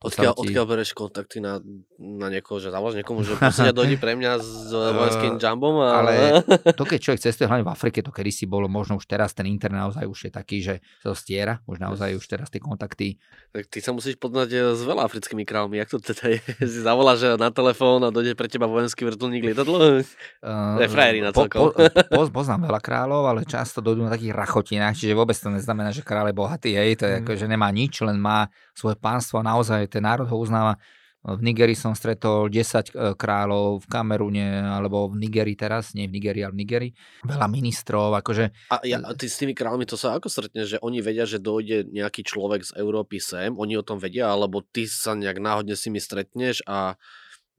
Odkiaľ, 0.00 0.32
ti... 0.32 0.40
odkiaľ 0.48 0.64
bereš 0.64 0.96
kontakty 0.96 1.44
na, 1.44 1.60
na 2.00 2.32
niekoho, 2.32 2.56
že 2.56 2.72
zavoláš 2.72 3.04
niekomu, 3.04 3.20
že 3.20 3.36
prosím 3.36 3.68
dojdi 3.76 4.00
pre 4.00 4.16
mňa 4.16 4.32
s 4.40 4.72
vojenským 4.96 5.36
jumbom? 5.36 5.76
A... 5.84 6.00
Ale 6.00 6.14
to, 6.80 6.88
keď 6.88 6.98
človek 7.04 7.20
cestuje 7.20 7.44
hlavne 7.44 7.68
v 7.68 7.72
Afrike, 7.76 8.00
to 8.00 8.08
kedy 8.08 8.32
si 8.32 8.48
bolo, 8.48 8.64
možno 8.64 8.96
už 8.96 9.04
teraz 9.04 9.36
ten 9.36 9.44
internet 9.44 9.84
naozaj 9.84 10.08
už 10.08 10.18
je 10.24 10.32
taký, 10.32 10.64
že 10.64 10.74
sa 11.04 11.12
to 11.12 11.16
stiera, 11.20 11.60
už 11.68 11.84
naozaj 11.84 12.16
už 12.16 12.24
teraz 12.24 12.48
tie 12.48 12.64
kontakty. 12.64 13.20
Tak 13.52 13.68
ty 13.68 13.84
sa 13.84 13.92
musíš 13.92 14.16
poznať 14.16 14.48
eh, 14.56 14.60
s 14.72 14.80
veľa 14.80 15.04
africkými 15.04 15.44
kráľmi, 15.44 15.76
jak 15.76 15.92
to 15.92 16.00
teda 16.00 16.24
je? 16.32 16.40
Si 16.72 16.80
zavoláš 16.80 17.36
na 17.36 17.52
telefón 17.52 18.00
a 18.00 18.08
dojde 18.08 18.32
pre 18.32 18.48
teba 18.48 18.64
vojenský 18.64 19.04
vrtulník 19.04 19.52
lietadlo? 19.52 20.00
Uh, 20.40 20.80
na 20.80 21.28
celkom. 21.36 21.76
Po, 21.76 21.92
po, 22.08 22.22
poznám 22.32 22.72
veľa 22.72 22.80
kráľov, 22.80 23.22
ale 23.28 23.40
často 23.44 23.84
dojdú 23.84 24.08
na 24.08 24.12
takých 24.16 24.32
rachotinách, 24.32 24.96
čiže 24.96 25.12
vôbec 25.12 25.36
to 25.36 25.52
neznamená, 25.52 25.92
že 25.92 26.00
kráľ 26.00 26.32
je 26.32 26.38
bohatý, 26.40 26.70
hej, 26.72 26.96
to 26.96 27.04
je 27.04 27.14
mm. 27.18 27.20
ako, 27.20 27.30
že 27.36 27.46
nemá 27.52 27.68
nič, 27.68 28.00
len 28.00 28.16
má 28.16 28.48
svoje 28.72 28.96
pánstvo 28.96 29.42
a 29.42 29.44
naozaj 29.44 29.89
ten 29.90 30.06
národ 30.06 30.30
ho 30.30 30.36
uznáva. 30.38 30.78
V 31.20 31.36
Nigerii 31.44 31.76
som 31.76 31.92
stretol 31.92 32.48
10 32.48 32.56
e, 32.56 33.12
kráľov, 33.12 33.84
v 33.84 33.86
Kamerune 33.92 34.64
alebo 34.64 35.04
v 35.12 35.20
Nigerii 35.20 35.52
teraz, 35.52 35.92
nie 35.92 36.08
v 36.08 36.16
Nigerii, 36.16 36.48
ale 36.48 36.56
v 36.56 36.60
Nigerii. 36.64 36.92
Veľa 37.28 37.44
ministrov, 37.44 38.16
akože... 38.24 38.72
A, 38.72 38.80
ja, 38.88 39.04
a 39.04 39.12
ty 39.12 39.28
s 39.28 39.36
tými 39.36 39.52
kráľmi 39.52 39.84
to 39.84 40.00
sa 40.00 40.16
ako 40.16 40.32
stretneš, 40.32 40.76
že 40.76 40.78
oni 40.80 41.04
vedia, 41.04 41.28
že 41.28 41.36
dojde 41.36 41.92
nejaký 41.92 42.24
človek 42.24 42.64
z 42.64 42.72
Európy 42.80 43.20
sem, 43.20 43.52
oni 43.52 43.76
o 43.76 43.84
tom 43.84 44.00
vedia, 44.00 44.32
alebo 44.32 44.64
ty 44.64 44.88
sa 44.88 45.12
nejak 45.12 45.44
náhodne 45.44 45.76
s 45.76 45.84
nimi 45.84 46.00
stretneš 46.00 46.64
a 46.64 46.96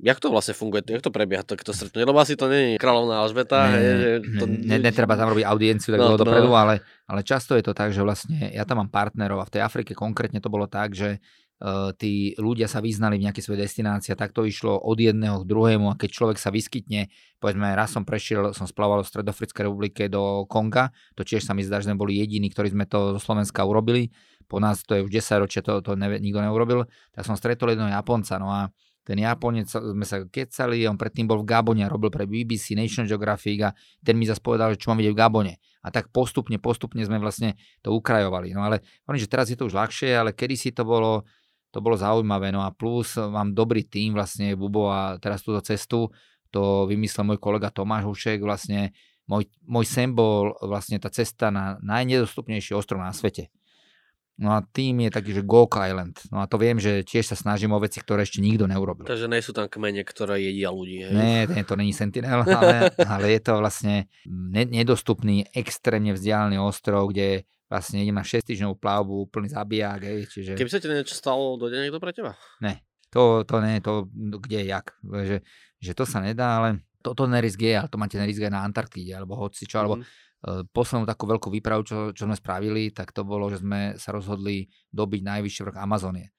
Jak 0.02 0.18
to 0.18 0.34
vlastne 0.34 0.58
funguje? 0.58 0.82
Jak 0.90 1.06
to 1.06 1.14
prebieha 1.14 1.46
takéto 1.46 1.78
stretnutie? 1.78 2.10
Lebo 2.10 2.18
asi 2.18 2.34
to 2.34 2.50
nie 2.50 2.74
je 2.74 2.82
kráľovná 2.82 3.22
Alžbeta. 3.22 3.70
Ne, 3.70 3.78
je, 3.78 3.94
že 3.94 4.10
to... 4.42 4.46
ne, 4.50 4.78
netreba 4.82 5.14
tam 5.14 5.30
robiť 5.30 5.46
audienciu 5.46 5.94
tak 5.94 6.02
no, 6.02 6.18
dopredu, 6.18 6.50
no. 6.50 6.58
ale, 6.58 6.82
ale 7.06 7.22
často 7.22 7.54
je 7.54 7.62
to 7.62 7.78
tak, 7.78 7.94
že 7.94 8.02
vlastne 8.02 8.50
ja 8.50 8.66
tam 8.66 8.82
mám 8.82 8.90
partnerov 8.90 9.38
a 9.38 9.46
v 9.46 9.54
tej 9.54 9.62
Afrike 9.62 9.94
konkrétne 9.94 10.42
to 10.42 10.50
bolo 10.50 10.66
tak, 10.66 10.98
že 10.98 11.22
tí 12.02 12.34
ľudia 12.42 12.66
sa 12.66 12.82
vyznali 12.82 13.22
v 13.22 13.30
nejakej 13.30 13.44
svojej 13.46 13.62
destinácii 13.70 14.12
a 14.14 14.18
tak 14.18 14.34
to 14.34 14.50
išlo 14.50 14.82
od 14.82 14.98
jedného 14.98 15.46
k 15.46 15.50
druhému 15.50 15.94
a 15.94 15.98
keď 16.00 16.10
človek 16.10 16.38
sa 16.42 16.50
vyskytne, 16.50 17.14
povedzme 17.38 17.78
raz 17.78 17.94
som 17.94 18.02
prešiel, 18.02 18.50
som 18.58 18.66
splával 18.66 19.06
v 19.06 19.10
Stredofrickej 19.14 19.70
republike 19.70 20.10
do 20.10 20.50
Konga, 20.50 20.90
to 21.14 21.22
tiež 21.22 21.46
sa 21.46 21.54
mi 21.54 21.62
zdá, 21.62 21.78
že 21.78 21.94
sme 21.94 22.02
boli 22.02 22.18
jediní, 22.18 22.50
ktorí 22.50 22.74
sme 22.74 22.90
to 22.90 23.14
zo 23.14 23.22
Slovenska 23.22 23.62
urobili, 23.62 24.10
po 24.50 24.58
nás 24.58 24.82
to 24.82 24.98
je 24.98 25.06
už 25.06 25.12
10 25.14 25.44
ročia, 25.46 25.62
to, 25.62 25.86
to 25.86 25.94
ne, 25.94 26.18
nikto 26.18 26.42
neurobil, 26.42 26.90
tak 27.14 27.30
som 27.30 27.38
stretol 27.38 27.70
jedného 27.70 27.94
Japonca, 27.94 28.42
no 28.42 28.50
a 28.50 28.74
ten 29.02 29.18
Japonec, 29.18 29.66
sme 29.66 30.06
sa 30.06 30.22
kecali, 30.22 30.86
on 30.86 30.94
predtým 30.94 31.26
bol 31.26 31.42
v 31.42 31.50
Gabone 31.50 31.82
a 31.82 31.90
robil 31.90 32.14
pre 32.14 32.30
BBC, 32.30 32.78
National 32.78 33.10
Geographic 33.10 33.58
a 33.66 33.74
ten 34.06 34.14
mi 34.14 34.30
zase 34.30 34.46
povedal, 34.46 34.78
že 34.78 34.86
čo 34.86 34.94
mám 34.94 35.02
vidieť 35.02 35.14
v 35.18 35.22
Gabone. 35.26 35.54
A 35.82 35.90
tak 35.90 36.14
postupne, 36.14 36.62
postupne 36.62 37.02
sme 37.02 37.18
vlastne 37.18 37.58
to 37.82 37.90
ukrajovali. 37.98 38.54
No 38.54 38.62
ale 38.62 38.86
hovorím, 39.10 39.22
že 39.26 39.32
teraz 39.34 39.50
je 39.50 39.58
to 39.58 39.66
už 39.66 39.74
ľahšie, 39.74 40.14
ale 40.14 40.38
kedysi 40.38 40.70
to 40.70 40.86
bolo, 40.86 41.26
to 41.72 41.80
bolo 41.80 41.96
zaujímavé. 41.96 42.52
No 42.52 42.62
a 42.62 42.70
plus 42.76 43.16
mám 43.18 43.56
dobrý 43.56 43.88
tým 43.88 44.14
vlastne 44.14 44.54
Bubo 44.60 44.92
a 44.92 45.18
teraz 45.18 45.42
túto 45.42 45.64
cestu, 45.64 46.12
to 46.52 46.86
vymyslel 46.86 47.24
môj 47.32 47.40
kolega 47.40 47.72
Tomáš 47.72 48.06
Hušek, 48.12 48.44
vlastne 48.44 48.92
môj, 49.26 49.48
môj 49.64 49.88
sen 49.88 50.12
bol 50.12 50.52
vlastne 50.60 51.00
tá 51.00 51.08
cesta 51.08 51.48
na 51.48 51.80
najnedostupnejší 51.80 52.76
ostrov 52.76 53.00
na 53.00 53.16
svete. 53.16 53.48
No 54.42 54.58
a 54.58 54.66
tým 54.66 55.06
je 55.06 55.14
taký, 55.14 55.38
že 55.38 55.46
Gok 55.46 55.78
Island. 55.78 56.18
No 56.34 56.42
a 56.42 56.50
to 56.50 56.58
viem, 56.58 56.82
že 56.82 57.06
tiež 57.06 57.30
sa 57.30 57.38
snažím 57.38 57.78
o 57.78 57.80
veci, 57.84 58.02
ktoré 58.02 58.26
ešte 58.26 58.42
nikto 58.42 58.66
neurobil. 58.66 59.06
Takže 59.06 59.30
nie 59.30 59.38
sú 59.38 59.54
tam 59.54 59.70
kmene, 59.70 60.02
ktoré 60.02 60.42
jedia 60.42 60.74
ľudí. 60.74 61.06
Hej? 61.06 61.14
Nie, 61.14 61.40
nie, 61.46 61.62
to 61.62 61.78
není 61.78 61.94
Sentinel, 61.94 62.42
ale, 62.50 62.90
ale 62.98 63.26
je 63.38 63.42
to 63.44 63.62
vlastne 63.62 64.10
nedostupný, 64.50 65.46
extrémne 65.54 66.18
vzdialený 66.18 66.58
ostrov, 66.58 67.14
kde 67.14 67.46
vlastne 67.72 68.04
idem 68.04 68.20
na 68.20 68.28
6 68.28 68.52
týždňovú 68.52 68.76
plavbu, 68.76 69.32
úplný 69.32 69.48
zabijak. 69.48 70.04
Hej, 70.04 70.28
čiže... 70.28 70.52
Keby 70.60 70.68
sa 70.68 70.84
ti 70.84 70.92
niečo 70.92 71.16
stalo, 71.16 71.56
dojde 71.56 71.80
niekto 71.80 72.04
pre 72.04 72.12
teba? 72.12 72.36
Ne, 72.60 72.84
to, 73.08 73.48
to 73.48 73.64
nie, 73.64 73.80
to 73.80 74.12
kde, 74.12 74.68
jak. 74.68 74.92
Že, 75.00 75.38
že 75.80 75.92
to 75.96 76.04
sa 76.04 76.20
nedá, 76.20 76.60
ale 76.60 76.84
to, 77.00 77.16
to 77.16 77.32
nerisk 77.32 77.64
je, 77.64 77.80
ale 77.80 77.88
to 77.88 77.96
máte 77.96 78.20
nerisk 78.20 78.44
aj 78.44 78.52
na 78.52 78.68
Antarktíde, 78.68 79.16
alebo 79.16 79.40
hoci 79.40 79.64
čo, 79.64 79.80
mm-hmm. 79.80 79.88
alebo 79.88 79.96
mhm. 80.04 80.30
Eh, 80.42 80.66
poslednú 80.74 81.06
takú 81.06 81.30
veľkú 81.30 81.54
výpravu, 81.54 81.86
čo, 81.86 82.10
čo 82.18 82.26
sme 82.26 82.34
spravili, 82.34 82.90
tak 82.90 83.14
to 83.14 83.22
bolo, 83.22 83.46
že 83.54 83.62
sme 83.62 83.94
sa 84.02 84.10
rozhodli 84.10 84.66
dobiť 84.90 85.22
najvyšší 85.22 85.62
vrch 85.70 85.78
Amazonie. 85.78 86.34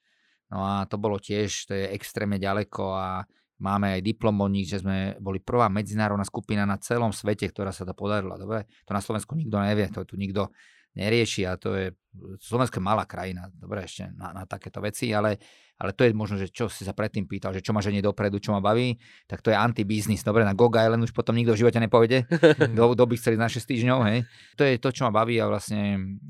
No 0.51 0.59
a 0.59 0.83
to 0.83 0.99
bolo 0.99 1.15
tiež, 1.23 1.71
to 1.71 1.71
je 1.71 1.87
extrémne 1.95 2.35
ďaleko 2.35 2.83
a 2.99 3.23
máme 3.63 3.95
aj 3.95 4.03
diplom 4.03 4.35
od 4.43 4.51
nich, 4.51 4.67
že 4.67 4.83
sme 4.83 5.15
boli 5.23 5.39
prvá 5.39 5.71
medzinárodná 5.71 6.27
skupina 6.27 6.67
na 6.67 6.75
celom 6.83 7.15
svete, 7.15 7.47
ktorá 7.47 7.71
sa 7.71 7.87
to 7.87 7.95
podarila. 7.95 8.35
Dobre? 8.35 8.67
To 8.83 8.91
na 8.91 8.99
Slovensku 8.99 9.39
nikto 9.39 9.55
nevie, 9.63 9.87
to 9.87 10.03
tu 10.03 10.19
nikto 10.19 10.51
nerieši 10.93 11.49
a 11.49 11.57
to 11.57 11.73
je, 11.73 11.93
Slovensko 12.37 12.77
je 12.77 12.85
malá 12.85 13.09
krajina, 13.09 13.49
dobre 13.49 13.85
ešte 13.85 14.13
na, 14.13 14.29
na 14.31 14.43
takéto 14.45 14.77
veci, 14.77 15.09
ale, 15.09 15.41
ale 15.81 15.91
to 15.97 16.05
je 16.05 16.13
možno, 16.13 16.37
že 16.37 16.53
čo 16.53 16.69
si 16.69 16.85
sa 16.85 16.93
predtým 16.93 17.25
pýtal, 17.25 17.49
že 17.49 17.65
čo 17.65 17.73
ma 17.73 17.81
ženie 17.81 18.01
dopredu, 18.05 18.37
čo 18.37 18.53
ma 18.53 18.61
baví, 18.61 19.01
tak 19.25 19.41
to 19.41 19.49
je 19.49 19.57
antibiznis. 19.57 20.21
Dobre, 20.21 20.45
na 20.45 20.53
Gog 20.53 20.77
Island 20.77 21.01
už 21.01 21.13
potom 21.13 21.33
nikto 21.33 21.57
v 21.57 21.61
živote 21.65 21.81
nepovede, 21.81 22.29
kto, 22.77 22.83
kto 22.93 23.03
by 23.09 23.15
chceli 23.17 23.37
na 23.41 23.49
6 23.49 23.65
týždňov, 23.65 23.99
hej. 24.13 24.19
To 24.57 24.61
je 24.65 24.77
to, 24.77 24.89
čo 24.93 25.09
ma 25.09 25.11
baví 25.13 25.41
a 25.41 25.49
vlastne 25.49 25.81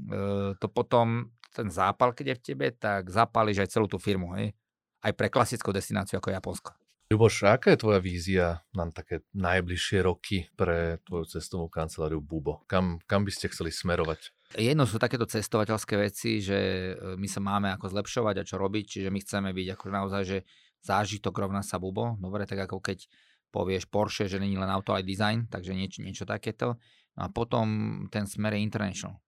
e, 0.08 0.56
to 0.56 0.68
potom, 0.72 1.28
ten 1.52 1.68
zápal, 1.68 2.16
keď 2.16 2.34
je 2.34 2.36
v 2.40 2.44
tebe, 2.44 2.68
tak 2.72 3.12
zapáliš 3.12 3.68
aj 3.68 3.70
celú 3.76 3.92
tú 3.92 4.00
firmu, 4.00 4.32
hej. 4.40 4.56
Aj 5.04 5.12
pre 5.12 5.28
klasickú 5.28 5.76
destináciu 5.76 6.24
ako 6.24 6.32
Japonsko. 6.32 6.83
Ľuboš, 7.14 7.46
aká 7.46 7.78
je 7.78 7.84
tvoja 7.86 8.02
vízia 8.02 8.66
na 8.74 8.90
také 8.90 9.22
najbližšie 9.38 10.02
roky 10.02 10.50
pre 10.58 10.98
tvoju 11.06 11.38
cestovnú 11.38 11.70
kanceláriu 11.70 12.18
Bubo? 12.18 12.66
Kam, 12.66 13.06
kam 13.06 13.22
by 13.22 13.30
ste 13.30 13.54
chceli 13.54 13.70
smerovať? 13.70 14.34
Jedno 14.58 14.90
sú 14.90 14.98
takéto 14.98 15.30
cestovateľské 15.30 15.94
veci, 15.94 16.42
že 16.42 16.58
e, 16.58 17.14
my 17.14 17.30
sa 17.30 17.38
máme 17.38 17.70
ako 17.78 17.94
zlepšovať 17.94 18.42
a 18.42 18.48
čo 18.50 18.58
robiť, 18.58 18.86
čiže 18.98 19.10
my 19.14 19.20
chceme 19.22 19.54
byť 19.54 19.68
ako 19.78 19.86
naozaj, 19.94 20.22
že 20.26 20.38
zážitok 20.82 21.38
rovná 21.38 21.62
sa 21.62 21.78
Bubo. 21.78 22.18
Dobre, 22.18 22.50
tak 22.50 22.66
ako 22.66 22.82
keď 22.82 23.06
povieš 23.54 23.94
Porsche, 23.94 24.26
že 24.26 24.42
není 24.42 24.58
len 24.58 24.74
auto, 24.74 24.98
ale 24.98 25.06
design, 25.06 25.46
takže 25.46 25.78
niečo, 25.78 26.02
niečo 26.02 26.26
takéto. 26.26 26.82
No 27.14 27.22
a 27.22 27.28
potom 27.30 28.10
ten 28.10 28.26
smer 28.26 28.58
je 28.58 28.66
international. 28.66 29.22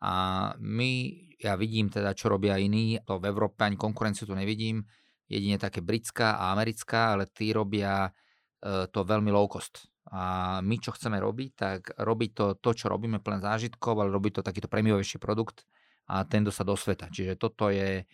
A 0.00 0.56
my, 0.56 1.12
ja 1.36 1.60
vidím 1.60 1.92
teda, 1.92 2.16
čo 2.16 2.32
robia 2.32 2.56
iní, 2.56 2.96
to 3.04 3.20
v 3.20 3.28
Európe 3.28 3.68
ani 3.68 3.76
konkurenciu 3.76 4.24
tu 4.24 4.32
nevidím, 4.32 4.80
jedine 5.28 5.60
také 5.60 5.84
britská 5.84 6.40
a 6.40 6.50
americká, 6.56 7.14
ale 7.14 7.28
tí 7.28 7.52
robia 7.52 8.08
e, 8.08 8.88
to 8.88 9.04
veľmi 9.04 9.28
low 9.28 9.46
cost. 9.46 9.86
A 10.08 10.58
my 10.64 10.80
čo 10.80 10.96
chceme 10.96 11.20
robiť, 11.20 11.50
tak 11.52 11.80
robiť 12.00 12.30
to, 12.32 12.46
to 12.56 12.70
čo 12.72 12.88
robíme 12.88 13.20
plné 13.20 13.44
zážitkov, 13.44 14.00
ale 14.00 14.08
robiť 14.08 14.40
to 14.40 14.42
takýto 14.42 14.68
premiovejší 14.72 15.20
produkt 15.20 15.68
a 16.08 16.24
ten 16.24 16.48
sa 16.48 16.64
do 16.64 16.72
sveta. 16.72 17.12
Čiže 17.12 17.36
toto 17.36 17.68
je, 17.68 18.08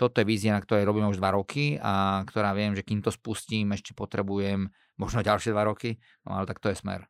toto 0.00 0.24
je 0.24 0.24
vízia, 0.24 0.56
na 0.56 0.64
ktorej 0.64 0.88
robíme 0.88 1.12
už 1.12 1.20
dva 1.20 1.36
roky 1.36 1.76
a 1.76 2.24
ktorá 2.24 2.56
viem, 2.56 2.72
že 2.72 2.80
kým 2.80 3.04
to 3.04 3.12
spustím, 3.12 3.76
ešte 3.76 3.92
potrebujem 3.92 4.72
možno 4.96 5.20
ďalšie 5.28 5.52
dva 5.52 5.68
roky, 5.68 6.00
no 6.24 6.40
ale 6.40 6.48
tak 6.48 6.58
to 6.64 6.72
je 6.72 6.80
smer. 6.80 7.04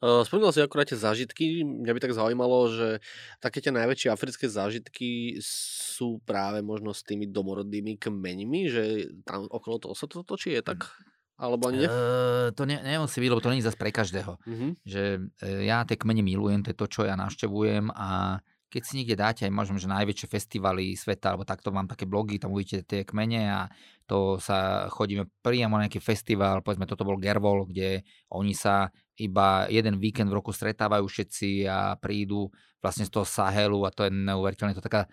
Spomínal 0.00 0.48
si 0.56 0.64
akurát 0.64 0.88
tie 0.88 0.96
zážitky, 0.96 1.60
mňa 1.60 1.92
by 1.92 2.00
tak 2.00 2.16
zaujímalo, 2.16 2.72
že 2.72 2.88
také 3.36 3.60
tie 3.60 3.68
najväčšie 3.68 4.08
africké 4.08 4.48
zážitky 4.48 5.36
sú 5.44 6.24
práve 6.24 6.64
možno 6.64 6.96
s 6.96 7.04
tými 7.04 7.28
domorodými 7.28 8.00
kmeňmi, 8.00 8.60
že 8.72 8.84
tam 9.28 9.44
okolo 9.44 9.76
toho 9.76 9.92
sa 9.92 10.08
to 10.08 10.24
točí, 10.24 10.56
je 10.56 10.64
tak? 10.64 10.88
Alebo 11.36 11.68
ani 11.68 11.84
nie? 11.84 11.88
Uh, 11.88 12.48
to 12.56 12.64
ne, 12.64 12.80
nemusí 12.80 13.20
byť, 13.20 13.28
lebo 13.28 13.44
to 13.44 13.52
nie 13.52 13.60
je 13.60 13.68
zase 13.68 13.76
pre 13.76 13.92
každého. 13.92 14.40
Uh-huh. 14.40 14.72
Že 14.88 15.02
uh, 15.20 15.60
ja 15.68 15.84
tie 15.84 16.00
kmene 16.00 16.24
milujem, 16.24 16.64
to 16.64 16.72
je 16.72 16.80
to, 16.80 16.88
čo 16.88 17.00
ja 17.04 17.16
navštevujem 17.20 17.92
a 17.92 18.40
keď 18.70 18.82
si 18.86 19.02
niekde 19.02 19.18
dáte 19.18 19.42
aj 19.44 19.52
možno, 19.52 19.82
že 19.82 19.90
najväčšie 19.90 20.30
festivaly 20.30 20.94
sveta, 20.94 21.34
alebo 21.34 21.42
takto 21.42 21.74
mám 21.74 21.90
také 21.90 22.06
blogy, 22.06 22.38
tam 22.38 22.54
uvidíte 22.54 22.86
tie 22.86 23.00
kmene 23.02 23.50
a 23.50 23.60
to 24.06 24.38
sa 24.38 24.86
chodíme 24.86 25.26
priamo 25.42 25.74
na 25.74 25.90
nejaký 25.90 25.98
festival, 25.98 26.62
povedzme 26.62 26.86
toto 26.86 27.02
bol 27.02 27.18
Gervol, 27.18 27.66
kde 27.66 28.06
oni 28.30 28.54
sa 28.54 28.94
iba 29.20 29.68
jeden 29.68 30.00
víkend 30.00 30.32
v 30.32 30.40
roku 30.40 30.50
stretávajú 30.50 31.04
všetci 31.04 31.68
a 31.68 31.94
prídu 32.00 32.48
vlastne 32.80 33.04
z 33.04 33.12
toho 33.12 33.28
Sahelu 33.28 33.84
a 33.84 33.92
to 33.92 34.08
je 34.08 34.10
neuveriteľné. 34.10 34.72
To 34.72 34.84
taká, 34.84 35.04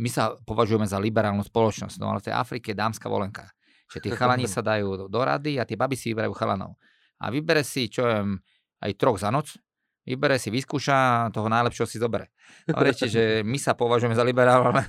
my 0.00 0.08
sa 0.08 0.32
považujeme 0.48 0.88
za 0.88 0.96
liberálnu 0.96 1.44
spoločnosť, 1.44 2.00
no 2.00 2.10
ale 2.10 2.24
v 2.24 2.32
tej 2.32 2.34
Afrike 2.34 2.72
je 2.72 2.80
dámska 2.80 3.06
volenka. 3.12 3.52
Že 3.92 3.98
tí 4.00 4.10
chalani 4.16 4.48
sa 4.50 4.64
dajú 4.64 5.12
do 5.12 5.20
rady 5.20 5.60
a 5.60 5.68
tie 5.68 5.76
baby 5.76 5.94
si 5.94 6.16
vyberajú 6.16 6.32
chalanov. 6.32 6.80
A 7.20 7.28
vybere 7.28 7.60
si, 7.60 7.92
čo 7.92 8.08
viem, 8.08 8.40
aj 8.80 8.96
troch 8.96 9.20
za 9.20 9.28
noc, 9.28 9.60
vybere 10.08 10.40
si, 10.40 10.48
vyskúša, 10.48 11.28
toho 11.30 11.52
najlepšieho 11.52 11.84
si 11.84 12.00
zobere. 12.00 12.32
Hovoríte, 12.64 13.06
že 13.06 13.44
my 13.44 13.60
sa 13.60 13.76
považujeme 13.76 14.16
za 14.16 14.24
liberálne, 14.24 14.88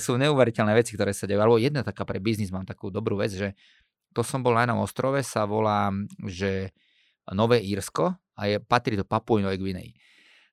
sú 0.00 0.16
neuveriteľné 0.16 0.72
veci, 0.72 0.96
ktoré 0.96 1.12
sa 1.12 1.28
dejú. 1.28 1.38
Alebo 1.44 1.60
jedna 1.60 1.84
taká 1.84 2.08
pre 2.08 2.18
biznis, 2.18 2.48
mám 2.48 2.64
takú 2.64 2.88
dobrú 2.88 3.20
vec, 3.20 3.36
že 3.36 3.52
to 4.16 4.24
som 4.24 4.40
bol 4.40 4.56
na 4.56 4.64
jednom 4.64 4.80
ostrove, 4.80 5.20
sa 5.20 5.44
volá, 5.44 5.92
že 6.24 6.72
Nové 7.36 7.60
Írsko 7.60 8.14
a 8.38 8.40
je, 8.46 8.56
patrí 8.62 8.94
do 8.94 9.04
Papui 9.04 9.42
Novej 9.42 9.58
Gvinei. 9.58 9.90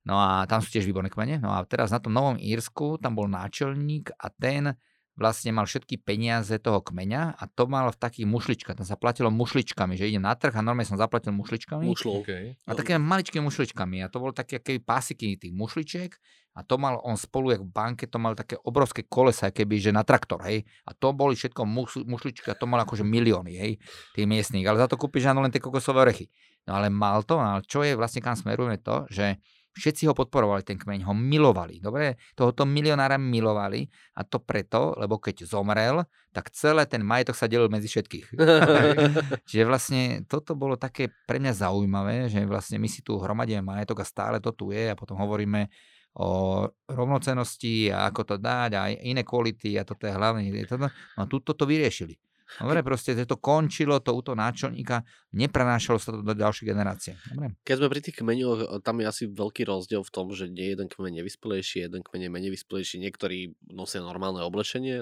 No 0.06 0.22
a 0.22 0.46
tam 0.46 0.62
sú 0.62 0.70
tiež 0.70 0.86
výborné 0.86 1.10
kmene. 1.10 1.42
No 1.42 1.50
a 1.54 1.66
teraz 1.66 1.90
na 1.90 1.98
tom 1.98 2.14
Novom 2.14 2.38
Írsku 2.38 3.02
tam 3.02 3.18
bol 3.18 3.26
náčelník 3.26 4.14
a 4.22 4.30
ten 4.30 4.78
vlastne 5.16 5.56
mal 5.56 5.66
všetky 5.66 6.04
peniaze 6.04 6.52
toho 6.60 6.84
kmeňa 6.84 7.40
a 7.40 7.44
to 7.48 7.66
mal 7.66 7.88
v 7.90 7.98
takých 7.98 8.28
mušličkách. 8.28 8.76
Tam 8.76 8.88
sa 8.88 9.00
platilo 9.00 9.32
mušličkami, 9.32 9.96
že 9.96 10.12
idem 10.12 10.28
na 10.28 10.36
trh 10.36 10.52
a 10.54 10.62
normálne 10.62 10.86
som 10.86 11.00
zaplatil 11.00 11.32
mušličkami. 11.34 11.88
Mušlo. 11.88 12.22
Okay. 12.22 12.60
A 12.68 12.76
také 12.76 13.00
maličkými 13.00 13.42
mušličkami. 13.48 14.04
A 14.04 14.12
to 14.12 14.20
bolo 14.20 14.36
také 14.36 14.60
aké 14.60 14.78
pásiky 14.78 15.40
tých 15.40 15.56
mušličiek 15.56 16.12
a 16.56 16.64
to 16.64 16.80
mal 16.80 17.04
on 17.04 17.20
spolu, 17.20 17.52
jak 17.52 17.62
v 17.62 17.70
banke, 17.70 18.08
to 18.08 18.16
mal 18.16 18.32
také 18.32 18.56
obrovské 18.64 19.04
kolesa, 19.04 19.52
keby, 19.52 19.76
že 19.78 19.92
na 19.92 20.08
traktor, 20.08 20.40
hej. 20.48 20.64
A 20.88 20.96
to 20.96 21.12
boli 21.12 21.36
všetko 21.36 21.68
mušličky 22.08 22.48
a 22.48 22.56
to 22.56 22.64
mal 22.64 22.80
akože 22.80 23.04
milióny, 23.04 23.54
hej, 23.60 23.72
tých 24.16 24.28
miestných. 24.28 24.64
Ale 24.64 24.80
za 24.80 24.88
to 24.88 24.96
kúpiš 24.96 25.28
len 25.28 25.52
tie 25.52 25.60
kokosové 25.60 26.08
orechy. 26.08 26.32
No 26.64 26.80
ale 26.80 26.88
mal 26.88 27.28
to, 27.28 27.38
ale 27.38 27.62
čo 27.68 27.84
je 27.84 27.94
vlastne 27.94 28.24
kam 28.24 28.40
smerujeme 28.40 28.80
to, 28.80 29.06
že 29.12 29.38
Všetci 29.76 30.08
ho 30.08 30.16
podporovali, 30.16 30.64
ten 30.64 30.80
kmeň 30.80 31.04
ho 31.04 31.12
milovali. 31.12 31.84
Dobre, 31.84 32.16
tohoto 32.32 32.64
milionára 32.64 33.20
milovali 33.20 33.84
a 34.16 34.24
to 34.24 34.40
preto, 34.40 34.96
lebo 34.96 35.20
keď 35.20 35.44
zomrel, 35.44 36.08
tak 36.32 36.48
celé 36.56 36.88
ten 36.88 37.04
majetok 37.04 37.36
sa 37.36 37.52
delil 37.52 37.68
medzi 37.68 37.92
všetkých. 37.92 38.40
Čiže 39.52 39.64
vlastne 39.68 40.02
toto 40.32 40.56
bolo 40.56 40.80
také 40.80 41.12
pre 41.28 41.44
mňa 41.44 41.68
zaujímavé, 41.68 42.32
že 42.32 42.48
vlastne 42.48 42.80
my 42.80 42.88
si 42.88 43.04
tu 43.04 43.20
hromadíme 43.20 43.60
majetok 43.60 44.00
a 44.00 44.08
stále 44.08 44.40
to 44.40 44.56
tu 44.56 44.72
je 44.72 44.88
a 44.88 44.96
potom 44.96 45.20
hovoríme 45.20 45.68
o 46.16 46.64
rovnocenosti 46.88 47.92
a 47.92 48.08
ako 48.08 48.22
to 48.24 48.36
dať 48.40 48.72
a 48.76 48.88
iné 48.92 49.28
kvality 49.28 49.76
a 49.76 49.84
toto 49.84 50.08
je 50.08 50.16
hlavne. 50.16 50.48
No 50.80 50.88
a 51.20 51.24
tu 51.28 51.44
toto 51.44 51.68
vyriešili. 51.68 52.16
Dobre, 52.46 52.86
proste 52.86 53.18
že 53.18 53.26
to 53.26 53.42
končilo, 53.42 54.00
to 54.00 54.14
u 54.14 54.22
toho 54.22 54.38
náčelníka, 54.38 55.02
neprenášalo 55.34 55.98
sa 55.98 56.14
to 56.14 56.22
do 56.22 56.32
ďalšej 56.38 56.66
generácie. 56.70 57.14
Dobre. 57.34 57.58
Keď 57.66 57.76
sme 57.82 57.92
pri 57.92 58.02
tých 58.06 58.16
kmeňoch, 58.22 58.80
tam 58.86 59.02
je 59.02 59.06
asi 59.10 59.24
veľký 59.28 59.66
rozdiel 59.66 60.06
v 60.06 60.14
tom, 60.14 60.30
že 60.32 60.48
nie 60.48 60.72
jeden 60.72 60.88
kmeň 60.88 61.20
je 61.20 61.24
vyspelejší, 61.26 61.78
jeden 61.90 62.06
kmeň 62.06 62.30
je 62.30 62.32
menej 62.32 62.52
vyspelejší. 62.54 63.02
Niektorí 63.02 63.58
nosia 63.74 64.06
normálne 64.06 64.46
oblečenie, 64.46 65.02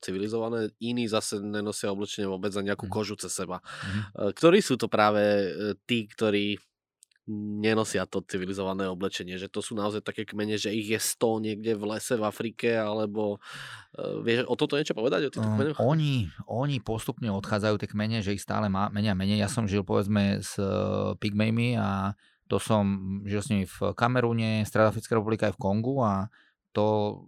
civilizované, 0.00 0.72
iní 0.80 1.06
zase 1.06 1.38
nenosia 1.44 1.92
oblečenie 1.92 2.26
vôbec 2.26 2.50
za 2.50 2.64
nejakú 2.64 2.88
mm. 2.88 2.92
kožu 2.92 3.14
cez 3.20 3.36
seba. 3.36 3.60
Mm. 3.60 4.32
Ktorí 4.34 4.58
sú 4.64 4.80
to 4.80 4.88
práve 4.88 5.22
e, 5.22 5.48
tí, 5.84 6.08
ktorí 6.08 6.56
nenosia 7.28 8.08
to 8.08 8.24
civilizované 8.24 8.88
oblečenie, 8.88 9.36
že 9.36 9.52
to 9.52 9.60
sú 9.60 9.76
naozaj 9.76 10.00
také 10.00 10.24
kmene, 10.24 10.56
že 10.56 10.72
ich 10.72 10.88
je 10.88 10.96
100 10.96 11.44
niekde 11.44 11.72
v 11.76 11.84
lese 11.84 12.16
v 12.16 12.24
Afrike, 12.24 12.80
alebo 12.80 13.36
uh, 13.36 14.18
vieš 14.24 14.48
o 14.48 14.56
toto 14.56 14.80
niečo 14.80 14.96
povedať? 14.96 15.28
O 15.28 15.30
týchto 15.30 15.44
um, 15.44 15.60
oni, 15.84 16.32
oni 16.48 16.80
postupne 16.80 17.28
odchádzajú 17.28 17.76
tie 17.76 17.92
kmene, 17.92 18.24
že 18.24 18.32
ich 18.32 18.42
stále 18.42 18.72
má, 18.72 18.88
menia 18.88 19.12
menej. 19.12 19.44
Ja 19.44 19.52
som 19.52 19.68
žil 19.68 19.84
povedzme 19.84 20.40
s 20.40 20.56
uh, 20.56 21.12
pygmejmi 21.20 21.76
a 21.76 22.16
to 22.48 22.56
som 22.56 23.20
žil 23.28 23.44
s 23.44 23.52
nimi 23.52 23.68
v 23.68 23.92
Kamerúne, 23.92 24.64
Stredoafrická 24.64 25.12
republika 25.12 25.52
aj 25.52 25.60
v 25.60 25.62
Kongu 25.62 26.00
a 26.00 26.32
to 26.72 26.86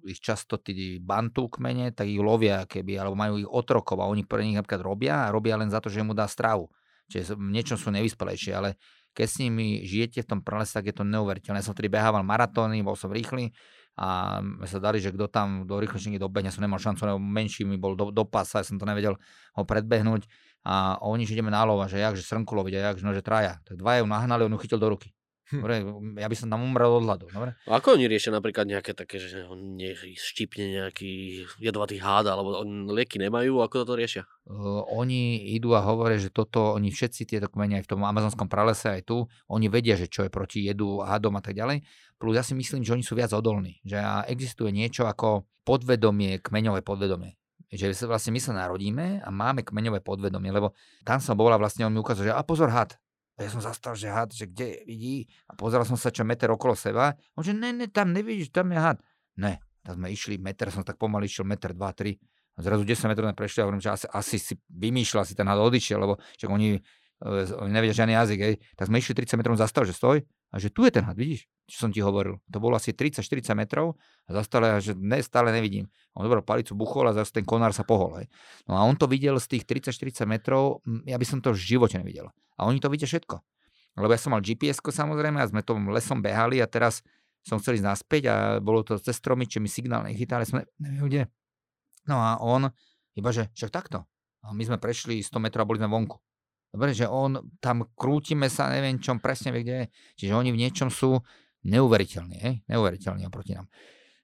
ich 0.09 0.20
často 0.20 0.57
tí 0.61 0.96
bantu 1.01 1.48
kmene, 1.53 1.92
tak 1.92 2.09
ich 2.09 2.20
lovia 2.20 2.64
keby, 2.64 2.96
alebo 2.96 3.16
majú 3.16 3.34
ich 3.40 3.48
otrokov 3.48 4.01
a 4.01 4.09
oni 4.09 4.24
pre 4.24 4.44
nich 4.44 4.57
napríklad 4.57 4.80
robia 4.80 5.28
a 5.28 5.32
robia 5.32 5.61
len 5.61 5.68
za 5.68 5.80
to, 5.80 5.92
že 5.92 6.01
mu 6.01 6.16
dá 6.16 6.24
stravu. 6.24 6.72
Čiže 7.11 7.34
v 7.34 7.51
niečom 7.51 7.74
sú 7.74 7.90
nevyspelejšie, 7.90 8.53
ale 8.55 8.78
keď 9.14 9.26
s 9.26 9.36
nimi 9.42 9.82
žijete 9.82 10.22
v 10.22 10.28
tom 10.36 10.40
pralese, 10.40 10.74
tak 10.74 10.90
je 10.90 10.94
to 10.94 11.04
neuveriteľné. 11.04 11.61
Ja 11.61 11.66
som 11.66 11.74
vtedy 11.74 11.90
behával 11.90 12.22
maratóny, 12.22 12.82
bol 12.82 12.94
som 12.94 13.11
rýchly 13.11 13.50
a 14.00 14.40
sa 14.64 14.78
dali, 14.80 15.02
že 15.02 15.12
kto 15.12 15.28
tam 15.28 15.68
do 15.68 15.76
rýchlejšie 15.76 16.16
dobehne, 16.16 16.48
som 16.48 16.64
nemal 16.64 16.80
šancu, 16.80 17.04
lebo 17.04 17.20
menší 17.20 17.68
mi 17.68 17.76
bol 17.76 17.98
do, 17.98 18.08
do 18.08 18.24
pasa, 18.24 18.62
ja 18.62 18.66
som 18.66 18.80
to 18.80 18.88
nevedel 18.88 19.18
ho 19.58 19.62
predbehnúť 19.66 20.24
a 20.64 20.96
oni, 21.04 21.28
že 21.28 21.36
ideme 21.36 21.52
na 21.52 21.64
lova, 21.68 21.84
že 21.84 22.00
jak, 22.00 22.16
že 22.16 22.24
srnku 22.24 22.52
loviť 22.52 22.74
a 22.76 22.80
jak, 22.92 22.96
no, 23.04 23.12
že 23.12 23.24
traja. 23.24 23.61
Tak 23.64 23.76
dva 23.76 24.00
ju 24.00 24.08
nahnali, 24.08 24.48
on 24.48 24.56
ju 24.56 24.61
chytil 24.64 24.80
do 24.80 24.92
ruky. 24.92 25.12
Hm. 25.51 25.61
Dobre, 25.66 25.74
ja 26.22 26.30
by 26.30 26.36
som 26.38 26.46
tam 26.46 26.62
umrel 26.62 27.03
od 27.03 27.03
hladu. 27.03 27.26
Dobre? 27.26 27.59
Ako 27.66 27.98
oni 27.98 28.07
riešia 28.07 28.30
napríklad 28.30 28.70
nejaké 28.70 28.94
také, 28.94 29.18
že 29.18 29.51
nech 29.51 29.98
štípne 30.14 30.78
nejaký 30.78 31.42
jedovatý 31.59 31.98
hád, 31.98 32.30
alebo 32.30 32.62
lieky 32.94 33.18
nemajú, 33.18 33.59
ako 33.59 33.82
toto 33.82 33.98
riešia? 33.98 34.30
Uh, 34.46 34.86
oni 34.94 35.51
idú 35.59 35.74
a 35.74 35.82
hovoria, 35.82 36.22
že 36.22 36.30
toto, 36.30 36.78
oni 36.78 36.94
všetci 36.94 37.26
tieto 37.26 37.51
kmene 37.51 37.82
aj 37.82 37.84
v 37.86 37.90
tom 37.90 38.07
amazonskom 38.07 38.46
pralese, 38.46 38.94
aj 38.94 39.03
tu, 39.03 39.26
oni 39.51 39.66
vedia, 39.66 39.98
že 39.98 40.07
čo 40.07 40.22
je 40.22 40.30
proti 40.30 40.62
jedu, 40.62 41.03
hádom 41.03 41.34
a 41.34 41.42
tak 41.42 41.59
ďalej. 41.59 41.82
Plus 42.14 42.38
ja 42.38 42.46
si 42.46 42.55
myslím, 42.55 42.86
že 42.86 42.94
oni 42.94 43.03
sú 43.03 43.18
viac 43.18 43.34
odolní. 43.34 43.82
Že 43.82 44.30
existuje 44.30 44.70
niečo 44.70 45.11
ako 45.11 45.51
podvedomie, 45.66 46.38
kmeňové 46.38 46.86
podvedomie 46.86 47.40
že 47.70 47.94
vlastne 48.03 48.34
my 48.34 48.40
sa 48.42 48.51
narodíme 48.51 49.22
a 49.22 49.28
máme 49.30 49.62
kmeňové 49.62 50.03
podvedomie, 50.03 50.51
lebo 50.51 50.74
tam 51.07 51.22
som 51.22 51.38
bola 51.38 51.55
vlastne, 51.55 51.86
on 51.86 51.94
mi 51.94 52.03
ukázal, 52.03 52.26
že 52.26 52.34
a 52.34 52.42
pozor 52.42 52.66
had, 52.74 52.98
a 53.41 53.49
ja 53.49 53.49
som 53.49 53.64
zastal, 53.64 53.97
že 53.97 54.12
had, 54.12 54.36
že 54.36 54.45
kde 54.45 54.84
vidí 54.84 55.24
a 55.49 55.57
pozeral 55.57 55.88
som 55.88 55.97
sa, 55.97 56.12
čo 56.12 56.28
meter 56.28 56.53
okolo 56.53 56.76
seba. 56.76 57.16
On 57.32 57.41
že 57.41 57.57
ne, 57.57 57.72
ne, 57.72 57.88
tam 57.88 58.12
nevidíš, 58.12 58.53
tam 58.53 58.68
je 58.68 58.76
had. 58.76 59.01
Ne, 59.41 59.64
tam 59.80 59.97
sme 59.97 60.12
išli 60.12 60.36
meter, 60.36 60.68
som 60.68 60.84
tak 60.84 61.01
pomaly 61.01 61.24
išiel 61.24 61.49
meter, 61.49 61.72
dva, 61.72 61.97
tri. 61.97 62.20
A 62.55 62.61
zrazu 62.61 62.84
10 62.84 63.09
metrov 63.09 63.32
sme 63.32 63.41
prešli 63.41 63.59
a 63.61 63.64
hovorím, 63.64 63.80
že 63.80 63.97
asi, 63.97 64.07
asi 64.12 64.36
si 64.36 64.55
vymýšľal, 64.68 65.24
si 65.24 65.32
ten 65.32 65.49
had 65.49 65.57
odišiel, 65.57 65.97
lebo 65.97 66.20
však 66.36 66.51
oni 66.53 66.76
e, 66.76 66.80
oni 67.57 67.70
nevedia 67.72 67.97
žiadny 67.97 68.12
jazyk, 68.12 68.38
hej, 68.45 68.55
tak 68.76 68.93
sme 68.93 69.01
išli 69.01 69.16
30 69.16 69.41
metrov 69.41 69.57
zastav, 69.57 69.88
že 69.88 69.97
stoj, 69.97 70.20
a 70.51 70.59
že 70.59 70.68
tu 70.74 70.82
je 70.82 70.90
ten 70.90 71.07
had, 71.07 71.14
vidíš, 71.14 71.46
čo 71.70 71.86
som 71.86 71.90
ti 71.94 72.03
hovoril. 72.03 72.42
To 72.51 72.59
bolo 72.59 72.74
asi 72.74 72.90
30-40 72.90 73.55
metrov 73.55 73.94
a 74.26 74.34
zastal 74.34 74.66
a 74.66 74.82
že 74.82 74.98
ne, 74.98 75.22
stále 75.22 75.55
nevidím. 75.55 75.86
On 76.18 76.26
zobral 76.26 76.42
palicu, 76.42 76.74
buchol 76.74 77.07
a 77.07 77.14
zase 77.14 77.38
ten 77.38 77.46
konár 77.46 77.70
sa 77.70 77.86
pohol. 77.86 78.18
Hej. 78.18 78.26
No 78.66 78.74
a 78.74 78.82
on 78.82 78.98
to 78.98 79.07
videl 79.07 79.38
z 79.38 79.59
tých 79.59 79.64
30-40 79.66 80.26
metrov, 80.26 80.82
ja 81.07 81.14
by 81.14 81.26
som 81.26 81.38
to 81.38 81.55
v 81.55 81.62
živote 81.62 81.94
nevidel. 82.03 82.34
A 82.59 82.66
oni 82.66 82.82
to 82.82 82.90
vidia 82.90 83.07
všetko. 83.07 83.38
Lebo 83.98 84.11
ja 84.11 84.18
som 84.18 84.34
mal 84.34 84.42
gps 84.42 84.82
samozrejme 84.82 85.38
a 85.38 85.46
sme 85.46 85.62
tom 85.62 85.90
lesom 85.94 86.18
behali 86.18 86.59
a 86.59 86.66
teraz 86.66 87.07
som 87.46 87.62
chcel 87.62 87.78
ísť 87.80 87.86
naspäť 87.86 88.22
a 88.28 88.34
bolo 88.59 88.84
to 88.84 89.01
cez 89.01 89.16
stromy, 89.16 89.48
čo 89.48 89.62
mi 89.62 89.70
signál 89.70 90.05
nechytali, 90.05 90.44
sme 90.44 90.66
neviem 90.82 91.07
kde. 91.07 91.22
No 92.11 92.20
a 92.20 92.36
on 92.42 92.68
iba, 93.14 93.30
že 93.30 93.48
však 93.55 93.70
takto. 93.70 94.05
A 94.40 94.53
my 94.57 94.62
sme 94.64 94.80
prešli 94.80 95.20
100 95.20 95.36
metrov 95.38 95.64
a 95.64 95.68
boli 95.68 95.80
sme 95.80 95.88
vonku. 95.88 96.16
Dobre, 96.71 96.95
že 96.95 97.11
on, 97.11 97.43
tam 97.59 97.83
krútime 97.99 98.47
sa, 98.47 98.71
neviem 98.71 99.03
čom 99.03 99.18
presne 99.18 99.51
vie, 99.51 99.66
kde 99.66 99.75
je. 99.75 99.87
Čiže 100.23 100.33
oni 100.39 100.51
v 100.55 100.61
niečom 100.62 100.87
sú 100.87 101.18
neuveriteľní, 101.66 102.37
hej? 102.39 102.55
neuveriteľní 102.71 103.27
oproti 103.27 103.59
nám. 103.59 103.66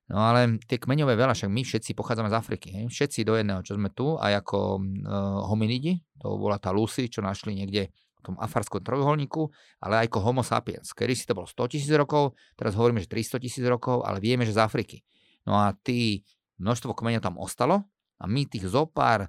No 0.07 0.23
ale 0.23 0.63
tie 0.71 0.79
kmeňové 0.79 1.19
veľa, 1.19 1.35
však 1.35 1.51
my 1.51 1.67
všetci 1.67 1.99
pochádzame 1.99 2.31
z 2.31 2.39
Afriky, 2.39 2.69
hej? 2.71 2.85
všetci 2.87 3.27
do 3.27 3.35
jedného, 3.35 3.61
čo 3.67 3.75
sme 3.75 3.91
tu, 3.91 4.15
aj 4.15 4.47
ako 4.47 4.79
uh, 4.79 5.43
hominidi, 5.51 5.99
to 6.23 6.39
bola 6.39 6.63
tá 6.63 6.71
Lucy, 6.71 7.11
čo 7.11 7.19
našli 7.19 7.59
niekde 7.59 7.91
v 7.91 8.21
tom 8.23 8.35
afarskom 8.39 8.79
trojuholníku, 8.87 9.51
ale 9.83 10.07
aj 10.07 10.15
ako 10.15 10.19
homo 10.23 10.43
sapiens. 10.47 10.95
Kedy 10.95 11.15
si 11.19 11.27
to 11.27 11.35
bolo 11.35 11.51
100 11.51 11.75
tisíc 11.75 11.91
rokov, 11.91 12.39
teraz 12.55 12.79
hovoríme, 12.79 13.03
že 13.03 13.11
300 13.11 13.43
tisíc 13.43 13.67
rokov, 13.67 14.07
ale 14.07 14.23
vieme, 14.23 14.47
že 14.47 14.55
z 14.55 14.63
Afriky. 14.63 15.03
No 15.43 15.59
a 15.59 15.75
tí, 15.75 16.23
množstvo 16.63 16.95
kmeňov 16.95 17.23
tam 17.27 17.37
ostalo 17.43 17.83
a 18.23 18.25
my 18.31 18.47
tých 18.47 18.71
zopár 18.71 19.27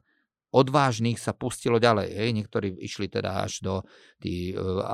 odvážnych 0.52 1.20
sa 1.20 1.36
pustilo 1.36 1.78
ďalej. 1.78 2.08
Hej. 2.14 2.30
Niektorí 2.38 2.68
išli 2.80 3.12
teda 3.12 3.44
až 3.44 3.60
do 3.64 3.74
tí, 4.22 4.56
uh, 4.56 4.88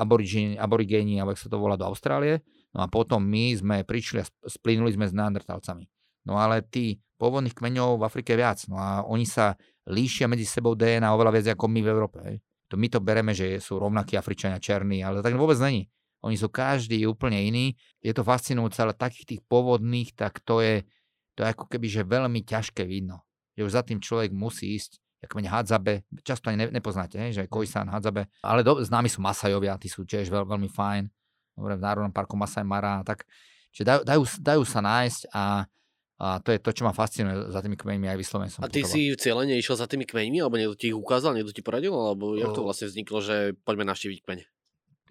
aborigéni, 0.58 1.20
alebo 1.20 1.38
sa 1.38 1.50
to 1.50 1.58
volá, 1.58 1.78
do 1.78 1.86
Austrálie. 1.86 2.42
No 2.74 2.82
a 2.82 2.86
potom 2.90 3.22
my 3.22 3.54
sme 3.54 3.76
prišli 3.86 4.18
a 4.22 4.26
splínuli 4.50 4.90
sme 4.90 5.06
s 5.06 5.14
neandertalcami. 5.14 5.86
No 6.26 6.40
ale 6.40 6.64
tí 6.66 6.98
pôvodných 7.20 7.54
kmeňov 7.54 8.02
v 8.02 8.06
Afrike 8.06 8.34
viac. 8.34 8.66
No 8.66 8.80
a 8.80 9.06
oni 9.06 9.28
sa 9.28 9.54
líšia 9.86 10.26
medzi 10.26 10.48
sebou 10.48 10.74
DNA 10.74 11.06
oveľa 11.06 11.32
viac 11.38 11.46
ako 11.54 11.64
my 11.70 11.80
v 11.84 11.90
Európe. 11.92 12.18
Hej. 12.24 12.36
To 12.72 12.74
my 12.80 12.88
to 12.90 12.98
bereme, 12.98 13.30
že 13.36 13.60
sú 13.60 13.78
rovnakí 13.78 14.18
Afričania 14.18 14.58
černí, 14.58 15.04
ale 15.04 15.22
tak 15.22 15.36
vôbec 15.36 15.60
není. 15.60 15.86
Oni 16.24 16.40
sú 16.40 16.48
každý 16.48 17.04
úplne 17.04 17.36
iný. 17.36 17.76
Je 18.00 18.16
to 18.16 18.24
fascinujúce, 18.24 18.80
ale 18.80 18.96
takých 18.96 19.36
tých 19.36 19.42
pôvodných, 19.44 20.16
tak 20.16 20.40
to 20.40 20.64
je, 20.64 20.80
to 21.36 21.44
je 21.44 21.48
ako 21.52 21.68
keby, 21.68 21.86
že 21.92 22.08
veľmi 22.08 22.40
ťažké 22.40 22.88
vidno. 22.88 23.28
Že 23.60 23.62
už 23.68 23.72
za 23.76 23.82
tým 23.84 24.00
človek 24.00 24.32
musí 24.32 24.72
ísť 24.72 25.03
kmeň 25.26 25.46
Hadzabe, 25.50 26.04
často 26.22 26.48
ani 26.48 26.60
ne, 26.60 26.66
nepoznáte, 26.70 27.18
hej, 27.18 27.30
že 27.34 27.42
Koisan, 27.50 27.88
Hadzabe, 27.90 28.28
ale 28.44 28.60
do, 28.62 28.80
známi 28.80 29.08
sú 29.10 29.20
Masajovia, 29.20 29.80
tí 29.80 29.90
sú 29.90 30.04
tiež 30.04 30.30
veľ, 30.30 30.44
veľmi 30.48 30.70
fajn, 30.70 31.02
dobre, 31.58 31.74
v 31.78 31.82
Národnom 31.82 32.12
parku 32.14 32.34
Masaj 32.38 32.64
Mara, 32.66 33.02
tak 33.02 33.28
čiže 33.74 33.84
dajú, 33.84 34.00
dajú, 34.04 34.22
dajú 34.40 34.62
sa 34.66 34.80
nájsť 34.82 35.22
a, 35.34 35.44
a 36.20 36.26
to 36.40 36.54
je 36.54 36.58
to, 36.62 36.70
čo 36.70 36.82
ma 36.86 36.92
fascinuje 36.94 37.50
za 37.50 37.60
tými 37.60 37.76
kmeňmi 37.78 38.06
aj 38.10 38.18
vyslovene 38.18 38.50
som 38.50 38.62
A 38.62 38.70
ty 38.70 38.82
putoval. 38.82 38.92
si 38.92 39.00
cieľene 39.18 39.54
išiel 39.58 39.76
za 39.78 39.86
tými 39.90 40.06
kmeňmi, 40.06 40.38
alebo 40.42 40.56
niekto 40.58 40.76
ti 40.78 40.90
ich 40.90 40.98
ukázal, 40.98 41.34
niekto 41.34 41.54
ti 41.54 41.62
poradil, 41.62 41.94
alebo 41.94 42.38
jak 42.38 42.54
to 42.54 42.62
vlastne 42.62 42.90
vzniklo, 42.90 43.18
že 43.20 43.58
poďme 43.66 43.88
navštíviť 43.90 44.18
kmeň? 44.24 44.38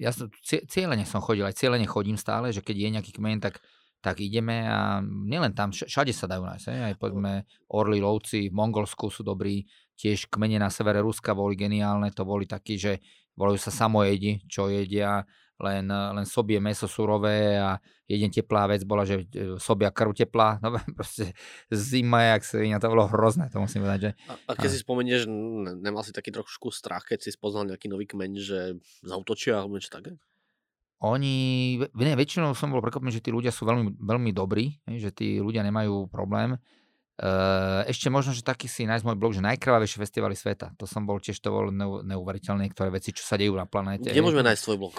Ja 0.02 0.10
som, 0.10 0.34
cieľene 0.46 1.06
som 1.06 1.22
chodil, 1.22 1.46
aj 1.46 1.60
cieľene 1.60 1.86
chodím 1.86 2.18
stále, 2.18 2.50
že 2.50 2.66
keď 2.66 2.76
je 2.82 2.90
nejaký 2.98 3.12
kmeň, 3.14 3.38
tak 3.46 3.62
tak 4.04 4.20
ideme 4.20 4.68
a 4.68 5.00
nielen 5.00 5.56
tam, 5.56 5.72
všade 5.72 6.12
sa 6.12 6.28
dajú 6.28 6.44
nájsť. 6.44 6.76
Aj 6.76 6.96
poďme 7.00 7.48
Orly 7.72 8.04
lovci 8.04 8.52
v 8.52 8.54
Mongolsku 8.54 9.08
sú 9.08 9.24
dobrí, 9.24 9.64
tiež 9.98 10.30
kmene 10.30 10.62
na 10.62 10.70
severe 10.74 11.00
Ruska 11.02 11.38
boli 11.38 11.58
geniálne, 11.58 12.10
to 12.12 12.26
boli 12.26 12.50
takí, 12.50 12.78
že 12.78 13.02
volajú 13.38 13.58
sa 13.58 13.72
samojedi, 13.74 14.46
čo 14.46 14.70
jedia 14.70 15.26
len, 15.62 15.88
len 15.88 16.26
sobie 16.26 16.58
meso 16.58 16.90
surové 16.90 17.56
a 17.56 17.78
jeden 18.10 18.28
teplá 18.34 18.68
vec 18.68 18.84
bola, 18.84 19.08
že 19.08 19.24
e, 19.32 19.56
sobia 19.62 19.94
krv 19.94 20.12
teplá, 20.12 20.60
no 20.60 20.76
proste 20.98 21.32
zima, 21.72 22.36
jak 22.36 22.44
svina, 22.44 22.82
to 22.82 22.92
bolo 22.92 23.08
hrozné, 23.08 23.48
to 23.48 23.62
musím 23.62 23.86
povedať. 23.86 24.02
Že... 24.02 24.12
A, 24.28 24.34
a 24.50 24.54
keď 24.58 24.70
a... 24.70 24.74
si 24.74 24.80
spomenieš, 24.82 25.22
nemal 25.80 26.04
si 26.04 26.12
taký 26.12 26.34
trošku 26.34 26.74
strach, 26.74 27.08
keď 27.08 27.24
si 27.24 27.30
spoznal 27.32 27.70
nejaký 27.70 27.88
nový 27.88 28.10
kmeň, 28.10 28.32
že 28.38 28.60
zautočia 29.06 29.64
alebo 29.64 29.80
niečo 29.80 29.94
také? 29.94 30.18
Oni, 31.04 31.36
ne, 31.84 32.16
väčšinou 32.16 32.56
som 32.56 32.72
bol 32.72 32.80
prekvapený, 32.80 33.12
že 33.12 33.24
tí 33.24 33.28
ľudia 33.28 33.52
sú 33.52 33.68
veľmi, 33.68 34.00
veľmi 34.00 34.32
dobrí, 34.32 34.80
že 34.88 35.12
tí 35.12 35.36
ľudia 35.44 35.60
nemajú 35.68 36.08
problém. 36.08 36.56
Ešte 37.86 38.10
možno, 38.10 38.34
že 38.34 38.42
taký 38.42 38.66
si 38.66 38.90
nájsť 38.90 39.06
môj 39.06 39.18
blog, 39.22 39.38
že 39.38 39.46
najkrvavejšie 39.46 40.02
festivaly 40.02 40.34
sveta. 40.34 40.74
To 40.82 40.90
som 40.90 41.06
bol 41.06 41.22
tiež 41.22 41.38
to 41.38 41.54
bol 41.54 41.70
neuveriteľné, 42.02 42.66
niektoré 42.66 42.90
veci, 42.90 43.14
čo 43.14 43.22
sa 43.22 43.38
dejú 43.38 43.54
na 43.54 43.70
planéte. 43.70 44.10
Kde 44.10 44.26
môžeme 44.26 44.42
nájsť 44.42 44.62
svoj 44.66 44.78
blog? 44.82 44.94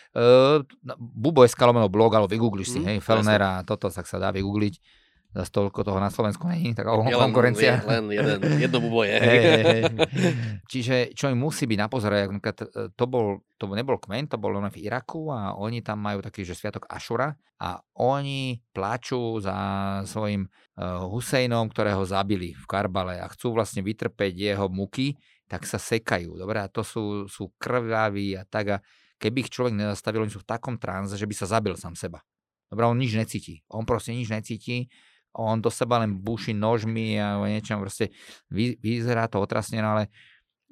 Bubo.sk 0.96 1.60
lomeno 1.60 1.92
blog, 1.92 2.16
ale 2.16 2.24
vygoogliš 2.24 2.68
si, 2.72 2.80
mm, 2.80 2.86
hej, 2.88 2.98
Felner 3.04 3.42
a 3.44 3.52
toto, 3.68 3.92
tak 3.92 4.08
sa 4.08 4.16
dá 4.16 4.32
vygoogliť 4.32 5.01
zase 5.32 5.50
toľko 5.50 5.80
toho 5.80 5.96
na 5.96 6.12
Slovensku 6.12 6.44
není, 6.44 6.76
taká 6.76 6.92
je 7.08 7.16
konkurencia. 7.16 7.80
Len, 7.88 8.04
len 8.04 8.20
jeden, 8.20 8.38
jedno 8.60 8.78
bubo 8.84 9.00
je. 9.00 9.16
Hey, 9.16 9.40
hey, 9.40 9.62
hey. 9.64 9.82
Čiže 10.72 11.16
čo 11.16 11.32
im 11.32 11.40
musí 11.40 11.64
byť 11.64 11.78
na 11.80 11.88
pozore, 11.88 12.28
e, 12.28 12.60
to, 12.92 13.04
bol, 13.08 13.40
to 13.56 13.64
nebol 13.72 13.96
kmen, 13.96 14.28
to 14.28 14.36
bol 14.36 14.52
len 14.52 14.68
v 14.68 14.84
Iraku 14.84 15.32
a 15.32 15.56
oni 15.56 15.80
tam 15.80 16.04
majú 16.04 16.20
taký, 16.20 16.44
že 16.44 16.52
sviatok 16.52 16.84
Ašura 16.84 17.32
a 17.56 17.80
oni 17.96 18.60
pláču 18.74 19.38
za 19.38 19.54
svojim 20.02 20.50
uh, 20.50 21.06
Husejnom, 21.06 21.70
ktorého 21.70 22.02
zabili 22.02 22.58
v 22.58 22.64
Karbale 22.66 23.22
a 23.22 23.30
chcú 23.30 23.54
vlastne 23.54 23.86
vytrpeť 23.86 24.34
jeho 24.34 24.66
muky, 24.66 25.14
tak 25.46 25.62
sa 25.64 25.78
sekajú. 25.78 26.36
Dobre, 26.36 26.58
a 26.58 26.66
to 26.66 26.82
sú, 26.82 27.30
sú 27.30 27.54
krvaví 27.62 28.34
a 28.34 28.42
tak 28.42 28.66
a 28.66 28.76
keby 29.22 29.46
ich 29.46 29.52
človek 29.54 29.78
nezastavil, 29.78 30.26
oni 30.26 30.34
sú 30.34 30.42
v 30.42 30.50
takom 30.50 30.74
tranze, 30.74 31.14
že 31.14 31.24
by 31.24 31.34
sa 31.38 31.46
zabil 31.46 31.78
sám 31.78 31.94
seba. 31.94 32.18
Dobre, 32.66 32.88
on 32.88 32.98
nič 32.98 33.14
necíti. 33.14 33.62
On 33.70 33.86
proste 33.86 34.10
nič 34.10 34.26
necíti 34.26 34.90
on 35.32 35.60
do 35.60 35.70
seba 35.72 35.98
len 36.04 36.12
buší 36.20 36.52
nožmi 36.52 37.16
a 37.16 37.40
niečo 37.48 37.80
proste 37.80 38.12
vy, 38.52 38.76
vyzerá 38.80 39.28
to 39.28 39.40
otrasne, 39.40 39.80
no 39.80 39.96
ale 39.96 40.12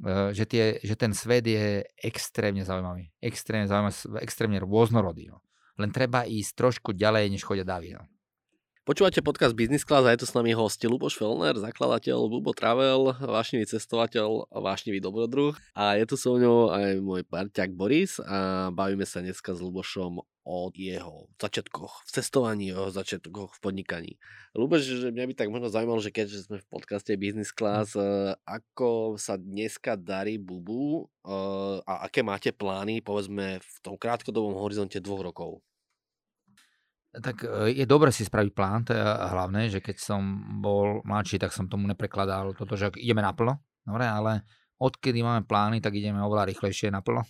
e, 0.05 0.37
že, 0.37 0.45
tie, 0.45 0.65
že 0.85 0.95
ten 0.97 1.17
svet 1.17 1.49
je 1.49 1.85
extrémne 1.97 2.61
zaujímavý. 2.61 3.09
Extrémne 3.21 3.65
zaujímavý, 3.65 4.21
extrémne 4.21 4.61
rôznorodý. 4.61 5.33
No. 5.33 5.41
Len 5.81 5.89
treba 5.89 6.29
ísť 6.29 6.53
trošku 6.53 6.93
ďalej, 6.93 7.33
než 7.33 7.43
chodia 7.45 7.65
Davy. 7.65 7.97
No. 7.97 8.05
Počúvate 8.81 9.21
podcast 9.21 9.53
Business 9.53 9.85
Class 9.85 10.09
a 10.09 10.17
je 10.17 10.25
tu 10.25 10.27
s 10.27 10.33
nami 10.33 10.57
host 10.57 10.81
Luboš 10.81 11.21
Felner, 11.21 11.53
zakladateľ 11.53 12.33
Bubo 12.33 12.57
Travel, 12.57 13.13
vášnivý 13.13 13.69
cestovateľ, 13.69 14.49
vášnivý 14.49 15.05
dobrodruh. 15.05 15.53
A 15.77 16.01
je 16.01 16.09
tu 16.09 16.17
so 16.17 16.41
mnou 16.41 16.73
aj 16.73 16.97
môj 17.05 17.21
parťák 17.29 17.77
Boris 17.77 18.17
a 18.25 18.73
bavíme 18.73 19.05
sa 19.05 19.21
dneska 19.21 19.53
s 19.53 19.61
Lubošom 19.61 20.25
o 20.25 20.73
jeho 20.73 21.29
začiatkoch 21.37 22.09
v 22.09 22.11
cestovaní, 22.11 22.73
o 22.73 22.89
jeho 22.89 22.93
začiatkoch 22.97 23.53
v 23.53 23.61
podnikaní. 23.61 24.13
Luboš, 24.57 24.89
že 24.89 25.13
mňa 25.13 25.29
by 25.29 25.35
tak 25.37 25.53
možno 25.53 25.69
zaujímalo, 25.69 26.01
že 26.01 26.17
keďže 26.17 26.49
sme 26.49 26.65
v 26.65 26.71
podcaste 26.73 27.13
Business 27.21 27.53
Class, 27.53 27.93
hm. 27.93 28.41
ako 28.49 29.21
sa 29.21 29.37
dneska 29.37 30.01
darí 30.01 30.41
Bubu 30.41 31.05
eh, 31.29 31.85
a 31.85 32.09
aké 32.09 32.25
máte 32.25 32.49
plány, 32.49 33.05
povedzme, 33.05 33.61
v 33.61 33.77
tom 33.85 34.01
krátkodobom 34.01 34.57
horizonte 34.57 35.05
dvoch 35.05 35.21
rokov? 35.21 35.61
Tak 37.11 37.43
e, 37.43 37.75
je 37.75 37.87
dobre 37.91 38.15
si 38.15 38.23
spraviť 38.23 38.51
plán, 38.55 38.87
to 38.87 38.95
je 38.95 39.03
hlavné, 39.03 39.67
že 39.67 39.83
keď 39.83 39.97
som 39.99 40.23
bol 40.63 41.03
mladší, 41.03 41.43
tak 41.43 41.51
som 41.51 41.67
tomu 41.67 41.91
neprekladal 41.91 42.55
toto, 42.55 42.79
že 42.79 42.95
ideme 42.95 43.19
naplno, 43.19 43.59
dobre, 43.83 44.07
ale 44.07 44.47
odkedy 44.79 45.21
máme 45.21 45.43
plány, 45.45 45.83
tak 45.83 45.99
ideme 45.99 46.23
oveľa 46.23 46.49
rýchlejšie 46.55 46.89
naplno. 46.89 47.27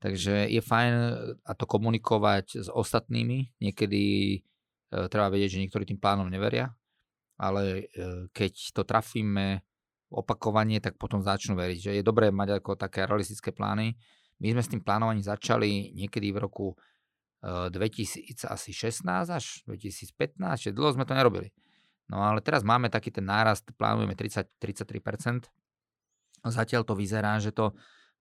Takže 0.00 0.46
je 0.52 0.60
fajn 0.60 0.92
e, 0.92 1.06
a 1.42 1.52
to 1.56 1.64
komunikovať 1.64 2.62
s 2.62 2.68
ostatnými. 2.68 3.58
Niekedy 3.60 4.04
e, 4.36 4.38
treba 5.08 5.32
vedieť, 5.32 5.56
že 5.56 5.62
niektorí 5.64 5.84
tým 5.88 6.00
plánom 6.00 6.28
neveria, 6.28 6.72
ale 7.40 7.90
e, 7.90 8.28
keď 8.32 8.76
to 8.76 8.82
trafíme 8.84 9.64
opakovanie, 10.12 10.78
tak 10.78 11.00
potom 11.00 11.24
začnú 11.24 11.56
veriť. 11.56 11.78
Že 11.80 11.92
je 12.00 12.04
dobré 12.04 12.28
mať 12.30 12.60
ako 12.62 12.76
také 12.76 13.08
realistické 13.08 13.50
plány. 13.50 13.96
My 14.38 14.52
sme 14.52 14.62
s 14.62 14.70
tým 14.72 14.84
plánovaním 14.84 15.24
začali 15.24 15.96
niekedy 15.96 16.28
v 16.30 16.38
roku 16.44 16.76
2016 17.46 19.06
až 19.30 19.44
2015, 19.70 20.34
čiže 20.58 20.74
dlho 20.74 20.98
sme 20.98 21.06
to 21.06 21.14
nerobili. 21.14 21.54
No 22.06 22.22
ale 22.22 22.42
teraz 22.42 22.62
máme 22.62 22.90
taký 22.90 23.10
ten 23.10 23.26
nárast, 23.26 23.66
plánujeme 23.74 24.14
30, 24.14 24.46
33%. 24.58 25.46
Zatiaľ 26.46 26.82
to 26.86 26.94
vyzerá, 26.94 27.38
že 27.42 27.50
to 27.50 27.74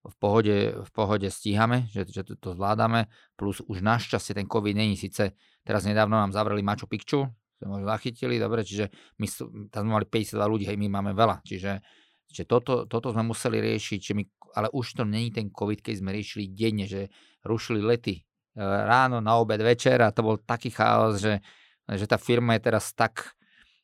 v 0.05 0.15
pohode, 0.17 0.57
v 0.85 0.91
pohode 0.93 1.25
stíhame, 1.29 1.89
že, 1.89 2.05
že 2.05 2.21
to, 2.21 2.33
to 2.37 2.49
zvládame, 2.53 3.09
plus 3.33 3.61
už 3.65 3.81
našťastie 3.81 4.37
ten 4.37 4.45
COVID 4.45 4.77
není 4.77 4.93
síce, 4.97 5.33
teraz 5.65 5.85
nedávno 5.85 6.17
nám 6.17 6.29
zavreli 6.33 6.61
Machu 6.61 6.85
Picchu, 6.85 7.25
sme 7.57 7.65
možno 7.65 7.89
zachytili, 7.89 8.37
dobre, 8.37 8.61
čiže 8.61 8.93
my 9.17 9.25
tam 9.73 9.89
sme 9.89 9.93
mali 9.97 10.05
52 10.05 10.37
ľudí, 10.45 10.65
hej, 10.69 10.77
my 10.77 10.87
máme 10.93 11.11
veľa, 11.17 11.41
čiže, 11.41 11.81
čiže 12.29 12.45
toto, 12.45 12.85
toto 12.85 13.09
sme 13.13 13.25
museli 13.25 13.57
riešiť, 13.57 13.97
čiže 13.97 14.15
my, 14.17 14.23
ale 14.53 14.67
už 14.77 15.01
to 15.01 15.03
není 15.07 15.33
ten 15.33 15.49
COVID, 15.49 15.81
keď 15.81 15.93
sme 15.97 16.13
riešili 16.13 16.53
denne, 16.53 16.85
že 16.85 17.09
rušili 17.41 17.81
lety, 17.81 18.24
ráno, 18.55 19.19
na 19.19 19.35
obed, 19.35 19.59
večer 19.59 19.99
a 19.99 20.15
to 20.15 20.23
bol 20.23 20.35
taký 20.39 20.71
chaos, 20.71 21.19
že, 21.19 21.43
že 21.91 22.07
tá 22.07 22.15
firma 22.15 22.55
je 22.55 22.71
teraz 22.71 22.95
tak, 22.95 23.35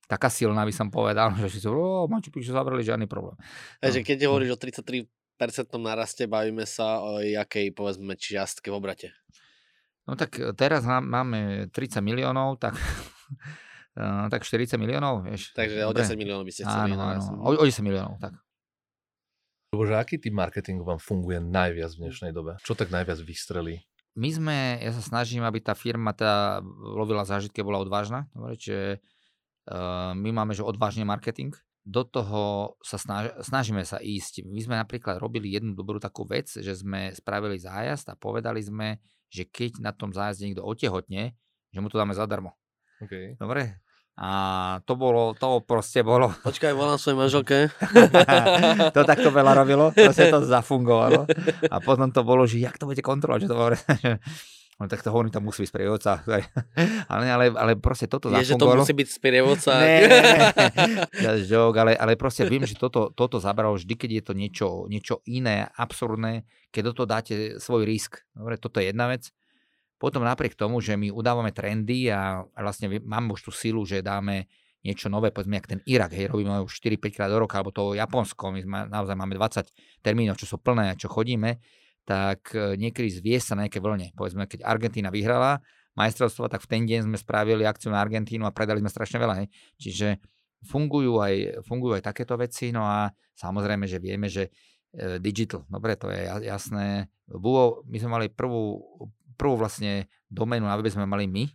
taká 0.07 0.32
silná, 0.32 0.63
by 0.63 0.74
som 0.74 0.88
povedal, 0.88 1.36
že 1.43 1.47
si 1.51 1.59
to, 1.59 1.76
o, 1.76 2.07
Machu 2.07 2.32
Picchu 2.32 2.55
zavreli, 2.55 2.82
žiadny 2.82 3.05
problém. 3.05 3.36
Takže 3.84 3.99
no. 4.01 4.05
keď 4.07 4.17
hovoríš 4.32 4.51
o 4.55 4.59
33 4.59 5.07
percentnom 5.36 5.82
naraste 5.82 6.30
bavíme 6.30 6.63
sa 6.69 7.01
o 7.01 7.19
jakej, 7.19 7.74
povedzme, 7.76 8.13
čiastke 8.15 8.69
v 8.69 8.78
obrate? 8.78 9.09
No 10.05 10.13
tak 10.13 10.38
e, 10.38 10.53
teraz 10.53 10.86
máme 10.86 11.69
30 11.74 12.01
miliónov, 12.01 12.61
tak, 12.61 12.78
uh, 13.97 14.30
tak 14.34 14.45
40 14.45 14.78
miliónov, 14.78 15.26
vieš. 15.26 15.51
Takže 15.57 15.84
o 15.84 15.91
10 15.93 16.15
miliónov 16.15 16.45
by 16.45 16.53
ste 16.53 16.63
chceli. 16.63 16.93
Áno, 16.93 17.01
áno, 17.01 17.41
o, 17.41 17.49
o 17.57 17.65
10 17.65 17.82
miliónov, 17.82 18.22
tak. 18.22 18.38
Bože, 19.72 19.95
aký 19.95 20.19
tým 20.19 20.36
marketing 20.36 20.84
vám 20.84 20.99
funguje 20.99 21.39
najviac 21.39 21.95
v 21.95 22.11
dnešnej 22.11 22.36
dobe? 22.36 22.59
Čo 22.59 22.76
tak 22.76 22.91
najviac 22.91 23.24
vystrelí? 23.24 23.80
My 24.12 24.30
sme, 24.32 24.57
ja 24.84 24.91
sa 24.91 24.99
snažím, 24.99 25.47
aby 25.47 25.64
tá 25.64 25.72
firma 25.72 26.12
teda 26.12 26.59
lovila 26.80 27.24
zážitky, 27.24 27.64
bola 27.64 27.80
odvážna. 27.80 28.28
Dobre, 28.36 28.59
čiže 28.59 28.99
uh, 29.72 30.12
my 30.12 30.30
máme, 30.36 30.51
že 30.51 30.68
odvážne 30.68 31.07
marketing. 31.07 31.55
Do 31.82 32.05
toho 32.05 32.76
sa 32.84 32.99
snaž, 32.99 33.34
snažíme 33.41 33.82
sa 33.88 33.97
ísť. 33.97 34.45
My 34.45 34.62
sme 34.62 34.76
napríklad 34.78 35.18
robili 35.18 35.55
jednu 35.55 35.74
dobrú 35.74 35.97
takú 35.97 36.28
vec, 36.28 36.51
že 36.51 36.76
sme 36.76 37.16
spravili 37.16 37.57
zájazd 37.57 38.12
a 38.12 38.20
povedali 38.20 38.62
sme, 38.62 38.99
že 39.32 39.47
keď 39.47 39.80
na 39.80 39.95
tom 39.95 40.12
zájazde 40.12 40.51
niekto 40.51 40.68
otehotne, 40.68 41.34
že 41.72 41.80
mu 41.80 41.88
to 41.88 41.97
dáme 41.97 42.14
zadarmo. 42.14 42.53
Okay. 43.01 43.39
Dobre? 43.39 43.82
A 44.20 44.30
to 44.84 44.99
bolo, 44.99 45.32
to 45.34 45.64
proste 45.64 46.03
bolo. 46.03 46.30
Počkaj, 46.43 46.76
volám 46.76 46.99
svojej 46.99 47.18
manželke. 47.18 47.57
to 48.95 49.01
takto 49.07 49.32
veľa 49.32 49.55
robilo, 49.55 49.95
proste 49.95 50.28
to 50.28 50.43
zafungovalo. 50.43 51.26
A 51.72 51.76
potom 51.80 52.12
to 52.12 52.22
bolo, 52.22 52.43
že 52.43 52.59
jak 52.59 52.76
to 52.76 52.86
budete 52.86 53.07
kontrolovať, 53.07 53.47
že 53.47 53.49
to 53.49 53.57
bolo, 53.57 53.72
No 54.82 54.89
tak 54.89 55.05
to 55.05 55.14
hovorím, 55.14 55.30
tam 55.30 55.45
musí 55.45 55.62
byť 55.62 55.70
sprievodca. 55.70 56.26
Ale, 57.05 57.26
ale, 57.30 57.45
ale 57.53 57.72
proste 57.78 58.09
toto 58.09 58.34
Je, 58.34 58.41
že 58.41 58.57
to 58.57 58.66
musí 58.66 58.97
byť 58.97 59.07
sprievodca. 59.14 59.78
Ne, 59.78 60.09
joke, 61.49 61.78
ale, 61.78 61.93
ale 61.93 62.18
proste 62.18 62.49
viem, 62.49 62.66
že 62.66 62.74
toto, 62.74 63.14
toto 63.14 63.38
zabralo 63.38 63.78
vždy, 63.78 63.93
keď 63.93 64.09
je 64.09 64.24
to 64.26 64.34
niečo, 64.34 64.68
niečo 64.89 65.22
iné, 65.30 65.70
absurdné, 65.78 66.49
keď 66.74 66.82
do 66.82 66.91
toho 66.97 67.05
dáte 67.05 67.34
svoj 67.62 67.86
risk. 67.86 68.26
Dobre, 68.34 68.57
toto 68.57 68.82
je 68.82 68.89
jedna 68.89 69.05
vec. 69.05 69.30
Potom 70.02 70.26
napriek 70.26 70.58
tomu, 70.58 70.82
že 70.82 70.97
my 70.97 71.14
udávame 71.14 71.54
trendy 71.54 72.10
a, 72.10 72.41
a 72.41 72.60
vlastne 72.66 72.89
máme 73.06 73.38
už 73.38 73.45
tú 73.45 73.52
silu, 73.54 73.86
že 73.86 74.02
dáme 74.02 74.49
niečo 74.82 75.14
nové, 75.14 75.30
povedzme, 75.30 75.62
jak 75.62 75.70
ten 75.70 75.82
Irak, 75.86 76.18
hej, 76.18 76.26
robíme 76.26 76.58
už 76.66 76.82
4-5 76.82 77.14
krát 77.14 77.30
do 77.30 77.38
roka, 77.38 77.62
alebo 77.62 77.70
to 77.70 77.93
Japonsko, 77.93 78.49
my 78.49 78.66
sme, 78.66 78.78
naozaj 78.89 79.14
máme 79.14 79.38
20 79.38 79.70
termínov, 80.02 80.41
čo 80.41 80.49
sú 80.49 80.58
plné, 80.58 80.97
čo 80.97 81.06
chodíme, 81.06 81.62
tak 82.02 82.49
e, 82.58 82.82
niekedy 82.82 83.14
zvie 83.14 83.38
sa 83.38 83.54
na 83.54 83.70
nejaké 83.70 83.78
vlne. 83.78 84.10
Povedzme, 84.18 84.49
keď 84.49 84.66
Argentína 84.66 85.14
vyhrala 85.14 85.62
majstrovstvo, 85.93 86.49
tak 86.49 86.66
v 86.66 86.70
ten 86.74 86.82
deň 86.89 87.14
sme 87.14 87.18
spravili 87.22 87.62
akciu 87.62 87.93
na 87.93 88.02
Argentínu 88.02 88.41
a 88.49 88.56
predali 88.56 88.82
sme 88.82 88.89
strašne 88.89 89.22
veľa. 89.22 89.45
Hej. 89.45 89.47
Čiže 89.78 90.08
fungujú 90.66 91.22
aj, 91.22 91.62
fungujú 91.62 92.02
aj 92.02 92.04
takéto 92.10 92.34
veci, 92.41 92.74
no 92.74 92.82
a 92.82 93.06
samozrejme, 93.38 93.86
že 93.86 94.02
vieme, 94.02 94.34
že 94.34 94.49
e, 94.97 95.22
digital, 95.22 95.62
dobre, 95.70 95.93
to 95.93 96.10
je 96.10 96.26
jasné. 96.49 97.06
Buo, 97.30 97.86
my 97.86 97.97
sme 98.02 98.10
mali 98.18 98.28
prvú 98.34 98.82
prvú 99.36 99.59
vlastne 99.59 100.09
doménu 100.27 100.67
na 100.67 100.75
webe 100.79 100.91
sme 100.91 101.07
mali 101.07 101.27
my, 101.27 101.43
e, 101.47 101.51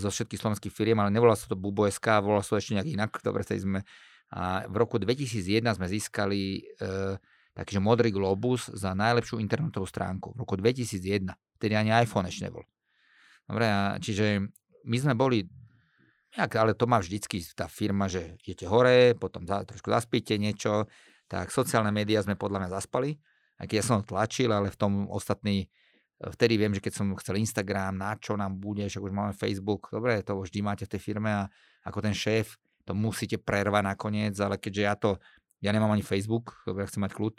zo 0.00 0.08
všetkých 0.08 0.40
slovenských 0.40 0.72
firiem, 0.72 0.98
ale 1.00 1.12
nevolalo 1.12 1.36
sa 1.38 1.48
to 1.48 1.56
Bubo.sk, 1.58 2.06
volalo 2.20 2.44
sa 2.44 2.56
to 2.56 2.60
ešte 2.60 2.76
nejak 2.76 2.88
inak. 2.88 3.10
Dobre, 3.20 3.44
sme 3.44 3.84
a 4.32 4.64
v 4.64 4.74
roku 4.80 4.96
2001 4.96 5.76
sme 5.76 5.86
získali 5.92 6.64
e, 6.80 7.20
takýže 7.52 7.84
modrý 7.84 8.08
globus 8.08 8.72
za 8.72 8.96
najlepšiu 8.96 9.36
internetovú 9.36 9.84
stránku. 9.84 10.32
V 10.32 10.38
roku 10.40 10.56
2001. 10.56 11.28
Vtedy 11.60 11.76
ani 11.76 11.92
iPhone 11.92 12.24
ešte 12.24 12.48
nebol. 12.48 12.64
Dobre, 13.44 13.68
a 13.68 14.00
čiže 14.00 14.40
my 14.88 14.96
sme 14.96 15.12
boli, 15.12 15.44
nejak, 16.32 16.52
ale 16.56 16.72
to 16.72 16.88
má 16.88 16.96
vždycky 16.96 17.44
tá 17.52 17.68
firma, 17.68 18.08
že 18.08 18.40
idete 18.40 18.64
hore, 18.64 19.12
potom 19.20 19.44
za, 19.44 19.68
trošku 19.68 19.92
zaspíte 19.92 20.40
niečo, 20.40 20.88
tak 21.28 21.52
sociálne 21.52 21.92
médiá 21.92 22.24
sme 22.24 22.32
podľa 22.32 22.64
mňa 22.64 22.70
zaspali, 22.72 23.20
aj 23.60 23.68
keď 23.68 23.76
ja 23.76 23.84
som 23.84 24.00
tlačil, 24.00 24.48
ale 24.48 24.72
v 24.72 24.80
tom 24.80 24.92
ostatní 25.12 25.68
vtedy 26.30 26.54
viem, 26.54 26.70
že 26.70 26.84
keď 26.84 26.92
som 26.94 27.06
chcel 27.18 27.42
Instagram, 27.42 27.98
na 27.98 28.14
čo 28.14 28.38
nám 28.38 28.54
bude, 28.54 28.86
však 28.86 29.02
už 29.02 29.10
máme 29.10 29.32
Facebook, 29.34 29.90
dobre, 29.90 30.22
to 30.22 30.38
vždy 30.38 30.62
máte 30.62 30.84
v 30.86 30.92
tej 30.94 31.00
firme 31.02 31.30
a 31.32 31.42
ako 31.82 31.98
ten 31.98 32.14
šéf 32.14 32.54
to 32.84 32.92
musíte 32.94 33.38
prervať 33.38 33.82
nakoniec, 33.82 34.34
ale 34.42 34.58
keďže 34.58 34.82
ja 34.82 34.94
to, 34.98 35.18
ja 35.62 35.70
nemám 35.70 35.94
ani 35.94 36.02
Facebook, 36.02 36.62
dobre, 36.66 36.86
chcem 36.86 37.02
mať 37.02 37.12
kľud, 37.14 37.34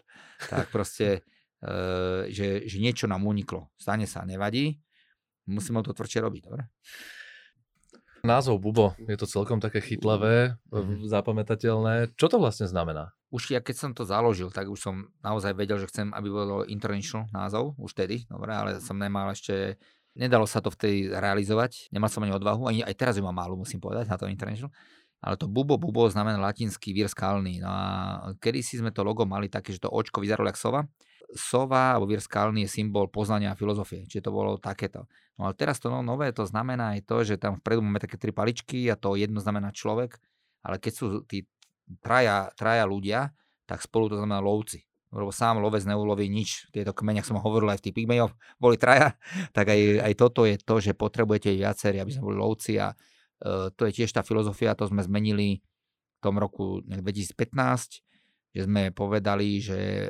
tak 0.48 0.72
proste, 0.72 1.08
e, 1.64 2.32
že, 2.32 2.64
že 2.68 2.78
niečo 2.80 3.06
nám 3.08 3.24
uniklo. 3.28 3.72
Stane 3.76 4.08
sa, 4.08 4.24
nevadí, 4.24 4.80
musíme 5.48 5.84
to 5.84 5.92
tvrdšie 5.92 6.24
robiť, 6.24 6.42
dobre? 6.48 6.64
Názov 8.24 8.64
Bubo, 8.64 8.96
je 9.04 9.20
to 9.20 9.28
celkom 9.28 9.60
také 9.60 9.84
chytlavé, 9.84 10.56
mm-hmm. 10.72 11.12
zapamätateľné. 11.12 12.16
Čo 12.16 12.32
to 12.32 12.40
vlastne 12.40 12.72
znamená? 12.72 13.12
Už 13.34 13.50
ja 13.50 13.60
keď 13.66 13.76
som 13.76 13.92
to 13.98 14.06
založil, 14.06 14.54
tak 14.54 14.70
už 14.70 14.78
som 14.78 15.10
naozaj 15.26 15.58
vedel, 15.58 15.82
že 15.82 15.90
chcem, 15.90 16.14
aby 16.14 16.30
bolo 16.30 16.62
international 16.70 17.26
názov, 17.34 17.74
už 17.82 17.98
tedy, 17.98 18.30
dobre, 18.30 18.54
ale 18.54 18.78
som 18.78 18.94
nemal 18.94 19.34
ešte, 19.34 19.82
nedalo 20.14 20.46
sa 20.46 20.62
to 20.62 20.70
vtedy 20.70 21.10
realizovať, 21.10 21.90
nemal 21.90 22.14
som 22.14 22.22
ani 22.22 22.38
odvahu, 22.38 22.70
ani 22.70 22.86
aj 22.86 22.94
teraz 22.94 23.18
ju 23.18 23.26
mám 23.26 23.34
málo, 23.34 23.58
musím 23.58 23.82
povedať, 23.82 24.06
na 24.06 24.22
to 24.22 24.30
international. 24.30 24.70
Ale 25.24 25.40
to 25.40 25.48
bubo, 25.48 25.80
bubo 25.80 26.04
znamená 26.12 26.36
latinský 26.36 26.92
vír 26.92 27.08
skalný. 27.08 27.64
No 27.64 27.72
a 27.72 27.82
kedy 28.44 28.60
si 28.60 28.76
sme 28.76 28.92
to 28.92 29.08
logo 29.08 29.24
mali 29.24 29.48
také, 29.48 29.72
že 29.72 29.80
to 29.80 29.88
očko 29.88 30.20
vyzeralo 30.20 30.52
jak 30.52 30.60
sova, 30.60 30.84
sova 31.32 31.98
alebo 31.98 32.12
vír 32.12 32.22
skalný 32.22 32.68
je 32.68 32.76
symbol 32.76 33.08
poznania 33.08 33.56
a 33.56 33.58
filozofie. 33.58 34.06
Čiže 34.06 34.30
to 34.30 34.32
bolo 34.36 34.60
takéto. 34.60 35.10
No 35.40 35.50
ale 35.50 35.58
teraz 35.58 35.82
to 35.82 35.90
no, 35.90 36.06
nové 36.06 36.30
to 36.36 36.46
znamená 36.46 37.00
aj 37.00 37.02
to, 37.08 37.18
že 37.26 37.36
tam 37.40 37.58
vpredu 37.58 37.82
máme 37.82 38.04
také 38.04 38.20
tri 38.20 38.36
paličky 38.36 38.92
a 38.92 39.00
to 39.00 39.18
jedno 39.18 39.42
znamená 39.42 39.72
človek, 39.74 40.20
ale 40.60 40.78
keď 40.78 40.94
sú 40.94 41.06
tí 41.26 41.48
traja, 42.00 42.50
traja 42.56 42.86
ľudia, 42.88 43.34
tak 43.68 43.84
spolu 43.84 44.10
to 44.10 44.16
znamená 44.18 44.40
lovci. 44.40 44.86
Lebo 45.14 45.30
sám 45.30 45.62
lovec 45.62 45.86
neuloví 45.86 46.26
nič. 46.26 46.74
Tieto 46.74 46.90
kmeň, 46.90 47.22
som 47.22 47.38
hovoril 47.38 47.70
aj 47.70 47.80
v 47.82 47.86
tých 47.90 47.96
pygmejov, 48.02 48.34
boli 48.64 48.82
traja, 48.82 49.14
tak 49.54 49.70
aj, 49.70 50.02
aj 50.02 50.14
toto 50.18 50.50
je 50.50 50.58
to, 50.58 50.82
že 50.82 50.98
potrebujete 50.98 51.54
viacerí, 51.54 52.02
aby 52.02 52.12
sme 52.14 52.34
boli 52.34 52.38
lovci 52.42 52.82
a 52.82 52.90
uh, 52.94 53.70
to 53.74 53.86
je 53.90 54.02
tiež 54.02 54.10
tá 54.10 54.26
filozofia, 54.26 54.74
to 54.74 54.90
sme 54.90 55.06
zmenili 55.06 55.62
v 55.62 56.20
tom 56.24 56.40
roku 56.40 56.82
2015 56.88 58.02
že 58.54 58.70
sme 58.70 58.94
povedali, 58.94 59.58
že 59.58 59.74
e, 59.74 60.08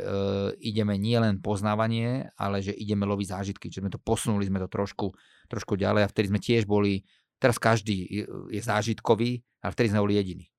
ideme 0.68 1.00
nielen 1.00 1.40
poznávanie, 1.40 2.28
ale 2.36 2.60
že 2.60 2.76
ideme 2.76 3.08
loviť 3.08 3.28
zážitky, 3.32 3.72
že 3.72 3.80
sme 3.80 3.88
to 3.88 4.04
posunuli 4.04 4.44
sme 4.44 4.60
to 4.60 4.68
trošku, 4.68 5.16
trošku 5.48 5.80
ďalej 5.80 6.04
a 6.04 6.12
vtedy 6.12 6.28
sme 6.28 6.44
tiež 6.44 6.68
boli, 6.68 7.08
teraz 7.40 7.56
každý 7.56 8.28
je 8.52 8.60
zážitkový, 8.60 9.40
ale 9.64 9.72
vtedy 9.72 9.96
sme 9.96 10.04
boli 10.04 10.20
jediní. 10.20 10.53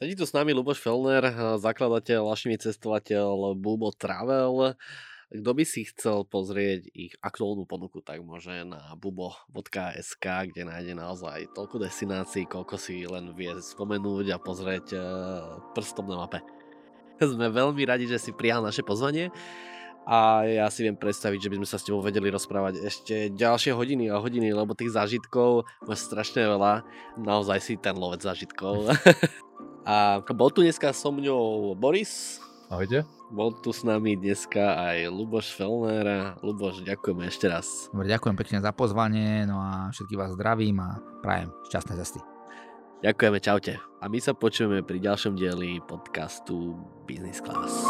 Sedí 0.00 0.16
tu 0.16 0.24
s 0.24 0.32
nami 0.32 0.56
Luboš 0.56 0.80
Felner, 0.80 1.28
zakladateľ, 1.60 2.32
lašivý 2.32 2.56
cestovateľ 2.56 3.52
Bubo 3.52 3.92
Travel. 3.92 4.72
Kto 5.28 5.50
by 5.52 5.64
si 5.68 5.84
chcel 5.92 6.24
pozrieť 6.24 6.88
ich 6.96 7.12
aktuálnu 7.20 7.68
ponuku, 7.68 8.00
tak 8.00 8.24
môže 8.24 8.64
na 8.64 8.96
bubo.sk, 8.96 10.24
kde 10.24 10.64
nájde 10.64 10.96
naozaj 10.96 11.52
toľko 11.52 11.84
destinácií, 11.84 12.48
koľko 12.48 12.80
si 12.80 13.04
len 13.04 13.36
vie 13.36 13.52
spomenúť 13.60 14.32
a 14.32 14.40
pozrieť 14.40 14.86
e, 14.96 14.98
prstom 15.76 16.08
na 16.08 16.24
mape. 16.24 16.40
Sme 17.20 17.52
veľmi 17.52 17.84
radi, 17.84 18.08
že 18.08 18.16
si 18.16 18.32
prijal 18.32 18.64
naše 18.64 18.80
pozvanie 18.80 19.28
a 20.08 20.48
ja 20.48 20.72
si 20.72 20.80
viem 20.80 20.96
predstaviť, 20.96 21.44
že 21.44 21.50
by 21.52 21.56
sme 21.60 21.68
sa 21.68 21.76
s 21.76 21.84
tebou 21.84 22.00
vedeli 22.00 22.32
rozprávať 22.32 22.88
ešte 22.88 23.28
ďalšie 23.36 23.76
hodiny 23.76 24.08
a 24.08 24.16
hodiny, 24.16 24.48
lebo 24.48 24.72
tých 24.72 24.96
zážitkov 24.96 25.68
máš 25.84 26.08
strašne 26.08 26.48
veľa. 26.48 26.88
Naozaj 27.20 27.58
si 27.60 27.76
ten 27.76 27.92
lovec 28.00 28.24
zážitkov. 28.24 28.88
a 29.90 30.22
bol 30.22 30.54
tu 30.54 30.62
dneska 30.62 30.94
so 30.94 31.10
mňou 31.10 31.74
Boris. 31.74 32.38
Ahojte. 32.70 33.02
Bol 33.34 33.50
tu 33.58 33.74
s 33.74 33.82
nami 33.82 34.14
dneska 34.14 34.78
aj 34.78 35.10
Luboš 35.10 35.50
Felner. 35.50 36.38
Luboš, 36.38 36.86
ďakujeme 36.86 37.26
ešte 37.26 37.50
raz. 37.50 37.90
Dobre, 37.90 38.06
ďakujem 38.06 38.36
pekne 38.38 38.58
za 38.62 38.70
pozvanie, 38.70 39.42
no 39.50 39.58
a 39.58 39.90
všetkých 39.90 40.18
vás 40.18 40.30
zdravím 40.38 40.78
a 40.78 41.02
prajem 41.22 41.50
šťastné 41.66 41.94
cesty. 41.98 42.20
Ďakujeme, 43.02 43.38
čaute. 43.42 43.72
A 43.98 44.04
my 44.06 44.18
sa 44.22 44.36
počujeme 44.36 44.86
pri 44.86 45.02
ďalšom 45.02 45.34
dieli 45.34 45.82
podcastu 45.82 46.78
Business 47.10 47.42
Class. 47.42 47.82